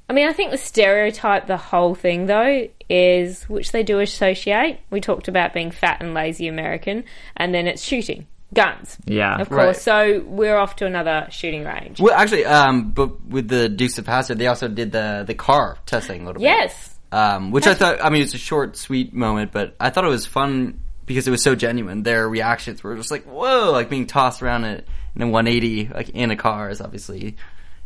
I 0.09 0.13
mean, 0.13 0.29
I 0.29 0.33
think 0.33 0.51
the 0.51 0.59
stereotype, 0.59 1.47
the 1.47 1.59
whole 1.59 1.95
thing 1.95 2.27
though, 2.27 2.69
is 2.89 3.45
which 3.45 3.73
they 3.73 3.83
do 3.83 4.01
associate. 4.01 4.81
We 4.91 5.01
talked 5.01 5.29
about 5.29 5.53
being 5.53 5.71
fat 5.71 6.01
and 6.01 6.15
lazy 6.15 6.49
American, 6.49 7.05
and 7.37 7.55
then 7.55 7.67
it's 7.67 7.83
shooting 7.83 8.27
guns, 8.57 8.97
yeah. 9.07 9.41
of 9.41 9.49
course. 9.49 9.59
Right. 9.59 9.77
So 9.77 10.21
we're 10.27 10.57
off 10.57 10.77
to 10.77 10.87
another 10.87 11.29
shooting 11.31 11.65
range. 11.65 12.01
Well, 12.01 12.15
actually, 12.15 12.45
um, 12.45 12.91
but 12.91 13.25
with 13.27 13.49
the 13.49 13.69
Dukes 13.69 13.99
of 13.99 14.07
Hazzard, 14.07 14.39
they 14.39 14.47
also 14.49 14.67
did 14.69 14.91
the 14.93 15.25
the 15.27 15.35
car 15.35 15.79
testing 15.87 16.23
a 16.23 16.27
little 16.27 16.41
bit. 16.41 16.47
Yes, 16.49 16.99
um, 17.13 17.51
which 17.53 17.67
I 17.67 17.75
thought. 17.75 18.05
I 18.05 18.11
mean, 18.11 18.23
it's 18.23 18.35
a 18.35 18.39
short, 18.39 18.77
sweet 18.77 19.13
moment, 19.15 19.53
but 19.53 19.77
I 19.79 19.91
thought 19.91 20.05
it 20.05 20.09
was 20.09 20.27
fun 20.27 20.81
because 21.07 21.29
it 21.29 21.31
was 21.31 21.43
so 21.43 21.55
genuine. 21.55 22.03
Their 22.03 22.29
reactions 22.29 22.83
were 22.83 22.97
just 22.97 23.11
like, 23.11 23.25
"Whoa!" 23.25 23.71
Like 23.71 23.89
being 23.89 24.07
tossed 24.07 24.43
around 24.43 24.65
in, 24.65 24.83
in 25.15 25.23
a 25.23 25.29
180, 25.29 25.89
like 25.95 26.09
in 26.11 26.31
a 26.31 26.37
car, 26.37 26.69
is 26.71 26.81
obviously 26.81 27.37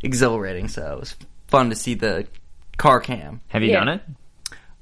exhilarating. 0.02 0.68
So 0.68 0.92
it 0.94 1.00
was 1.00 1.14
fun 1.48 1.70
to 1.70 1.76
see 1.76 1.94
the 1.94 2.26
car 2.76 3.00
cam. 3.00 3.40
Have 3.48 3.62
you 3.62 3.70
Yeah. 3.70 3.80
done 3.80 3.88
it? 3.88 4.02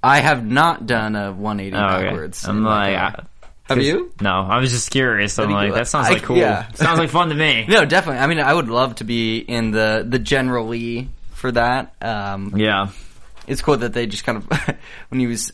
I 0.02 0.20
have 0.20 0.46
not 0.46 0.86
done 0.86 1.16
a 1.16 1.32
180 1.32 1.76
Oh, 1.76 1.96
okay. 1.96 2.04
backwards. 2.06 2.44
I'm 2.46 2.62
like, 2.62 2.96
car. 2.96 3.14
I, 3.18 3.37
Have 3.68 3.82
you? 3.82 4.12
No, 4.20 4.30
I 4.30 4.58
was 4.60 4.70
just 4.70 4.90
curious. 4.90 5.38
I'm 5.38 5.50
like, 5.50 5.74
that 5.74 5.88
sounds 5.88 6.08
I- 6.08 6.12
like 6.14 6.22
cool. 6.22 6.36
yeah. 6.36 6.70
sounds 6.72 6.98
like 6.98 7.10
fun 7.10 7.28
to 7.28 7.34
me. 7.34 7.64
No, 7.68 7.84
definitely. 7.84 8.20
I 8.20 8.26
mean, 8.26 8.40
I 8.40 8.52
would 8.52 8.68
love 8.68 8.96
to 8.96 9.04
be 9.04 9.38
in 9.38 9.70
the 9.70 10.04
the 10.08 10.18
general 10.18 10.68
Lee 10.68 11.08
for 11.32 11.52
that. 11.52 11.94
Um, 12.02 12.54
Yeah. 12.56 12.88
it's 13.46 13.60
cool 13.62 13.76
that 13.76 13.92
they 13.92 14.06
just 14.06 14.24
kind 14.24 14.38
of 14.38 14.46
when 15.10 15.20
he 15.20 15.26
was 15.26 15.52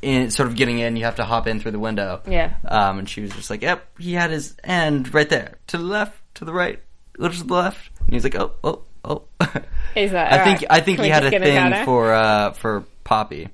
in 0.00 0.30
sort 0.30 0.48
of 0.48 0.56
getting 0.56 0.78
in, 0.80 0.96
you 0.96 1.04
have 1.04 1.16
to 1.16 1.24
hop 1.24 1.46
in 1.46 1.60
through 1.60 1.70
the 1.72 1.78
window. 1.78 2.20
Yeah. 2.26 2.54
Um, 2.66 2.98
and 3.00 3.08
she 3.08 3.20
was 3.20 3.30
just 3.32 3.50
like, 3.50 3.62
"Yep, 3.62 3.98
he 4.00 4.14
had 4.14 4.30
his 4.30 4.56
end 4.64 5.14
right 5.14 5.28
there, 5.28 5.58
to 5.68 5.78
the 5.78 5.84
left, 5.84 6.18
to 6.36 6.44
the 6.44 6.52
right, 6.52 6.80
a 7.18 7.22
little 7.22 7.36
to 7.38 7.44
the 7.46 7.54
left." 7.54 7.90
And 8.00 8.12
he's 8.14 8.24
like, 8.24 8.34
"Oh, 8.34 8.52
oh, 8.64 8.82
oh." 9.04 9.22
He's 9.94 10.12
like, 10.12 10.32
I 10.32 10.44
think 10.44 10.62
"Alright, 10.62 10.66
I 10.70 10.80
think 10.80 10.96
can 10.98 11.04
he 11.04 11.10
we 11.10 11.12
had 11.14 11.22
a 11.24 11.30
just 11.30 11.32
get 11.32 11.42
thing 11.42 11.56
another?" 11.56 11.84
for 11.84 12.12
uh 12.14 12.50
for 12.52 12.84
Poppy. 13.04 13.48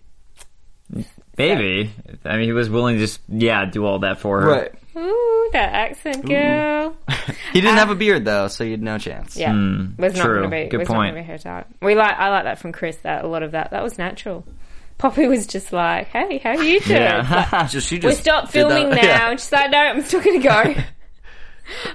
Maybe. 1.38 1.90
I 2.24 2.36
mean, 2.36 2.44
he 2.46 2.52
was 2.52 2.68
willing 2.68 2.96
to 2.96 3.00
just, 3.00 3.20
yeah, 3.28 3.64
do 3.64 3.84
all 3.86 4.00
that 4.00 4.18
for 4.18 4.40
her. 4.40 4.70
Ooh, 4.96 5.48
that 5.52 5.72
accent 5.72 6.26
girl. 6.26 6.96
He 7.52 7.60
didn't 7.62 7.76
Uh, 7.76 7.78
have 7.78 7.90
a 7.90 7.94
beard 7.94 8.24
though, 8.24 8.48
so 8.48 8.64
you 8.64 8.72
had 8.72 8.82
no 8.82 8.98
chance. 8.98 9.36
Yeah, 9.36 9.52
was 9.52 10.14
not 10.14 10.24
true. 10.24 10.40
going 10.40 10.50
to 10.50 10.56
be. 10.64 10.68
Good 10.68 10.78
was 10.80 10.88
point. 10.88 11.14
Not 11.14 11.22
gonna 11.22 11.22
be 11.22 11.32
her 11.32 11.38
type. 11.38 11.66
We 11.80 11.94
like. 11.94 12.18
I 12.18 12.28
like 12.30 12.44
that 12.44 12.58
from 12.58 12.72
Chris. 12.72 12.96
That 12.98 13.24
a 13.24 13.28
lot 13.28 13.42
of 13.42 13.52
that. 13.52 13.70
That 13.70 13.82
was 13.82 13.96
natural. 13.96 14.44
Poppy 14.98 15.26
was 15.28 15.46
just 15.46 15.72
like, 15.72 16.08
"Hey, 16.08 16.38
how 16.38 16.52
you 16.60 16.80
doing?" 16.80 17.00
Yeah. 17.00 17.66
Just 17.70 17.86
she 17.88 17.96
we 17.96 18.00
just 18.00 18.20
stopped 18.20 18.52
did 18.52 18.66
that- 18.66 18.70
filming 18.70 18.90
now. 18.96 19.02
Yeah. 19.02 19.30
And 19.30 19.40
she's 19.40 19.52
like, 19.52 19.70
no, 19.70 19.78
I'm 19.78 20.02
still 20.02 20.20
going 20.20 20.42
to 20.42 20.48
go. 20.48 20.74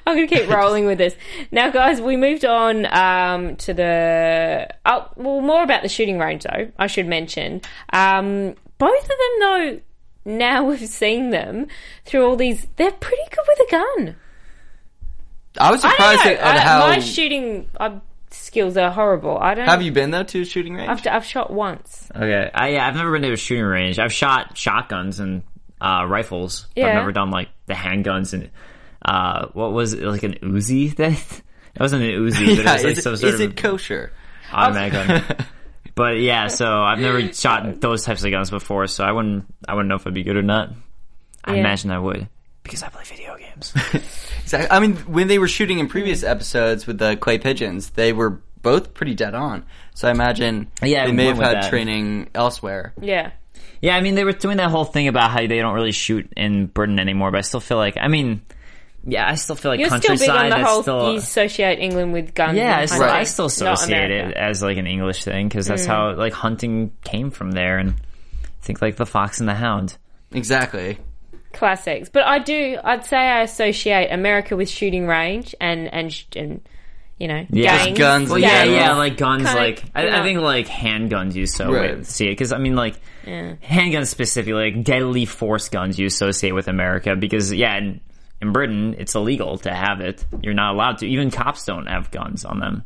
I'm 0.08 0.16
going 0.16 0.28
to 0.28 0.36
keep 0.36 0.50
rolling 0.50 0.86
with 0.86 0.98
this. 1.00 1.16
Now, 1.52 1.70
guys, 1.72 2.00
we 2.00 2.16
moved 2.16 2.46
on 2.46 2.86
um, 2.86 3.56
to 3.58 3.74
the. 3.74 4.70
Oh, 4.86 5.10
well, 5.16 5.42
more 5.42 5.64
about 5.64 5.82
the 5.84 5.90
shooting 5.90 6.20
range, 6.20 6.44
though, 6.44 6.72
I 6.78 6.88
should 6.88 7.08
mention. 7.08 7.62
Um, 7.92 8.56
both 8.88 9.04
of 9.04 9.10
them, 9.10 9.40
though, 9.40 9.82
now 10.26 10.64
we've 10.70 10.88
seen 10.88 11.30
them 11.32 11.68
through 12.06 12.26
all 12.26 12.36
these, 12.36 12.68
they're 12.76 12.92
pretty 12.92 13.24
good 13.30 13.46
with 13.48 13.68
a 13.68 13.72
gun. 13.72 14.16
I 15.60 15.72
was 15.72 15.84
I 15.86 15.90
surprised 15.92 16.24
don't 16.24 16.34
know. 16.36 16.40
at, 16.40 16.48
at 16.48 16.56
I- 16.56 16.60
how. 16.60 16.88
My 16.88 17.00
shooting 17.00 17.70
uh, 17.80 18.00
skills 18.32 18.76
are 18.78 18.90
horrible. 18.92 19.38
I 19.38 19.54
don't. 19.54 19.66
have 19.68 19.82
you 19.84 19.92
been 19.92 20.10
though 20.12 20.24
to 20.24 20.42
a 20.42 20.46
shooting 20.46 20.74
range? 20.74 20.90
I've, 20.90 21.06
I've 21.08 21.26
shot 21.26 21.52
once. 21.52 22.10
Okay. 22.16 22.50
I, 22.54 22.70
yeah, 22.70 22.88
I've 22.88 22.96
never 22.96 23.12
been 23.12 23.22
to 23.22 23.34
a 23.34 23.38
shooting 23.38 23.64
range. 23.66 24.00
I've 24.00 24.12
shot 24.14 24.58
shotguns 24.58 25.20
and 25.20 25.44
uh, 25.80 26.06
rifles. 26.08 26.68
but 26.74 26.82
Yeah. 26.82 26.88
I've 26.88 26.96
never 26.96 27.12
done 27.12 27.30
like 27.30 27.50
the 27.68 27.74
handguns 27.76 28.34
and 28.34 28.50
uh, 29.04 29.48
what 29.54 29.74
was 29.74 29.94
it, 29.94 30.02
like 30.04 30.24
an 30.24 30.34
Uzi? 30.42 30.96
That 30.96 31.12
that 31.76 31.80
wasn't 31.80 32.04
an 32.04 32.10
Uzi, 32.10 32.40
but 32.40 32.60
it 32.60 32.66
yeah, 32.66 32.74
was 32.74 32.84
like 32.84 32.98
is, 32.98 33.04
some 33.04 33.14
it, 33.14 33.18
sort 33.18 33.34
is 33.36 33.40
of 33.42 33.52
it 33.52 33.58
kosher? 33.58 34.12
automatic 34.52 34.94
gun. 34.94 35.46
But 35.96 36.20
yeah, 36.20 36.48
so 36.48 36.66
I've 36.82 37.00
never 37.00 37.32
shot 37.34 37.80
those 37.82 38.04
types 38.04 38.24
of 38.24 38.32
guns 38.32 38.50
before, 38.50 38.88
so 38.88 39.04
I 39.04 39.12
wouldn't 39.12 39.46
I 39.68 39.74
wouldn't 39.76 39.90
know 39.90 39.96
if 39.96 40.02
it'd 40.02 40.14
be 40.14 40.24
good 40.24 40.38
or 40.38 40.42
not. 40.44 40.70
I 41.44 41.54
Yeah. 41.54 41.60
imagine 41.60 41.92
I 41.92 42.00
would 42.00 42.28
because 42.64 42.82
I 42.84 42.90
play 42.90 43.04
video 43.06 43.36
games. 43.38 43.74
Exactly. 44.44 44.70
I 44.76 44.80
mean, 44.82 44.96
when 45.08 45.28
they 45.30 45.40
were 45.40 45.48
shooting 45.48 45.80
in 45.80 45.88
previous 45.88 46.22
episodes 46.22 46.86
with 46.86 46.98
the 46.98 47.16
clay 47.16 47.38
pigeons, 47.38 47.92
they 47.92 48.12
were 48.12 48.42
both 48.62 48.94
pretty 48.94 49.16
dead 49.16 49.36
on. 49.36 49.66
So 49.96 50.08
I 50.10 50.12
imagine 50.12 50.68
Yeah, 50.82 51.06
they 51.06 51.14
may 51.14 51.26
have 51.28 51.38
had 51.38 51.56
that. 51.56 51.70
training 51.70 52.30
elsewhere. 52.36 52.94
Yeah. 53.02 53.32
Yeah, 53.82 53.96
I 53.96 54.02
mean 54.02 54.16
they 54.16 54.24
were 54.26 54.34
doing 54.34 54.58
that 54.58 54.70
whole 54.70 54.84
thing 54.86 55.08
about 55.08 55.32
how 55.32 55.40
they 55.40 55.60
don't 55.60 55.74
really 55.76 55.92
shoot 55.94 56.30
in 56.36 56.66
Britain 56.68 57.00
anymore, 57.00 57.32
but 57.32 57.38
I 57.38 57.42
still 57.42 57.60
feel 57.62 57.78
like 57.78 57.96
I 57.98 58.08
mean, 58.10 58.42
yeah, 59.06 59.28
I 59.30 59.36
still 59.36 59.56
feel 59.56 59.72
like 59.72 59.80
You're 59.80 59.90
still 59.90 60.18
big 60.18 60.30
on 60.30 60.50
the 60.50 60.56
that's 60.56 60.70
whole. 60.70 60.82
still 60.82 61.12
you 61.14 61.18
associate 61.20 61.80
England 61.80 62.14
with 62.14 62.34
guns. 62.34 62.58
yeah, 62.58 62.78
I 62.78 62.82
and 62.82 62.90
still, 62.90 63.04
I 63.04 63.24
still 63.24 63.46
associate 63.48 64.12
it 64.12 64.34
as 64.36 64.62
like 64.64 64.78
an 64.78 64.88
English 64.88 65.24
thing 65.24 65.48
because 65.48 65.66
Mm. 65.66 65.70
that's 65.70 65.86
how 65.86 66.14
like 66.16 66.34
hunting 66.34 66.92
came 67.04 67.30
from 67.32 67.52
there, 67.52 67.78
and 67.78 67.92
I 67.92 68.66
think 68.66 68.82
like 68.82 68.96
the 68.96 69.06
fox 69.06 69.40
and 69.40 69.48
the 69.50 69.54
hound. 69.56 69.98
Exactly. 70.32 70.98
classics. 71.52 72.10
But 72.10 72.24
I 72.24 72.40
do. 72.40 72.78
I'd 72.84 73.06
say 73.06 73.18
I 73.18 73.42
associate 73.44 74.08
America 74.12 74.56
with 74.56 74.70
shooting 74.70 75.06
range 75.08 75.54
and 75.62 75.94
and 75.94 76.26
and 76.36 76.62
you 77.20 77.28
know 77.28 77.46
Yeah. 77.52 77.86
gangs. 77.86 77.98
Guns 78.00 78.30
Well, 78.30 78.38
in 78.38 78.42
yeah, 78.44 78.64
yeah, 78.64 78.94
like 78.96 79.18
guns. 79.18 79.44
Kinda, 79.46 79.62
like 79.62 79.84
I, 79.94 80.04
you. 80.06 80.10
I 80.10 80.24
think 80.24 80.40
like 80.40 80.68
handguns 80.68 81.36
you 81.36 81.46
so 81.46 81.72
Right. 81.72 82.04
see 82.06 82.26
it 82.26 82.32
because 82.32 82.52
I 82.54 82.58
mean 82.58 82.76
like 82.76 82.96
handguns 83.26 84.08
specifically, 84.08 84.72
like 84.72 84.84
deadly 84.84 85.26
force 85.26 85.70
guns 85.70 86.00
you 86.00 86.08
associate 86.08 86.54
with 86.56 86.68
America 86.68 87.16
because 87.16 87.54
yeah, 87.54 87.78
in, 87.78 88.02
in 88.44 88.52
Britain 88.54 88.96
it's 89.00 89.16
illegal 89.16 89.58
to 89.60 89.74
have 89.74 90.02
it. 90.02 90.24
You're 90.42 90.54
not 90.54 90.76
allowed 90.76 91.00
to. 91.00 91.08
Even 91.08 91.32
cops 91.32 91.66
don't 91.66 91.88
have 91.88 92.12
guns 92.12 92.46
on 92.46 92.60
them. 92.60 92.84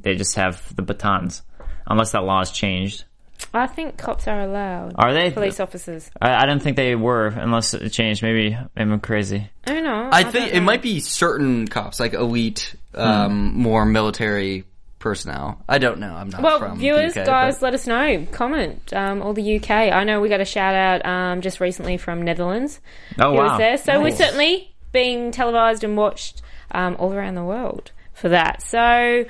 They 0.00 0.14
just 0.14 0.36
have 0.36 0.74
the 0.74 0.82
batons, 0.82 1.42
unless 1.86 2.12
that 2.12 2.24
law 2.24 2.38
has 2.38 2.50
changed. 2.50 3.04
I 3.52 3.66
think 3.66 3.98
cops 3.98 4.26
are 4.28 4.40
allowed. 4.40 4.92
Are 4.96 5.12
they? 5.12 5.30
Police 5.30 5.60
officers. 5.60 6.10
I, 6.20 6.42
I 6.42 6.46
don't 6.46 6.60
think 6.62 6.76
they 6.76 6.94
were, 6.94 7.26
unless 7.26 7.74
it 7.74 7.90
changed. 7.90 8.22
Maybe 8.22 8.56
maybe 8.74 8.92
I'm 8.92 9.00
crazy. 9.00 9.50
I 9.66 9.74
don't 9.74 9.84
know. 9.84 10.08
I 10.12 10.22
don't 10.22 10.32
think 10.32 10.52
know. 10.52 10.56
it 10.58 10.60
might 10.62 10.82
be 10.82 11.00
certain 11.00 11.66
cops, 11.66 12.00
like 12.00 12.14
elite, 12.14 12.74
um, 12.94 13.54
more 13.54 13.84
military 13.84 14.64
personnel. 14.98 15.62
I 15.68 15.78
don't 15.78 16.00
know. 16.00 16.14
I'm 16.14 16.30
not 16.30 16.42
Well, 16.42 16.58
from 16.58 16.78
viewers, 16.78 17.14
the 17.14 17.20
UK, 17.20 17.26
guys, 17.26 17.56
but- 17.56 17.62
let 17.66 17.74
us 17.74 17.86
know. 17.86 18.26
Comment. 18.32 18.92
Um, 18.92 19.22
all 19.22 19.32
the 19.34 19.56
UK. 19.56 19.70
I 19.70 20.04
know 20.04 20.20
we 20.20 20.28
got 20.28 20.40
a 20.40 20.44
shout 20.46 20.74
out 20.74 21.04
um, 21.06 21.40
just 21.42 21.60
recently 21.60 21.96
from 21.96 22.22
Netherlands. 22.22 22.80
Oh 23.18 23.32
He 23.32 23.38
wow! 23.38 23.50
was 23.50 23.58
there, 23.58 23.78
so 23.78 24.00
we're 24.02 24.16
certainly 24.16 24.74
being 24.96 25.30
televised 25.30 25.84
and 25.84 25.94
watched 25.96 26.40
um, 26.70 26.96
all 26.98 27.12
around 27.12 27.34
the 27.34 27.44
world 27.44 27.90
for 28.14 28.30
that. 28.30 28.62
So, 28.62 29.26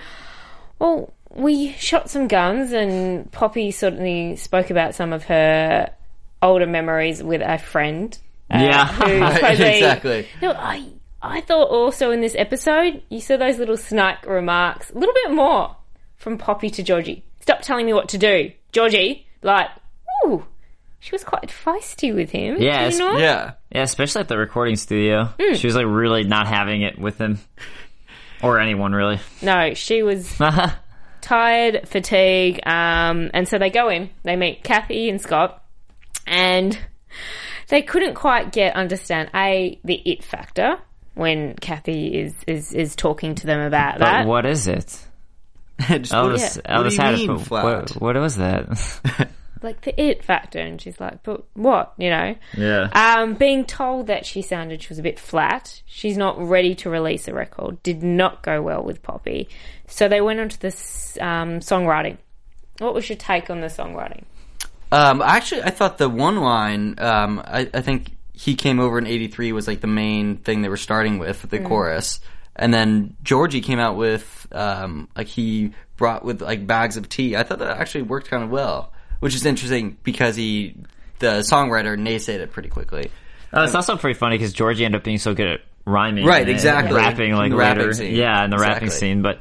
well, 0.79 1.13
we 1.31 1.73
shot 1.73 2.09
some 2.09 2.29
guns, 2.29 2.71
and 2.73 3.31
Poppy 3.33 3.73
certainly 3.73 4.37
spoke 4.37 4.71
about 4.71 4.95
some 4.95 5.13
of 5.13 5.25
her 5.25 5.91
older 6.41 6.67
memories 6.67 7.21
with 7.23 7.43
a 7.43 7.59
friend. 7.59 8.17
uh, 8.51 8.59
Yeah. 8.61 8.87
exactly. 9.77 10.29
No, 10.41 10.53
I 10.53 10.87
I 11.21 11.41
thought 11.41 11.69
also 11.69 12.13
in 12.13 12.21
this 12.21 12.37
episode 12.39 13.03
you 13.11 13.21
saw 13.21 13.37
those 13.37 13.59
little 13.59 13.77
snark 13.77 14.25
remarks, 14.25 14.91
a 14.91 14.99
little 14.99 15.15
bit 15.15 15.33
more 15.33 15.75
from 16.17 16.39
Poppy 16.39 16.71
to 16.71 16.83
Georgie. 16.85 17.25
Stop 17.41 17.63
telling 17.63 17.87
me 17.87 17.93
what 17.93 18.09
to 18.11 18.19
do, 18.19 18.53
Georgie. 18.73 19.27
Like, 19.43 19.69
she 20.99 21.13
was 21.13 21.25
quite 21.25 21.49
feisty 21.49 22.15
with 22.15 22.31
him. 22.31 22.57
Yeah, 22.59 22.89
you 22.89 22.99
know? 22.99 23.17
Yeah. 23.19 23.53
Yeah, 23.71 23.83
especially 23.83 24.23
at 24.23 24.29
the 24.29 24.39
recording 24.39 24.77
studio. 24.77 25.29
Hmm. 25.41 25.55
She 25.55 25.67
was 25.67 25.77
like 25.77 25.87
really 25.87 26.25
not 26.25 26.47
having 26.47 26.83
it 26.83 26.99
with 26.99 27.19
him. 27.19 27.39
Or 28.43 28.61
anyone 28.61 28.93
really. 28.93 29.19
No, 29.41 29.73
she 29.75 30.03
was 30.03 30.41
tired, 31.23 31.89
fatigue, 31.89 32.61
um, 32.67 33.31
and 33.33 33.49
so 33.49 33.59
they 33.59 33.71
go 33.71 33.89
in. 33.89 34.11
They 34.25 34.37
meet 34.37 34.63
Kathy 34.63 35.09
and 35.09 35.21
Scott, 35.21 35.65
and 36.27 36.79
they 37.69 37.81
couldn't 37.81 38.15
quite 38.15 38.53
get 38.53 38.77
understand 38.77 39.31
a 39.35 39.81
the 39.85 39.95
it 39.95 40.23
factor 40.23 40.79
when 41.15 41.55
Kathy 41.55 42.19
is 42.19 42.35
is 42.47 42.73
is 42.73 42.95
talking 42.95 43.35
to 43.37 43.47
them 43.47 43.61
about 43.61 43.99
but 43.99 44.05
that. 44.05 44.27
what 44.27 44.45
is 44.45 44.69
it? 44.69 45.05
Just 45.81 46.13
Elvis, 46.13 46.57
what, 46.57 46.69
what 46.69 46.87
Elvis 46.87 46.91
do 46.91 46.95
you 46.95 47.01
had 47.03 47.15
mean, 47.15 47.31
it. 47.31 47.41
flat? 47.41 47.65
What, 47.65 47.91
what 47.93 48.17
was 48.17 48.37
that? 48.37 49.29
like 49.63 49.83
the 49.83 50.01
it 50.01 50.25
factor, 50.25 50.59
and 50.59 50.81
she's 50.81 51.01
like, 51.01 51.23
"But 51.23 51.45
what?" 51.55 51.95
You 51.97 52.11
know. 52.11 52.35
yeah. 52.57 52.89
Um, 52.93 53.35
being 53.35 53.65
told 53.65 54.09
that 54.09 54.27
she 54.27 54.43
sounded 54.43 54.83
she 54.83 54.89
was 54.89 54.99
a 54.99 55.03
bit 55.03 55.19
flat, 55.19 55.83
she's 55.87 56.17
not 56.17 56.39
ready 56.41 56.75
to 56.77 56.91
release 56.91 57.29
a 57.29 57.35
record, 57.35 57.83
did 57.83 58.03
not 58.03 58.43
go 58.43 58.63
well 58.63 58.83
with 58.83 59.03
Poppy. 59.03 59.49
So 59.87 60.09
they 60.09 60.21
went 60.21 60.41
on 60.41 60.49
to 60.49 60.61
this 60.61 61.17
um, 61.21 61.61
songwriting. 61.61 62.19
What 62.79 62.95
was 62.95 63.09
your 63.09 63.17
take 63.17 63.51
on 63.51 63.61
the 63.61 63.69
songwriting? 63.69 64.25
Um, 64.93 65.23
actually, 65.23 65.63
I 65.63 65.71
thought 65.71 65.99
the 65.99 66.09
one 66.09 66.37
line, 66.37 66.95
um, 66.99 67.43
I, 67.45 67.69
I 67.73 67.81
think 67.81 68.13
he 68.33 68.55
came 68.55 68.79
over 68.79 68.99
in 68.99 69.07
'83 69.07 69.53
was 69.53 69.67
like 69.67 69.81
the 69.81 69.87
main 69.87 70.37
thing 70.37 70.63
they 70.63 70.69
were 70.69 70.77
starting 70.77 71.19
with, 71.19 71.43
the 71.49 71.59
chorus, 71.61 72.21
and 72.55 72.73
then 72.73 73.17
Georgie 73.23 73.61
came 73.61 73.79
out 73.79 73.97
with 73.97 74.47
um, 74.53 75.09
like 75.17 75.27
he 75.27 75.73
brought 75.97 76.25
with 76.25 76.43
like 76.43 76.67
bags 76.67 76.97
of 76.97 77.09
tea. 77.09 77.37
I 77.37 77.43
thought 77.43 77.59
that 77.59 77.79
actually 77.79 78.03
worked 78.03 78.29
kind 78.29 78.45
of 78.45 78.51
well, 78.51 78.93
which 79.21 79.35
is 79.35 79.45
interesting 79.47 79.97
because 80.03 80.37
he, 80.37 80.77
the 81.19 81.39
songwriter, 81.41 81.99
naysayed 81.99 82.41
it 82.41 82.53
pretty 82.53 82.69
quickly. 82.69 83.11
Oh, 83.53 83.63
it's 83.65 83.75
also 83.75 83.97
pretty 83.97 84.19
funny 84.19 84.37
because 84.37 84.53
Georgie 84.53 84.85
ended 84.85 85.01
up 85.01 85.05
being 85.05 85.19
so 85.19 85.33
good 85.35 85.47
at 85.47 85.61
rhyming, 85.87 86.25
Right, 86.27 86.43
and 86.43 86.51
exactly. 86.51 86.97
rapping 86.97 87.33
like 87.33 87.47
In 87.47 87.51
the 87.53 87.57
rapping 87.57 87.93
scene. 87.93 88.15
yeah, 88.15 88.45
in 88.45 88.51
the 88.51 88.59
rapping 88.59 88.91
scene. 88.91 89.23
But 89.23 89.41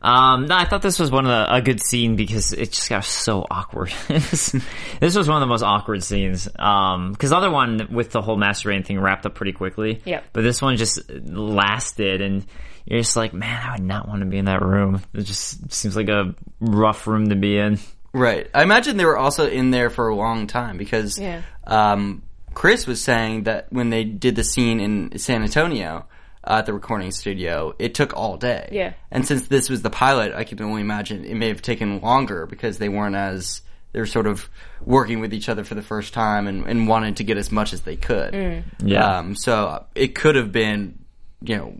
um, 0.00 0.46
no, 0.46 0.56
I 0.56 0.64
thought 0.64 0.82
this 0.82 0.98
was 0.98 1.12
one 1.12 1.26
of 1.26 1.30
the, 1.30 1.54
a 1.54 1.60
good 1.62 1.80
scene 1.80 2.16
because 2.16 2.52
it 2.52 2.72
just 2.72 2.88
got 2.88 3.04
so 3.04 3.46
awkward. 3.48 3.92
this 4.08 4.52
this 5.00 5.14
was 5.14 5.28
one 5.28 5.36
of 5.36 5.40
the 5.40 5.46
most 5.52 5.62
awkward 5.62 6.02
scenes. 6.02 6.48
Um, 6.58 7.12
because 7.12 7.30
the 7.30 7.36
other 7.36 7.50
one 7.50 7.88
with 7.92 8.10
the 8.10 8.20
whole 8.22 8.36
masturbating 8.36 8.84
thing 8.84 8.98
wrapped 8.98 9.26
up 9.26 9.34
pretty 9.34 9.52
quickly. 9.52 10.00
Yep. 10.04 10.24
But 10.32 10.42
this 10.42 10.60
one 10.60 10.76
just 10.76 11.08
lasted, 11.46 12.20
and 12.20 12.44
you're 12.84 13.00
just 13.00 13.16
like, 13.16 13.32
man, 13.32 13.62
I 13.64 13.72
would 13.76 13.84
not 13.86 14.08
want 14.08 14.20
to 14.20 14.26
be 14.26 14.38
in 14.38 14.46
that 14.46 14.62
room. 14.62 15.00
It 15.14 15.22
just 15.22 15.72
seems 15.72 15.94
like 15.94 16.08
a 16.08 16.34
rough 16.58 17.06
room 17.06 17.28
to 17.28 17.36
be 17.36 17.58
in. 17.58 17.78
Right. 18.12 18.48
I 18.54 18.62
imagine 18.62 18.96
they 18.96 19.04
were 19.04 19.16
also 19.16 19.48
in 19.48 19.70
there 19.70 19.88
for 19.90 20.08
a 20.08 20.14
long 20.14 20.46
time 20.46 20.76
because 20.76 21.18
Yeah. 21.18 21.42
um, 21.66 22.22
Chris 22.54 22.86
was 22.86 23.00
saying 23.00 23.44
that 23.44 23.72
when 23.72 23.90
they 23.90 24.04
did 24.04 24.36
the 24.36 24.44
scene 24.44 24.80
in 24.80 25.18
San 25.18 25.42
Antonio 25.42 26.04
uh, 26.44 26.56
at 26.58 26.66
the 26.66 26.74
recording 26.74 27.10
studio, 27.10 27.74
it 27.78 27.94
took 27.94 28.14
all 28.14 28.36
day. 28.36 28.68
Yeah. 28.72 28.92
And 29.10 29.26
since 29.26 29.48
this 29.48 29.70
was 29.70 29.80
the 29.82 29.88
pilot, 29.90 30.34
I 30.34 30.44
can 30.44 30.60
only 30.62 30.82
imagine 30.82 31.24
it 31.24 31.34
may 31.34 31.48
have 31.48 31.62
taken 31.62 32.00
longer 32.00 32.46
because 32.46 32.76
they 32.78 32.88
weren't 32.90 33.14
as 33.16 33.62
they're 33.92 34.06
sort 34.06 34.26
of 34.26 34.48
working 34.84 35.20
with 35.20 35.32
each 35.34 35.48
other 35.48 35.64
for 35.64 35.74
the 35.74 35.82
first 35.82 36.12
time 36.14 36.46
and, 36.46 36.66
and 36.66 36.88
wanted 36.88 37.16
to 37.18 37.24
get 37.24 37.36
as 37.38 37.50
much 37.52 37.72
as 37.72 37.82
they 37.82 37.96
could. 37.96 38.64
Yeah. 38.82 39.18
Um, 39.18 39.34
so 39.36 39.84
it 39.94 40.14
could 40.14 40.34
have 40.34 40.50
been, 40.52 40.98
you 41.42 41.56
know, 41.56 41.76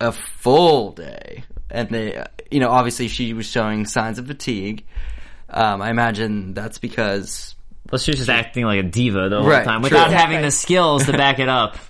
a 0.00 0.12
full 0.12 0.92
day. 0.92 1.44
And 1.70 1.88
they, 1.90 2.24
you 2.50 2.60
know, 2.60 2.70
obviously 2.70 3.08
she 3.08 3.32
was 3.32 3.46
showing 3.46 3.86
signs 3.86 4.18
of 4.18 4.26
fatigue. 4.26 4.84
Um, 5.48 5.80
I 5.82 5.90
imagine 5.90 6.54
that's 6.54 6.78
because 6.78 7.54
Well, 7.90 7.98
she 7.98 8.10
was 8.10 8.18
just 8.18 8.30
acting 8.30 8.64
like 8.64 8.80
a 8.80 8.82
diva 8.82 9.28
the 9.28 9.40
whole 9.40 9.48
Right, 9.48 9.64
time 9.64 9.82
without 9.82 10.06
Exactly. 10.06 10.16
having 10.34 10.42
the 10.42 10.50
skills 10.50 11.06
to 11.06 11.12
back 11.12 11.38
it 11.38 11.48
up. 11.48 11.76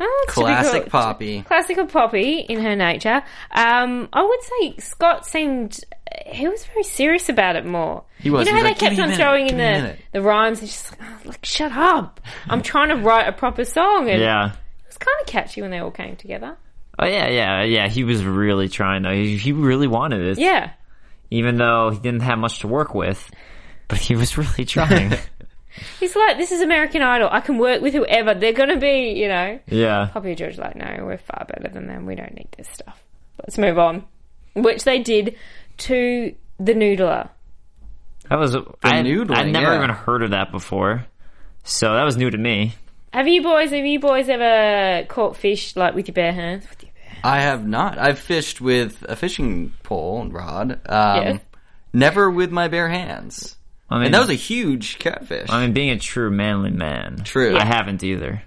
Oh, 0.00 0.24
classic 0.26 0.72
typical- 0.72 0.90
Poppy. 1.00 1.42
Classic 1.42 1.78
of 1.78 1.88
Poppy 1.92 2.40
in 2.40 2.60
her 2.60 2.74
nature. 2.74 3.22
Um, 3.52 4.08
I 4.12 4.22
would 4.24 4.42
say 4.42 4.74
Scott 4.78 5.24
seemed 5.24 5.78
he 6.26 6.48
was 6.48 6.64
very 6.66 6.82
serious 6.82 7.28
about 7.28 7.54
it 7.54 7.64
more. 7.64 8.02
He 8.18 8.28
was. 8.28 8.46
You 8.48 8.52
know 8.54 8.58
He 8.58 8.64
how 8.64 8.70
was 8.70 8.80
they 8.80 8.86
like, 8.86 8.96
"Give 8.96 8.96
kept 8.96 8.96
me 8.96 8.98
a 8.98 9.02
on 9.04 9.08
minute, 9.10 9.22
throwing 9.22 9.42
in 9.42 9.48
give 9.50 9.56
me 9.58 9.64
a 9.64 9.72
the 9.76 9.82
minute." 9.82 9.98
the 10.12 10.22
rhymes 10.22 10.58
and 10.58 10.68
just 10.68 10.90
like, 10.90 11.00
oh, 11.08 11.28
like 11.28 11.44
shut 11.44 11.70
up. 11.72 12.20
I'm 12.48 12.60
trying 12.72 12.88
to 12.88 12.96
write 12.96 13.28
a 13.28 13.32
proper 13.32 13.64
song 13.64 14.10
and 14.10 14.20
Yeah. 14.20 14.46
it 14.48 14.52
was 14.88 14.98
kind 14.98 15.16
of 15.20 15.26
catchy 15.28 15.62
when 15.62 15.70
they 15.70 15.78
all 15.78 15.92
came 15.92 16.16
together. 16.16 16.56
Oh 16.98 17.06
yeah, 17.06 17.28
yeah, 17.28 17.62
yeah. 17.62 17.88
He 17.88 18.02
was 18.02 18.24
really 18.24 18.68
trying 18.68 19.02
though. 19.02 19.12
He, 19.14 19.36
he 19.36 19.52
really 19.52 19.86
wanted 19.86 20.22
it. 20.22 20.38
Yeah. 20.40 20.70
Even 21.30 21.56
though 21.56 21.90
he 21.90 21.98
didn't 21.98 22.20
have 22.20 22.38
much 22.38 22.60
to 22.60 22.68
work 22.68 22.94
with, 22.94 23.30
but 23.88 23.98
he 23.98 24.14
was 24.14 24.38
really 24.38 24.64
trying. 24.66 25.14
He's 25.98 26.14
like, 26.14 26.38
this 26.38 26.52
is 26.52 26.60
American 26.60 27.02
Idol. 27.02 27.28
I 27.30 27.40
can 27.40 27.58
work 27.58 27.82
with 27.82 27.94
whoever. 27.94 28.34
They're 28.34 28.52
going 28.52 28.68
to 28.68 28.76
be, 28.76 29.12
you 29.16 29.28
know. 29.28 29.58
yeah. 29.66 30.10
Poppy 30.12 30.30
and 30.30 30.38
George 30.38 30.58
like, 30.58 30.76
no, 30.76 31.04
we're 31.04 31.18
far 31.18 31.46
better 31.48 31.68
than 31.72 31.86
them. 31.86 32.06
We 32.06 32.14
don't 32.14 32.34
need 32.34 32.48
this 32.56 32.68
stuff. 32.68 33.02
Let's 33.40 33.58
move 33.58 33.78
on. 33.78 34.04
Which 34.54 34.84
they 34.84 35.00
did 35.00 35.36
to 35.78 36.34
the 36.60 36.74
Noodler. 36.74 37.28
That 38.30 38.38
was 38.38 38.54
I 38.54 39.02
noodling, 39.02 39.36
I'd 39.36 39.52
never 39.52 39.72
yeah. 39.72 39.78
even 39.78 39.90
heard 39.90 40.22
of 40.22 40.30
that 40.30 40.50
before. 40.50 41.06
So 41.62 41.94
that 41.94 42.04
was 42.04 42.16
new 42.16 42.30
to 42.30 42.38
me. 42.38 42.74
Have 43.12 43.28
you 43.28 43.42
boys, 43.42 43.70
have 43.70 43.84
you 43.84 44.00
boys 44.00 44.28
ever 44.28 45.06
caught 45.06 45.36
fish 45.36 45.76
like 45.76 45.94
with 45.94 46.08
your 46.08 46.14
bare 46.14 46.32
hands? 46.32 46.66
With 46.68 46.82
your 46.82 46.92
bare 46.92 46.93
hands? 46.93 46.93
I 47.24 47.40
have 47.40 47.66
not. 47.66 47.96
I've 47.98 48.18
fished 48.18 48.60
with 48.60 49.02
a 49.08 49.16
fishing 49.16 49.72
pole 49.82 50.20
and 50.20 50.32
rod. 50.32 50.72
Um, 50.86 51.22
Yes. 51.22 51.40
Never 51.94 52.28
with 52.28 52.50
my 52.50 52.68
bare 52.68 52.88
hands. 52.88 53.56
I 53.88 53.96
mean, 53.96 54.06
And 54.06 54.14
that 54.14 54.20
was 54.20 54.30
a 54.30 54.34
huge 54.34 54.98
catfish. 54.98 55.48
I 55.48 55.60
mean, 55.62 55.72
being 55.72 55.90
a 55.90 55.98
true 55.98 56.30
manly 56.30 56.70
man. 56.70 57.18
True. 57.24 57.56
I 57.56 57.64
haven't 57.64 58.02
either. 58.02 58.42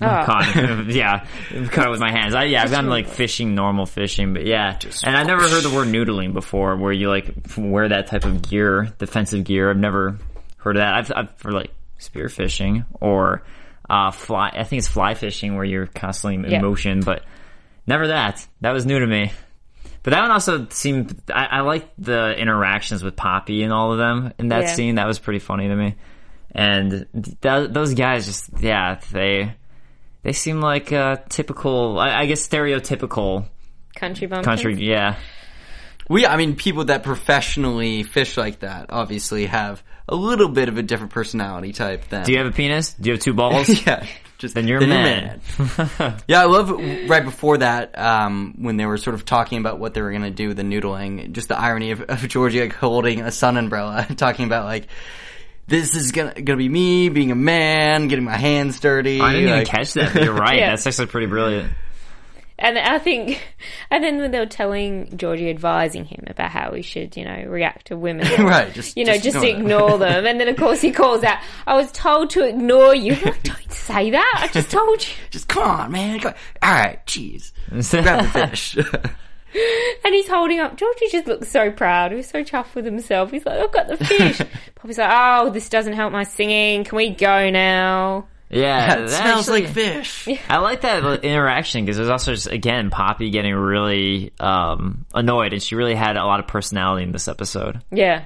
Oh. 0.00 0.06
Caught, 0.06 0.86
yeah, 0.88 1.26
caught 1.70 1.90
with 1.90 2.00
my 2.00 2.10
hands. 2.10 2.34
I, 2.34 2.44
yeah, 2.44 2.62
I've 2.62 2.70
done 2.70 2.88
like 2.88 3.08
fishing, 3.08 3.54
normal 3.54 3.86
fishing, 3.86 4.32
but 4.34 4.44
yeah, 4.46 4.78
and 5.04 5.16
I 5.16 5.22
never 5.22 5.48
heard 5.48 5.62
the 5.62 5.70
word 5.70 5.88
noodling 5.88 6.32
before, 6.32 6.76
where 6.76 6.92
you 6.92 7.08
like 7.08 7.32
wear 7.56 7.88
that 7.88 8.08
type 8.08 8.24
of 8.24 8.42
gear, 8.42 8.92
defensive 8.98 9.44
gear. 9.44 9.70
I've 9.70 9.76
never 9.76 10.18
heard 10.58 10.76
of 10.76 10.80
that. 10.80 10.94
I've, 10.94 11.12
I've 11.14 11.36
for 11.36 11.52
like 11.52 11.70
spear 11.98 12.28
fishing 12.28 12.84
or 13.00 13.42
uh, 13.88 14.10
fly. 14.10 14.50
I 14.54 14.64
think 14.64 14.78
it's 14.80 14.88
fly 14.88 15.14
fishing 15.14 15.56
where 15.56 15.64
you're 15.64 15.86
constantly 15.86 16.44
in 16.46 16.50
Yeah. 16.52 16.60
motion, 16.62 17.00
but 17.00 17.24
never 17.86 18.08
that. 18.08 18.46
That 18.60 18.72
was 18.72 18.86
new 18.86 18.98
to 18.98 19.06
me. 19.06 19.32
But 20.02 20.12
that 20.12 20.20
one 20.22 20.30
also 20.30 20.66
seemed. 20.70 21.18
I, 21.32 21.46
I 21.46 21.60
liked 21.60 21.88
the 21.98 22.34
interactions 22.36 23.02
with 23.02 23.16
Poppy 23.16 23.62
and 23.62 23.72
all 23.72 23.92
of 23.92 23.98
them 23.98 24.32
in 24.38 24.48
that 24.48 24.62
Yeah. 24.64 24.74
scene. 24.74 24.94
That 24.96 25.06
was 25.06 25.18
pretty 25.18 25.38
funny 25.38 25.68
to 25.68 25.74
me. 25.76 25.94
And 26.52 27.06
th- 27.42 27.70
those 27.70 27.94
guys 27.94 28.26
just, 28.26 28.50
yeah, 28.60 29.00
they 29.12 29.54
they 30.22 30.32
seem 30.32 30.60
like 30.60 30.92
uh, 30.92 31.16
typical. 31.28 31.98
I, 31.98 32.20
I 32.20 32.26
guess 32.26 32.46
stereotypical 32.46 33.46
Country 33.96 34.26
bumpkins. 34.26 34.62
country. 34.62 34.86
Yeah, 34.86 35.16
we, 36.08 36.26
I 36.26 36.36
mean, 36.36 36.56
people 36.56 36.86
that 36.86 37.02
professionally 37.02 38.02
fish 38.02 38.36
like 38.36 38.60
that 38.60 38.86
obviously 38.90 39.46
have 39.46 39.82
a 40.08 40.14
little 40.14 40.48
bit 40.48 40.68
of 40.68 40.76
a 40.76 40.82
different 40.82 41.12
personality 41.12 41.72
type 41.72 42.08
than. 42.08 42.24
Do 42.24 42.32
you 42.32 42.38
have 42.38 42.46
a 42.46 42.52
penis? 42.52 42.92
Do 42.94 43.08
you 43.08 43.14
have 43.14 43.22
two 43.22 43.34
balls? 43.34 43.68
yeah. 43.86 44.06
Just, 44.36 44.54
Then 44.54 44.66
you're 44.66 44.82
a 44.82 44.86
man. 44.86 45.40
yeah, 46.26 46.42
I 46.42 46.44
love 46.44 46.70
right 46.70 47.24
before 47.24 47.58
that 47.58 47.96
um, 47.98 48.54
when 48.58 48.76
they 48.76 48.84
were 48.84 48.98
sort 48.98 49.14
of 49.14 49.24
talking 49.24 49.58
about 49.58 49.78
what 49.78 49.94
they 49.94 50.02
were 50.02 50.10
going 50.10 50.22
to 50.22 50.30
do 50.30 50.48
with 50.48 50.56
the 50.56 50.64
noodling. 50.64 51.32
Just 51.32 51.48
the 51.48 51.58
irony 51.58 51.92
of, 51.92 52.02
of 52.02 52.28
Georgie 52.28 52.60
like 52.60 52.74
holding 52.74 53.20
a 53.22 53.30
sun 53.30 53.56
umbrella, 53.56 54.06
talking 54.16 54.44
about 54.44 54.64
like 54.64 54.88
this 55.66 55.94
is 55.94 56.12
gonna 56.12 56.34
gonna 56.34 56.58
be 56.58 56.68
me 56.68 57.08
being 57.08 57.30
a 57.30 57.36
man, 57.36 58.08
getting 58.08 58.24
my 58.24 58.36
hands 58.36 58.80
dirty. 58.80 59.20
I 59.20 59.32
didn't 59.32 59.48
even 59.48 59.64
catch 59.66 59.94
that. 59.94 60.12
But 60.12 60.24
you're 60.24 60.34
right. 60.34 60.58
Yeah. 60.58 60.70
That's 60.70 60.86
actually 60.86 61.06
pretty 61.06 61.28
brilliant. 61.28 61.72
And 62.64 62.78
I 62.78 62.98
think, 62.98 63.46
and 63.90 64.02
then 64.02 64.18
when 64.18 64.30
they 64.30 64.38
were 64.38 64.46
telling 64.46 65.14
Georgie, 65.18 65.50
advising 65.50 66.06
him 66.06 66.24
about 66.26 66.50
how 66.50 66.72
he 66.72 66.80
should, 66.80 67.14
you 67.14 67.24
know, 67.24 67.44
react 67.46 67.88
to 67.88 67.96
women. 67.96 68.26
right. 68.42 68.72
Just 68.72 68.96
You 68.96 69.04
know, 69.04 69.18
just, 69.18 69.36
ignore 69.36 69.90
ignore, 69.90 69.98
them. 69.98 70.26
And 70.26 70.40
then, 70.40 70.48
of 70.48 70.56
course, 70.56 70.80
he 70.80 70.90
calls 70.90 71.22
out, 71.22 71.38
I 71.66 71.74
was 71.76 71.92
told 71.92 72.30
to 72.30 72.42
ignore 72.48 72.94
you. 72.94 73.16
Like, 73.24 73.42
don't 73.42 73.72
say 73.72 74.10
that. 74.10 74.40
I 74.42 74.46
just 74.48 74.70
told 74.70 75.02
you. 75.06 75.12
Just 75.30 75.48
come 75.48 75.62
on, 75.62 75.92
man. 75.92 76.18
Go- 76.18 76.32
All 76.62 76.72
right, 76.72 77.04
jeez. 77.06 77.52
Grab 77.68 78.22
the 78.24 78.48
fish. 78.48 78.76
And 80.04 80.14
he's 80.14 80.28
holding 80.28 80.58
up. 80.60 80.76
Georgie 80.76 81.08
just 81.10 81.26
looks 81.26 81.48
so 81.48 81.70
proud. 81.70 82.10
He 82.12 82.16
was 82.16 82.28
so 82.28 82.42
chuffed 82.42 82.74
with 82.74 82.84
himself. 82.84 83.30
He's 83.30 83.44
like, 83.46 83.58
I've 83.60 83.72
got 83.72 83.88
the 83.88 83.96
fish. 83.98 84.40
Poppy's 84.74 84.98
like, 84.98 85.10
oh, 85.12 85.50
this 85.50 85.68
doesn't 85.68 85.92
help 85.92 86.12
my 86.12 86.24
singing. 86.24 86.84
Can 86.84 86.96
we 86.96 87.10
go 87.10 87.50
now? 87.50 88.26
Yeah, 88.50 88.94
it 88.94 89.08
that 89.08 89.10
smells 89.10 89.48
actually- 89.48 89.62
like 89.62 89.70
fish. 89.74 90.28
I 90.48 90.58
like 90.58 90.82
that 90.82 91.24
interaction 91.24 91.84
because 91.84 91.96
there's 91.96 92.08
also 92.10 92.34
just 92.34 92.46
again 92.46 92.90
Poppy 92.90 93.30
getting 93.30 93.54
really 93.54 94.32
um, 94.38 95.06
annoyed, 95.14 95.52
and 95.52 95.62
she 95.62 95.74
really 95.74 95.94
had 95.94 96.16
a 96.16 96.24
lot 96.24 96.40
of 96.40 96.46
personality 96.46 97.04
in 97.04 97.12
this 97.12 97.26
episode. 97.28 97.80
Yeah. 97.90 98.24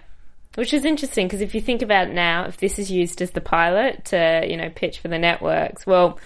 Which 0.55 0.75
is 0.75 0.85
interesting 0.85 1.27
because 1.29 1.41
if 1.41 1.55
you 1.55 1.61
think 1.61 1.83
about 1.83 2.09
it 2.09 2.15
now, 2.15 2.47
if 2.47 2.57
this 2.57 2.79
is 2.81 2.91
used 2.91 3.23
as 3.23 3.31
the 3.31 3.41
pilot 3.41 4.07
to, 4.07 4.45
you 4.49 4.57
know, 4.57 4.71
pitch 4.71 4.99
for 4.99 5.07
the 5.07 5.19
networks, 5.19 5.87
well, 5.87 6.19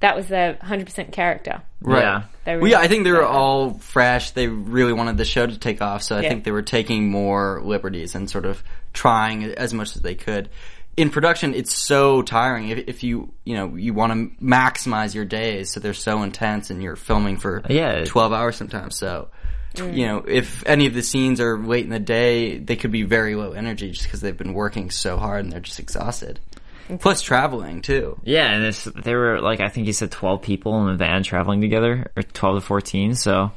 that 0.00 0.16
was 0.16 0.26
their 0.26 0.54
100% 0.54 1.12
character. 1.12 1.62
Right. 1.80 2.02
Yeah. 2.02 2.22
They 2.44 2.56
Well, 2.56 2.68
yeah, 2.70 2.80
I 2.80 2.88
think 2.88 3.04
they 3.04 3.12
were 3.12 3.24
all 3.24 3.74
fresh. 3.74 4.32
They 4.32 4.48
really 4.48 4.92
wanted 4.92 5.18
the 5.18 5.24
show 5.24 5.46
to 5.46 5.56
take 5.58 5.80
off, 5.82 6.02
so 6.02 6.16
I 6.16 6.22
Yeah. 6.22 6.30
think 6.30 6.42
they 6.44 6.50
were 6.50 6.62
taking 6.62 7.10
more 7.10 7.60
liberties 7.62 8.14
and 8.16 8.28
sort 8.28 8.44
of 8.44 8.62
trying 8.92 9.44
as 9.44 9.72
much 9.72 9.94
as 9.94 10.02
they 10.02 10.16
could. 10.16 10.48
In 10.96 11.10
production, 11.10 11.54
it's 11.54 11.74
so 11.76 12.22
tiring. 12.22 12.70
If, 12.70 12.88
if 12.88 13.02
you, 13.04 13.32
you 13.44 13.54
know, 13.54 13.74
you 13.76 13.92
want 13.92 14.12
to 14.12 14.44
maximize 14.44 15.14
your 15.14 15.26
days, 15.26 15.70
so 15.70 15.78
they're 15.80 15.92
so 15.92 16.22
intense, 16.22 16.70
and 16.70 16.82
you're 16.82 16.96
filming 16.96 17.36
for 17.36 17.62
Yeah. 17.68 18.04
twelve 18.04 18.32
hours 18.32 18.56
sometimes. 18.56 18.96
So, 18.96 19.28
t- 19.74 19.82
mm. 19.82 19.94
you 19.94 20.06
know, 20.06 20.24
if 20.26 20.64
any 20.66 20.86
of 20.86 20.94
the 20.94 21.02
scenes 21.02 21.38
are 21.38 21.58
late 21.58 21.84
in 21.84 21.90
the 21.90 21.98
day, 21.98 22.56
they 22.56 22.76
could 22.76 22.92
be 22.92 23.02
very 23.02 23.34
low 23.34 23.52
energy 23.52 23.90
just 23.90 24.04
because 24.04 24.22
they've 24.22 24.36
been 24.36 24.54
working 24.54 24.90
so 24.90 25.18
hard 25.18 25.44
and 25.44 25.52
they're 25.52 25.60
just 25.60 25.78
exhausted. 25.78 26.40
Mm-hmm. 26.84 26.96
Plus 26.96 27.20
traveling 27.20 27.82
too. 27.82 28.18
Yeah, 28.24 28.50
and 28.50 28.64
this 28.64 28.84
there 28.84 29.18
were 29.18 29.40
like 29.40 29.60
I 29.60 29.68
think 29.68 29.88
you 29.88 29.92
said 29.92 30.10
twelve 30.10 30.40
people 30.40 30.80
in 30.80 30.86
the 30.86 30.96
van 30.96 31.24
traveling 31.24 31.60
together, 31.60 32.10
or 32.16 32.22
twelve 32.22 32.56
to 32.56 32.60
fourteen. 32.60 33.16
So 33.16 33.52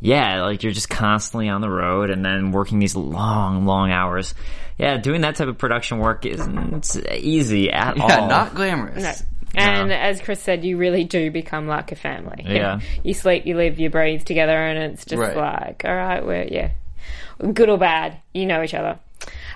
yeah, 0.00 0.42
like 0.42 0.62
you're 0.62 0.72
just 0.72 0.88
constantly 0.88 1.48
on 1.48 1.60
the 1.60 1.70
road 1.70 2.10
and 2.10 2.24
then 2.24 2.52
working 2.52 2.78
these 2.78 2.94
long, 2.96 3.66
long 3.66 3.90
hours. 3.90 4.34
Yeah, 4.78 4.96
doing 4.98 5.22
that 5.22 5.36
type 5.36 5.48
of 5.48 5.58
production 5.58 5.98
work 5.98 6.24
isn't 6.24 6.96
easy 7.12 7.70
at 7.72 7.96
Yeah, 7.96 8.20
all. 8.20 8.28
not 8.28 8.54
glamorous. 8.54 9.02
No. 9.02 9.62
And 9.62 9.92
as 9.92 10.20
Chris 10.20 10.40
said, 10.40 10.64
you 10.64 10.76
really 10.76 11.04
do 11.04 11.30
become 11.30 11.66
like 11.66 11.90
a 11.90 11.96
family. 11.96 12.44
Yeah. 12.46 12.80
you 13.02 13.14
sleep, 13.14 13.44
you 13.46 13.56
live, 13.56 13.80
you 13.80 13.90
breathe 13.90 14.22
together, 14.24 14.52
and 14.56 14.92
it's 14.92 15.04
just 15.04 15.20
Right. 15.20 15.36
like, 15.36 15.82
all 15.84 15.94
right, 15.96 16.24
we're, 16.24 16.44
yeah. 16.44 16.70
Good 17.54 17.68
or 17.70 17.78
bad, 17.78 18.18
you 18.34 18.46
know 18.46 18.62
each 18.62 18.74
other. 18.74 18.98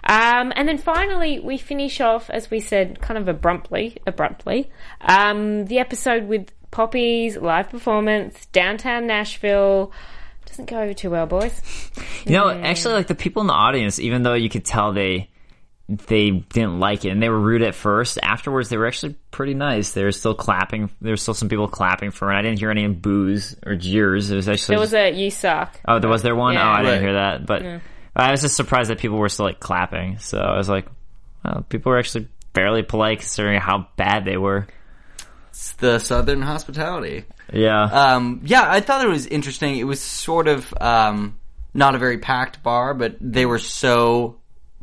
Um, 0.05 0.53
and 0.57 0.67
then 0.67 0.79
finally, 0.79 1.39
we 1.39 1.59
finish 1.59 2.01
off, 2.01 2.31
as 2.31 2.51
we 2.51 2.59
said, 2.59 3.01
kind 3.01 3.17
of 3.19 3.29
abruptly, 3.29 3.99
abruptly, 4.07 4.71
um, 5.03 5.67
the 5.67 5.79
episode 5.79 6.27
with 6.27 6.51
Poppy's 6.73 7.37
live 7.37 7.71
performance, 7.71 8.47
downtown 8.47 9.07
Nashville. 9.07 9.93
Doesn't 10.53 10.69
go 10.69 10.81
over 10.83 10.93
too 10.93 11.09
well, 11.11 11.25
boys. 11.27 11.61
You 12.27 12.33
know, 12.33 12.51
actually, 12.51 12.93
like 12.95 13.07
the 13.07 13.15
people 13.15 13.41
in 13.41 13.47
the 13.49 13.55
audience, 13.55 13.99
even 13.99 14.23
though 14.23 14.35
you 14.35 14.49
could 14.51 14.65
tell 14.67 14.93
they 14.93 15.29
they 15.89 16.31
didn't 16.31 16.79
like 16.79 17.05
it 17.05 17.09
and 17.11 17.23
they 17.23 17.29
were 17.29 17.41
rude 17.41 17.63
at 17.63 17.75
first, 17.75 18.19
afterwards 18.23 18.69
they 18.69 18.77
were 18.77 18.87
actually 18.87 19.15
pretty 19.31 19.55
nice. 19.55 19.93
They 19.93 20.05
were 20.05 20.13
still 20.13 20.35
clapping. 20.35 20.91
There 21.01 21.13
were 21.13 21.17
still 21.17 21.35
some 21.35 21.49
people 21.49 21.69
clapping 21.69 22.11
for 22.11 22.31
it. 22.31 22.37
I 22.37 22.43
didn't 22.43 22.59
hear 22.59 22.71
any 22.71 22.87
boos 22.87 23.57
or 23.67 23.77
jeers. 23.77 24.31
It 24.31 24.37
was 24.37 24.49
actually 24.49 24.75
There 24.75 24.81
was 24.81 24.91
just- 24.91 25.15
a 25.15 25.19
you 25.19 25.31
suck. 25.31 25.81
oh, 25.89 25.99
there 25.99 26.11
was 26.11 26.23
there 26.23 26.37
one. 26.37 26.55
Yeah. 26.55 26.69
Oh, 26.69 26.73
I 26.73 26.83
didn't 26.83 27.01
hear 27.03 27.15
that. 27.15 27.47
But 27.47 27.63
I 28.15 28.31
was 28.31 28.43
just 28.43 28.55
surprised 28.57 28.91
that 28.91 28.99
people 28.99 29.17
were 29.19 29.29
still 29.31 29.47
like 29.47 29.59
clapping. 29.59 30.19
So 30.19 30.39
I 30.39 30.57
was 30.57 30.69
like, 30.69 30.87
well, 31.45 31.65
people 31.69 31.91
were 31.93 31.99
actually 31.99 32.29
fairly 32.55 32.83
polite 32.83 33.21
considering 33.21 33.59
how 33.59 33.89
bad 33.97 34.25
they 34.27 34.37
were. 34.37 34.67
The 35.79 35.99
Southern 35.99 36.43
hospitality. 36.43 37.25
Yeah. 37.53 37.83
Um, 37.83 38.41
yeah, 38.45 38.65
I 38.67 38.81
thought 38.81 39.05
it 39.05 39.09
was 39.09 39.27
interesting. 39.27 39.77
It 39.77 39.85
was 39.85 40.01
sort 40.01 40.49
of 40.49 40.73
um, 40.81 41.39
not 41.75 41.95
a 41.95 41.99
very 41.99 42.19
packed 42.19 42.63
bar, 42.63 42.95
but 42.95 43.17
they 43.21 43.47
were 43.47 43.59
so 43.59 44.39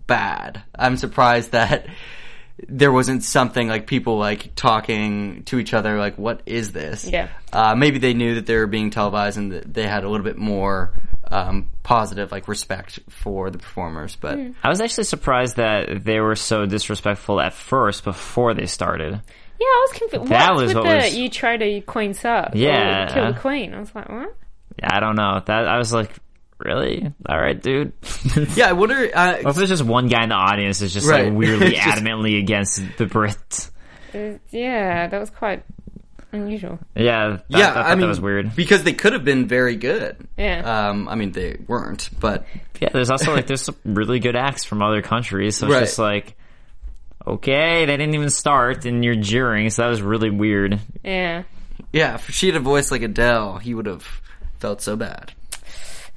bad. 0.08 0.62
I'm 0.76 0.98
surprised 0.98 1.52
that 1.52 1.88
there 2.68 2.92
wasn't 2.92 3.24
something 3.24 3.68
like 3.68 3.88
people 3.88 4.18
like 4.18 4.54
talking 4.56 5.44
to 5.46 5.60
each 5.60 5.74
other 5.74 5.98
like 5.98 6.18
what 6.18 6.42
is 6.46 6.72
this 6.72 7.06
Yeah. 7.08 7.30
uh, 7.54 7.76
maybe 7.76 8.00
they 8.00 8.14
knew 8.14 8.36
that 8.36 8.46
they 8.46 8.56
were 8.56 8.68
being 8.68 8.90
televised 8.90 9.38
and 9.38 9.52
that 9.52 9.74
they 9.74 9.88
had 9.88 10.04
a 10.04 10.10
little 10.10 10.24
bit 10.26 10.38
more 10.38 10.92
um, 11.32 11.70
positive 11.84 12.32
like 12.32 12.48
respect 12.48 13.00
for 13.10 13.50
the 13.52 13.58
performers 13.60 14.16
but 14.16 14.36
Hmm. 14.36 14.52
I 14.64 14.70
was 14.70 14.82
actually 14.82 15.04
surprised 15.06 15.58
that 15.58 16.04
they 16.04 16.20
were 16.20 16.36
so 16.36 16.66
disrespectful 16.66 17.40
at 17.40 17.54
first 17.54 18.04
before 18.04 18.54
they 18.54 18.66
started. 18.66 19.14
Yeah, 19.60 19.66
I 19.68 19.88
was 19.90 20.00
confused. 20.00 20.32
That 20.32 20.52
What's 20.52 20.62
was 20.62 20.74
with 20.74 20.84
what 20.86 20.90
the 20.90 20.96
was- 21.06 21.18
you 21.18 21.30
try 21.30 21.58
to 21.58 21.82
queen 21.82 22.16
up 22.24 22.52
Yeah. 22.56 23.04
Or 23.04 23.14
kill 23.14 23.34
the 23.34 23.40
queen. 23.40 23.74
I 23.74 23.80
was 23.80 23.94
like, 23.94 24.08
what? 24.10 24.36
Yeah, 24.80 24.96
I 24.96 25.00
don't 25.02 25.16
know. 25.18 25.42
That 25.46 25.68
I 25.68 25.78
was 25.78 25.92
like, 25.94 26.12
really? 26.60 27.12
All 27.28 27.38
right, 27.40 27.60
dude. 27.62 27.94
yeah 28.56 28.70
i 28.70 28.74
wonder 28.74 29.10
uh, 29.14 29.38
What 29.42 29.52
if 29.52 29.56
there's 29.56 29.70
just 29.70 29.84
one 29.84 30.08
guy 30.08 30.24
in 30.24 30.30
the 30.30 30.36
audience 30.36 30.82
is 30.82 30.94
just 30.94 31.08
Right. 31.08 31.26
like 31.30 31.34
weirdly 31.38 31.72
Just- 31.72 31.88
adamantly 31.88 32.40
against 32.40 32.82
the 32.98 33.06
Brits? 33.06 33.72
Uh, 34.14 34.38
yeah, 34.50 35.08
that 35.08 35.20
was 35.20 35.30
quite 35.30 35.64
unusual. 36.32 36.78
Yeah, 36.96 37.30
that, 37.30 37.46
yeah 37.50 37.72
I 37.74 37.92
i 37.92 37.96
mean 37.96 38.02
that 38.02 38.08
was 38.08 38.22
weird. 38.22 38.56
because 38.56 38.84
they 38.84 38.94
could 38.94 39.14
have 39.14 39.24
been 39.24 39.48
very 39.48 39.76
good 39.76 40.18
Yeah. 40.38 40.90
um, 40.90 41.08
i 41.10 41.16
mean 41.16 41.32
they 41.32 41.58
weren't 41.68 42.10
but 42.20 42.46
Yeah, 42.80 42.90
there's 42.94 43.10
also 43.10 43.34
like 43.34 43.48
there's 43.48 43.64
some 43.64 43.76
really 43.84 44.20
good 44.20 44.36
acts 44.36 44.64
from 44.64 44.82
other 44.84 45.02
countries, 45.02 45.58
so 45.58 45.68
Right. 45.68 45.82
it's 45.84 45.92
just 45.92 46.00
like, 46.00 46.36
okay, 47.26 47.86
they 47.86 47.98
didn't 47.98 48.16
even 48.16 48.30
start, 48.30 48.86
and 48.86 49.04
you're 49.04 49.16
jeering, 49.16 49.70
so 49.70 49.82
that 49.84 49.90
was 49.90 50.02
really 50.02 50.30
weird. 50.30 50.80
Yeah. 51.04 51.44
yeah 51.92 52.16
if 52.16 52.30
she 52.30 52.48
had 52.48 52.56
a 52.56 52.60
voice 52.60 52.92
like 52.92 53.02
adele 53.02 53.58
he 53.58 53.74
would 53.74 53.86
have 53.86 54.06
felt 54.60 54.82
so 54.82 54.96
bad 54.96 55.32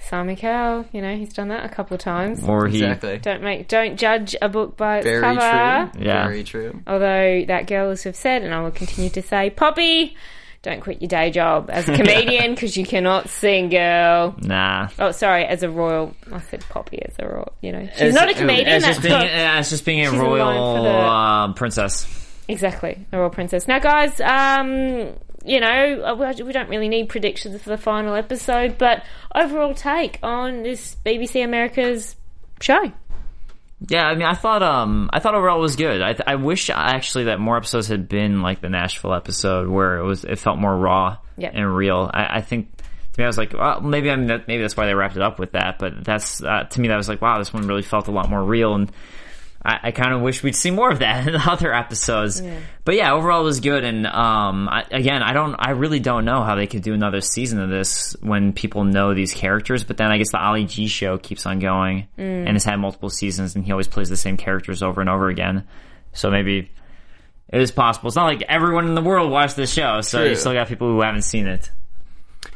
Simon 0.08 0.36
Cowell, 0.36 0.84
you 0.92 1.00
know, 1.00 1.16
he's 1.16 1.32
done 1.32 1.48
that 1.48 1.64
a 1.64 1.68
couple 1.68 1.94
of 1.94 2.00
times. 2.00 2.42
Or 2.44 2.66
he, 2.66 2.78
exactly 2.82 3.18
Don't 3.18 3.42
make, 3.42 3.68
don't 3.68 3.96
judge 3.96 4.34
a 4.42 4.48
book 4.48 4.76
by 4.76 4.98
its 4.98 5.04
very 5.06 5.20
cover. 5.22 5.90
true 5.92 6.02
Yeah. 6.04 6.26
very 6.26 6.44
true 6.44 6.80
Although 6.86 7.44
that 7.46 7.66
girls 7.66 8.02
have 8.02 8.16
said, 8.16 8.42
and 8.42 8.52
I 8.52 8.60
will 8.62 8.70
continue 8.72 9.10
to 9.10 9.22
say, 9.22 9.50
Poppy, 9.50 10.16
don't 10.62 10.80
quit 10.80 11.00
your 11.02 11.08
day 11.08 11.30
job 11.30 11.70
as 11.72 11.88
a 11.88 11.96
comedian 11.96 12.54
because 12.54 12.76
you 12.76 12.84
cannot 12.84 13.28
sing, 13.28 13.68
girl. 13.68 14.34
nah. 14.42 14.88
Oh, 14.98 15.10
sorry, 15.12 15.44
as 15.44 15.62
a 15.62 15.70
royal. 15.70 16.14
I 16.32 16.40
said 16.40 16.64
Poppy 16.68 17.00
as 17.02 17.14
a 17.18 17.26
royal. 17.26 17.52
You 17.62 17.72
know, 17.72 17.86
she's 17.92 18.00
As- 18.02 18.14
not 18.14 18.28
a 18.30 18.34
comedian. 18.34 18.68
As 18.68 18.82
That's 18.82 18.96
just 18.98 19.02
being, 19.02 19.18
not, 19.18 19.64
just 19.64 19.84
being 19.84 20.00
a 20.06 20.10
She's 20.10 20.18
royal 20.20 20.76
for 20.76 20.82
the- 20.82 20.88
uh, 20.88 21.52
princess. 21.54 22.06
exactly 22.48 23.06
a 23.12 23.18
royal 23.18 23.30
princess. 23.30 23.66
Now, 23.66 23.78
guys, 23.78 24.20
um, 24.20 25.14
you 25.44 25.60
know, 25.60 26.02
uh, 26.04 26.34
we- 26.44 26.52
don't 26.52 26.68
really 26.68 26.88
need 26.88 27.08
predictions 27.08 27.60
for 27.62 27.70
the 27.70 27.78
final 27.78 28.14
episode, 28.14 28.78
but 28.78 29.02
overall 29.34 29.74
take 29.74 30.18
on 30.22 30.62
this 30.62 30.96
BBC 31.04 31.42
America's 31.44 32.16
show. 32.60 32.92
Yeah, 33.88 34.06
I 34.06 34.14
mean, 34.14 34.26
I 34.26 34.34
thought, 34.34 34.62
um, 34.62 35.10
I 35.12 35.18
thought 35.18 35.34
overall 35.34 35.58
it 35.58 35.62
was 35.62 35.74
good. 35.76 36.00
I, 36.02 36.12
th- 36.12 36.22
I 36.26 36.36
wish 36.36 36.70
actually 36.70 37.24
that 37.24 37.40
more 37.40 37.56
episodes 37.56 37.88
had 37.88 38.08
been 38.08 38.40
like 38.40 38.60
the 38.60 38.68
Nashville 38.68 39.12
episode 39.14 39.68
where 39.68 39.96
it 39.98 40.04
was, 40.04 40.24
it 40.24 40.38
felt 40.38 40.58
more 40.58 40.76
raw 40.76 41.16
Yeah. 41.36 41.50
and 41.52 41.74
real. 41.74 42.08
I, 42.14 42.36
I 42.36 42.40
think 42.42 42.68
to 42.76 43.20
me, 43.20 43.24
I 43.24 43.26
was 43.26 43.36
like, 43.38 43.52
well, 43.52 43.80
maybe 43.80 44.08
I'm 44.10 44.28
that, 44.28 44.46
maybe 44.46 44.62
that's 44.62 44.76
why 44.76 44.86
they 44.86 44.94
wrapped 44.94 45.16
it 45.16 45.22
up 45.22 45.40
with 45.40 45.52
that. 45.52 45.78
But 45.80 46.04
that's 46.04 46.40
uh, 46.42 46.64
to 46.70 46.80
me, 46.80 46.88
that 46.88 46.96
was 46.96 47.08
like, 47.08 47.20
wow, 47.20 47.38
this 47.38 47.52
one 47.52 47.66
really 47.66 47.82
felt 47.82 48.06
a 48.06 48.12
lot 48.12 48.30
more 48.30 48.42
real, 48.44 48.74
and 48.76 48.90
I, 49.64 49.78
I 49.84 49.90
kind 49.92 50.12
of 50.12 50.20
wish 50.22 50.42
we'd 50.42 50.56
see 50.56 50.70
more 50.70 50.90
of 50.90 50.98
that 51.00 51.26
in 51.26 51.34
the 51.34 51.40
other 51.50 51.72
episodes. 51.72 52.42
But 52.84 52.96
yeah, 52.96 53.12
overall 53.12 53.42
it 53.42 53.44
was 53.44 53.60
good. 53.60 53.84
And 53.84 54.06
um, 54.06 54.68
I, 54.68 54.84
again, 54.90 55.22
I 55.22 55.32
don't, 55.32 55.54
I 55.58 55.70
really 55.70 56.00
don't 56.00 56.24
know 56.24 56.42
how 56.42 56.56
they 56.56 56.66
could 56.66 56.82
do 56.82 56.94
another 56.94 57.20
season 57.20 57.60
of 57.60 57.70
this 57.70 58.16
when 58.20 58.52
people 58.52 58.84
know 58.84 59.14
these 59.14 59.32
characters. 59.34 59.84
But 59.84 59.96
then 59.98 60.10
I 60.10 60.18
guess 60.18 60.32
the 60.32 60.40
Ali 60.42 60.64
G 60.64 60.88
show 60.88 61.16
keeps 61.18 61.46
on 61.46 61.58
going 61.60 62.08
and 62.18 62.48
has 62.48 62.64
had 62.64 62.76
multiple 62.76 63.10
seasons, 63.10 63.54
and 63.54 63.64
he 63.64 63.70
always 63.72 63.88
plays 63.88 64.08
the 64.08 64.16
same 64.16 64.36
characters 64.36 64.82
over 64.82 65.00
and 65.00 65.08
over 65.08 65.28
again. 65.28 65.66
So 66.12 66.30
maybe. 66.30 66.70
It 67.48 67.60
is 67.60 67.70
possible. 67.70 68.08
It's 68.08 68.16
not 68.16 68.24
like 68.24 68.42
everyone 68.48 68.86
in 68.88 68.94
the 68.94 69.02
world 69.02 69.30
watched 69.30 69.56
this 69.56 69.70
show, 69.70 70.00
so 70.00 70.20
True. 70.20 70.30
you 70.30 70.36
still 70.36 70.54
got 70.54 70.68
people 70.68 70.88
who 70.88 71.02
haven't 71.02 71.20
seen 71.22 71.46
it. 71.46 71.70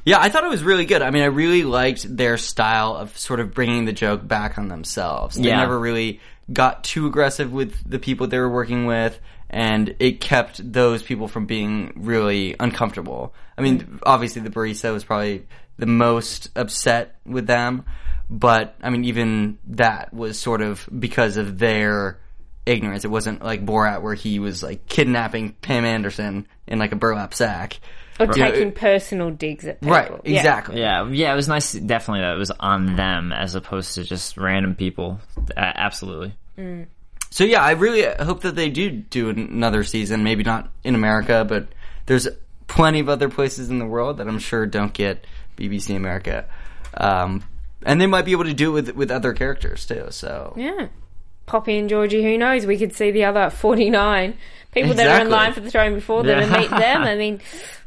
Yeah, 0.06 0.18
I 0.20 0.30
thought 0.30 0.42
it 0.42 0.48
was 0.48 0.62
really 0.64 0.86
good. 0.86 1.02
I 1.02 1.10
mean, 1.10 1.22
I 1.22 1.26
really 1.26 1.64
liked 1.64 2.16
their 2.16 2.38
style 2.38 2.94
of 2.96 3.16
sort 3.18 3.40
of 3.40 3.52
bringing 3.52 3.84
the 3.84 3.92
joke 3.92 4.26
back 4.26 4.56
on 4.56 4.68
themselves. 4.68 5.36
They 5.36 5.48
Yeah. 5.48 5.58
never 5.58 5.78
really 5.78 6.20
got 6.52 6.84
too 6.84 7.06
aggressive 7.06 7.52
with 7.52 7.88
the 7.88 7.98
people 7.98 8.26
they 8.26 8.38
were 8.38 8.50
working 8.50 8.86
with, 8.86 9.18
and 9.50 9.94
it 9.98 10.20
kept 10.20 10.72
those 10.72 11.02
people 11.02 11.28
from 11.28 11.46
being 11.46 11.92
really 11.96 12.56
uncomfortable. 12.58 13.34
I 13.56 13.62
mean, 13.62 13.80
mm. 13.80 13.98
obviously 14.04 14.42
the 14.42 14.50
barista 14.50 14.92
was 14.92 15.04
probably 15.04 15.46
the 15.78 15.86
most 15.86 16.50
upset 16.56 17.16
with 17.24 17.46
them, 17.46 17.84
but 18.30 18.76
I 18.82 18.90
mean, 18.90 19.04
even 19.04 19.58
that 19.68 20.12
was 20.12 20.38
sort 20.38 20.62
of 20.62 20.88
because 20.96 21.36
of 21.36 21.58
their 21.58 22.18
ignorance. 22.64 23.04
It 23.04 23.10
wasn't 23.10 23.42
like 23.42 23.64
Borat 23.64 24.02
where 24.02 24.14
he 24.14 24.38
was 24.38 24.62
like 24.62 24.86
kidnapping 24.86 25.52
Pam 25.52 25.84
Anderson 25.84 26.48
in 26.66 26.78
like 26.78 26.92
a 26.92 26.96
burlap 26.96 27.32
sack. 27.32 27.78
Or 28.18 28.26
Yeah, 28.26 28.50
taking 28.50 28.68
it- 28.68 28.74
personal 28.76 29.30
digs 29.30 29.66
at 29.66 29.80
people. 29.80 29.94
Right, 29.94 30.10
exactly. 30.24 30.80
Yeah, 30.80 31.06
yeah, 31.10 31.32
it 31.32 31.36
was 31.36 31.48
nice. 31.48 31.72
Definitely, 31.72 32.22
that 32.22 32.34
it 32.34 32.38
was 32.38 32.50
on 32.52 32.96
them 32.96 33.32
as 33.32 33.54
opposed 33.54 33.94
to 33.96 34.04
just 34.04 34.36
random 34.38 34.74
people. 34.74 35.20
Uh, 35.36 35.60
absolutely. 35.60 36.32
So 37.30 37.44
yeah, 37.44 37.62
I 37.62 37.72
really 37.72 38.02
hope 38.24 38.42
that 38.42 38.54
they 38.54 38.70
do 38.70 38.90
do 38.90 39.28
another 39.28 39.84
season. 39.84 40.24
Maybe 40.24 40.44
not 40.44 40.70
in 40.84 40.94
America, 40.94 41.44
but 41.46 41.66
there's 42.06 42.26
plenty 42.66 43.00
of 43.00 43.08
other 43.10 43.28
places 43.28 43.68
in 43.68 43.78
the 43.78 43.86
world 43.86 44.18
that 44.18 44.28
I'm 44.28 44.38
sure 44.38 44.64
don't 44.66 44.92
get 44.94 45.26
BBC 45.58 45.94
America, 45.94 46.46
um, 46.96 47.44
and 47.82 48.00
they 48.00 48.06
might 48.06 48.24
be 48.24 48.32
able 48.32 48.44
to 48.44 48.54
do 48.54 48.70
it 48.70 48.72
with 48.86 48.96
with 48.96 49.10
other 49.10 49.34
characters 49.34 49.84
too. 49.84 50.06
So 50.10 50.54
Yeah. 50.56 50.86
Poppy 51.44 51.76
and 51.78 51.88
Georgie, 51.88 52.22
who 52.24 52.36
knows? 52.38 52.66
We 52.66 52.76
could 52.78 52.92
see 52.96 53.10
the 53.12 53.24
other 53.24 53.50
49 53.50 54.34
people 54.72 54.94
that 54.94 55.06
are 55.06 55.20
in 55.24 55.30
line 55.30 55.52
for 55.52 55.60
the 55.60 55.70
throne 55.70 55.94
before 55.94 56.24
them 56.24 56.40
and 56.40 56.50
meet 56.50 56.70
them. 56.70 57.02
I 57.02 57.14
mean, 57.14 57.40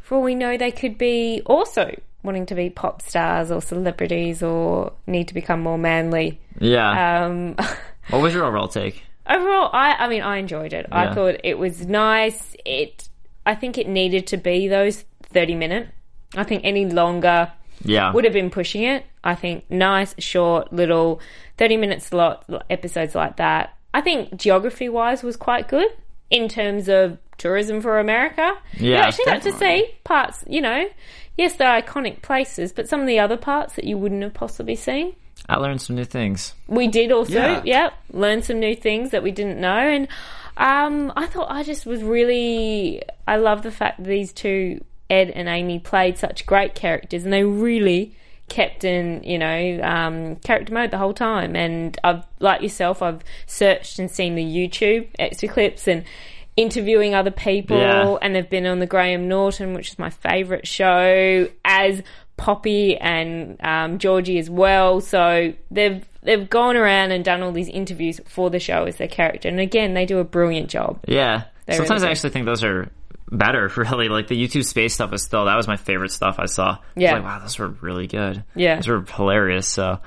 for 0.09 0.15
all 0.15 0.23
we 0.23 0.33
know, 0.33 0.57
they 0.57 0.71
could 0.71 0.97
be 0.97 1.43
also 1.45 1.95
wanting 2.23 2.47
to 2.47 2.55
be 2.55 2.67
pop 2.71 2.99
stars 3.03 3.51
or 3.51 3.61
celebrities 3.61 4.41
or 4.41 4.91
need 5.05 5.27
to 5.27 5.35
become 5.35 5.61
more 5.61 5.77
manly. 5.77 6.39
Yeah. 6.59 7.25
Um, 7.25 7.55
what 8.09 8.19
was 8.23 8.33
your 8.33 8.43
overall 8.45 8.67
take? 8.67 9.03
overall, 9.27 9.69
I, 9.71 9.93
I 9.99 10.09
mean, 10.09 10.23
I 10.23 10.37
enjoyed 10.37 10.73
it. 10.73 10.87
I 10.91 11.13
thought 11.13 11.35
it 11.43 11.59
was 11.59 11.85
nice. 11.85 12.55
It, 12.65 13.07
I 13.45 13.53
think 13.53 13.77
it 13.77 13.87
needed 13.87 14.25
to 14.27 14.37
be 14.37 14.67
those 14.67 15.05
30 15.31 15.53
minute. 15.53 15.89
I 16.35 16.43
think 16.43 16.65
any 16.65 16.87
longer 16.87 17.51
Yeah. 17.83 18.11
would 18.11 18.23
have 18.23 18.33
been 18.33 18.49
pushing 18.49 18.81
it. 18.81 19.05
I 19.23 19.35
think 19.35 19.69
nice, 19.69 20.15
short, 20.17 20.73
little, 20.73 21.21
30 21.57 21.77
minute 21.77 22.01
slot 22.01 22.49
episodes 22.71 23.13
like 23.13 23.37
that. 23.37 23.75
I 23.93 24.01
think 24.01 24.35
geography 24.37 24.89
wise 24.89 25.21
was 25.21 25.37
quite 25.37 25.67
good 25.67 25.91
in 26.29 26.47
terms 26.47 26.87
of 26.87 27.17
tourism 27.37 27.81
for 27.81 27.99
America. 27.99 28.53
you 28.73 28.91
Yeah, 28.91 29.07
actually 29.07 29.25
got 29.25 29.41
to 29.43 29.51
see 29.53 29.89
parts, 30.03 30.43
you 30.47 30.61
know, 30.61 30.87
yes, 31.37 31.55
they're 31.55 31.81
iconic 31.81 32.21
places, 32.21 32.71
but 32.73 32.87
some 32.87 33.01
of 33.01 33.07
the 33.07 33.19
other 33.19 33.37
parts 33.37 33.75
that 33.75 33.85
you 33.85 33.97
wouldn't 33.97 34.21
have 34.23 34.33
possibly 34.33 34.75
seen. 34.75 35.15
I 35.47 35.55
learned 35.57 35.81
some 35.81 35.95
new 35.95 36.05
things. 36.05 36.53
We 36.67 36.87
did 36.87 37.11
also, 37.11 37.33
Yeah. 37.33 37.61
yeah, 37.65 37.89
learn 38.11 38.43
some 38.43 38.59
new 38.59 38.75
things 38.75 39.11
that 39.11 39.23
we 39.23 39.31
didn't 39.31 39.59
know. 39.59 39.69
And 39.77 40.07
um, 40.57 41.11
I 41.15 41.25
thought 41.27 41.49
I 41.49 41.63
just 41.63 41.85
was 41.85 42.03
really, 42.03 43.01
I 43.27 43.37
love 43.37 43.63
the 43.63 43.71
fact 43.71 43.97
that 43.97 44.07
these 44.07 44.33
two, 44.33 44.83
Ed 45.09 45.29
and 45.31 45.47
Amy, 45.47 45.79
played 45.79 46.17
such 46.17 46.45
great 46.45 46.75
characters 46.75 47.23
and 47.23 47.31
they 47.33 47.43
really 47.43 48.13
kept 48.49 48.83
in, 48.83 49.23
you 49.23 49.37
know, 49.37 49.79
um, 49.83 50.35
character 50.37 50.73
mode 50.73 50.91
the 50.91 50.97
whole 50.97 51.13
time. 51.13 51.55
And 51.55 51.97
I've, 52.03 52.23
like 52.39 52.61
yourself, 52.61 53.01
I've 53.01 53.21
searched 53.45 53.99
and 53.99 54.09
seen 54.09 54.35
the 54.35 54.43
YouTube 54.43 55.07
extra 55.17 55.47
clips 55.47 55.87
and 55.87 56.03
interviewing 56.57 57.15
other 57.15 57.31
people 57.31 57.77
Yeah. 57.77 58.17
and 58.21 58.35
they've 58.35 58.49
been 58.49 58.65
on 58.65 58.79
the 58.79 58.85
Graham 58.87 59.27
Norton, 59.27 59.73
which 59.73 59.89
is 59.91 59.99
my 59.99 60.09
favourite 60.09 60.67
show, 60.67 61.47
as 61.63 62.01
Poppy 62.35 62.97
and 62.97 63.57
um, 63.61 63.97
Georgie 63.99 64.39
as 64.39 64.49
well. 64.49 65.01
So 65.01 65.53
they've 65.71 66.05
they've 66.23 66.49
gone 66.49 66.75
around 66.75 67.11
and 67.11 67.23
done 67.23 67.41
all 67.43 67.51
these 67.51 67.69
interviews 67.69 68.19
for 68.27 68.49
the 68.49 68.59
show 68.59 68.83
as 68.85 68.95
their 68.97 69.07
character, 69.07 69.47
and 69.49 69.59
again, 69.59 69.93
they 69.93 70.05
do 70.05 70.19
a 70.19 70.23
brilliant 70.23 70.69
job. 70.69 70.99
Yeah. 71.07 71.43
They 71.65 71.75
Sometimes 71.75 72.01
really 72.01 72.09
I 72.09 72.11
actually 72.11 72.29
think 72.31 72.45
those 72.45 72.63
are 72.63 72.89
better, 73.31 73.71
really. 73.77 74.09
Like 74.09 74.27
the 74.27 74.35
YouTube 74.41 74.65
space 74.65 74.93
stuff 74.93 75.13
is 75.13 75.23
still, 75.23 75.45
that 75.45 75.55
was 75.55 75.67
my 75.67 75.77
favorite 75.77 76.11
stuff 76.11 76.35
I 76.39 76.45
saw. 76.45 76.71
I 76.71 76.71
was 76.71 76.79
Yeah. 76.95 77.13
like, 77.13 77.23
wow, 77.23 77.39
those 77.39 77.57
were 77.59 77.67
really 77.67 78.07
good. 78.07 78.43
Yeah. 78.55 78.75
Those 78.77 78.87
were 78.87 79.01
hilarious. 79.01 79.67
So, 79.67 79.99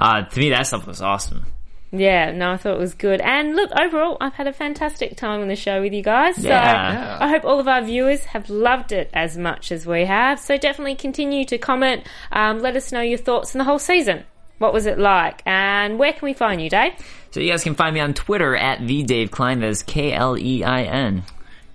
uh, 0.00 0.22
to 0.22 0.38
me, 0.40 0.50
that 0.50 0.66
stuff 0.66 0.86
was 0.86 1.00
awesome. 1.02 1.46
Yeah, 1.92 2.32
no, 2.32 2.50
I 2.52 2.56
thought 2.56 2.74
it 2.74 2.80
was 2.80 2.94
good. 2.94 3.20
And 3.20 3.54
look, 3.54 3.70
overall, 3.70 4.16
I've 4.20 4.34
had 4.34 4.48
a 4.48 4.52
fantastic 4.52 5.16
time 5.16 5.40
on 5.40 5.48
the 5.48 5.56
show 5.56 5.80
with 5.80 5.92
you 5.94 6.02
guys. 6.02 6.34
So 6.36 6.48
Yeah. 6.48 7.16
I 7.20 7.28
hope 7.28 7.44
all 7.44 7.60
of 7.60 7.68
our 7.68 7.80
viewers 7.82 8.24
have 8.26 8.50
loved 8.50 8.90
it 8.92 9.08
as 9.14 9.38
much 9.38 9.70
as 9.72 9.86
we 9.86 10.04
have. 10.04 10.38
So 10.40 10.58
definitely 10.58 10.96
continue 10.96 11.44
to 11.46 11.58
comment. 11.58 12.02
Um, 12.32 12.58
let 12.58 12.76
us 12.76 12.90
know 12.92 13.00
your 13.00 13.18
thoughts 13.18 13.54
on 13.54 13.58
the 13.60 13.64
whole 13.64 13.78
season. 13.78 14.24
What 14.58 14.72
was 14.72 14.86
it 14.86 14.98
like? 14.98 15.42
And 15.46 15.98
where 15.98 16.12
can 16.12 16.22
we 16.26 16.32
find 16.34 16.60
you, 16.60 16.68
Dave? 16.68 16.92
So 17.30 17.40
you 17.40 17.50
guys 17.52 17.62
can 17.62 17.74
find 17.74 17.94
me 17.94 18.00
on 18.00 18.14
Twitter 18.14 18.56
at 18.56 18.84
the 18.86 19.02
Dave 19.04 19.30
Klein. 19.30 19.60
That 19.60 19.68
is 19.68 19.82
K 19.82 20.12
L 20.12 20.36
E 20.36 20.64
I 20.64 20.82
N. 20.82 21.22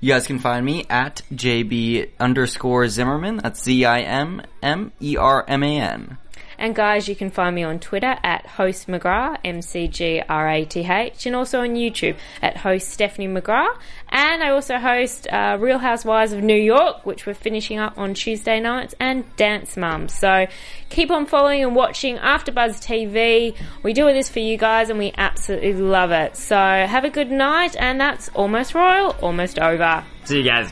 you 0.02 0.12
guys 0.12 0.26
can 0.26 0.40
find 0.40 0.66
me 0.66 0.86
at 0.90 1.22
JB 1.32 2.10
underscore 2.20 2.88
Zimmerman. 2.88 3.38
That's 3.38 3.64
Z 3.64 3.86
I 3.86 4.02
M 4.02 4.42
M 4.62 4.92
E 5.00 5.16
R 5.16 5.46
M 5.48 5.64
A 5.64 5.80
N. 5.80 6.18
And 6.62 6.76
guys, 6.76 7.10
you 7.10 7.16
can 7.16 7.32
find 7.32 7.56
me 7.56 7.64
on 7.64 7.80
Twitter 7.80 8.20
at 8.22 8.46
host 8.46 8.88
McGrath, 8.88 9.40
M-C-G-R-A-T-H, 9.44 11.26
and 11.26 11.36
also 11.36 11.62
on 11.62 11.70
YouTube 11.70 12.16
at 12.40 12.58
host 12.58 12.90
Stephanie 12.90 13.28
McGrath. 13.28 13.76
And 14.10 14.44
I 14.44 14.52
also 14.52 14.78
host 14.78 15.28
uh, 15.34 15.58
Real 15.60 15.80
Housewives 15.80 16.34
of 16.34 16.44
New 16.44 16.62
York, 16.62 17.04
which 17.04 17.26
we're 17.26 17.34
finishing 17.34 17.80
up 17.80 17.98
on 17.98 18.14
Tuesday 18.14 18.60
nights, 18.60 18.94
and 19.00 19.26
Dance 19.38 19.76
Mum. 19.76 20.08
So 20.08 20.46
keep 20.90 21.10
on 21.10 21.26
following 21.26 21.64
and 21.64 21.76
watching 21.76 22.18
AfterBuzz 22.18 22.80
TV. 22.80 23.58
We 23.82 23.94
do 23.94 24.06
this 24.14 24.30
for 24.30 24.38
you 24.38 24.56
guys, 24.56 24.92
and 24.92 25.00
we 25.00 25.14
absolutely 25.18 25.74
love 25.74 26.12
it. 26.12 26.38
So 26.38 26.56
have 26.56 27.06
a 27.06 27.10
good 27.10 27.32
night, 27.32 27.76
and 27.76 28.00
that's 28.00 28.30
almost 28.36 28.76
royal, 28.76 29.16
almost 29.20 29.58
over. 29.58 30.06
See 30.26 30.38
you 30.38 30.44
guys. 30.44 30.72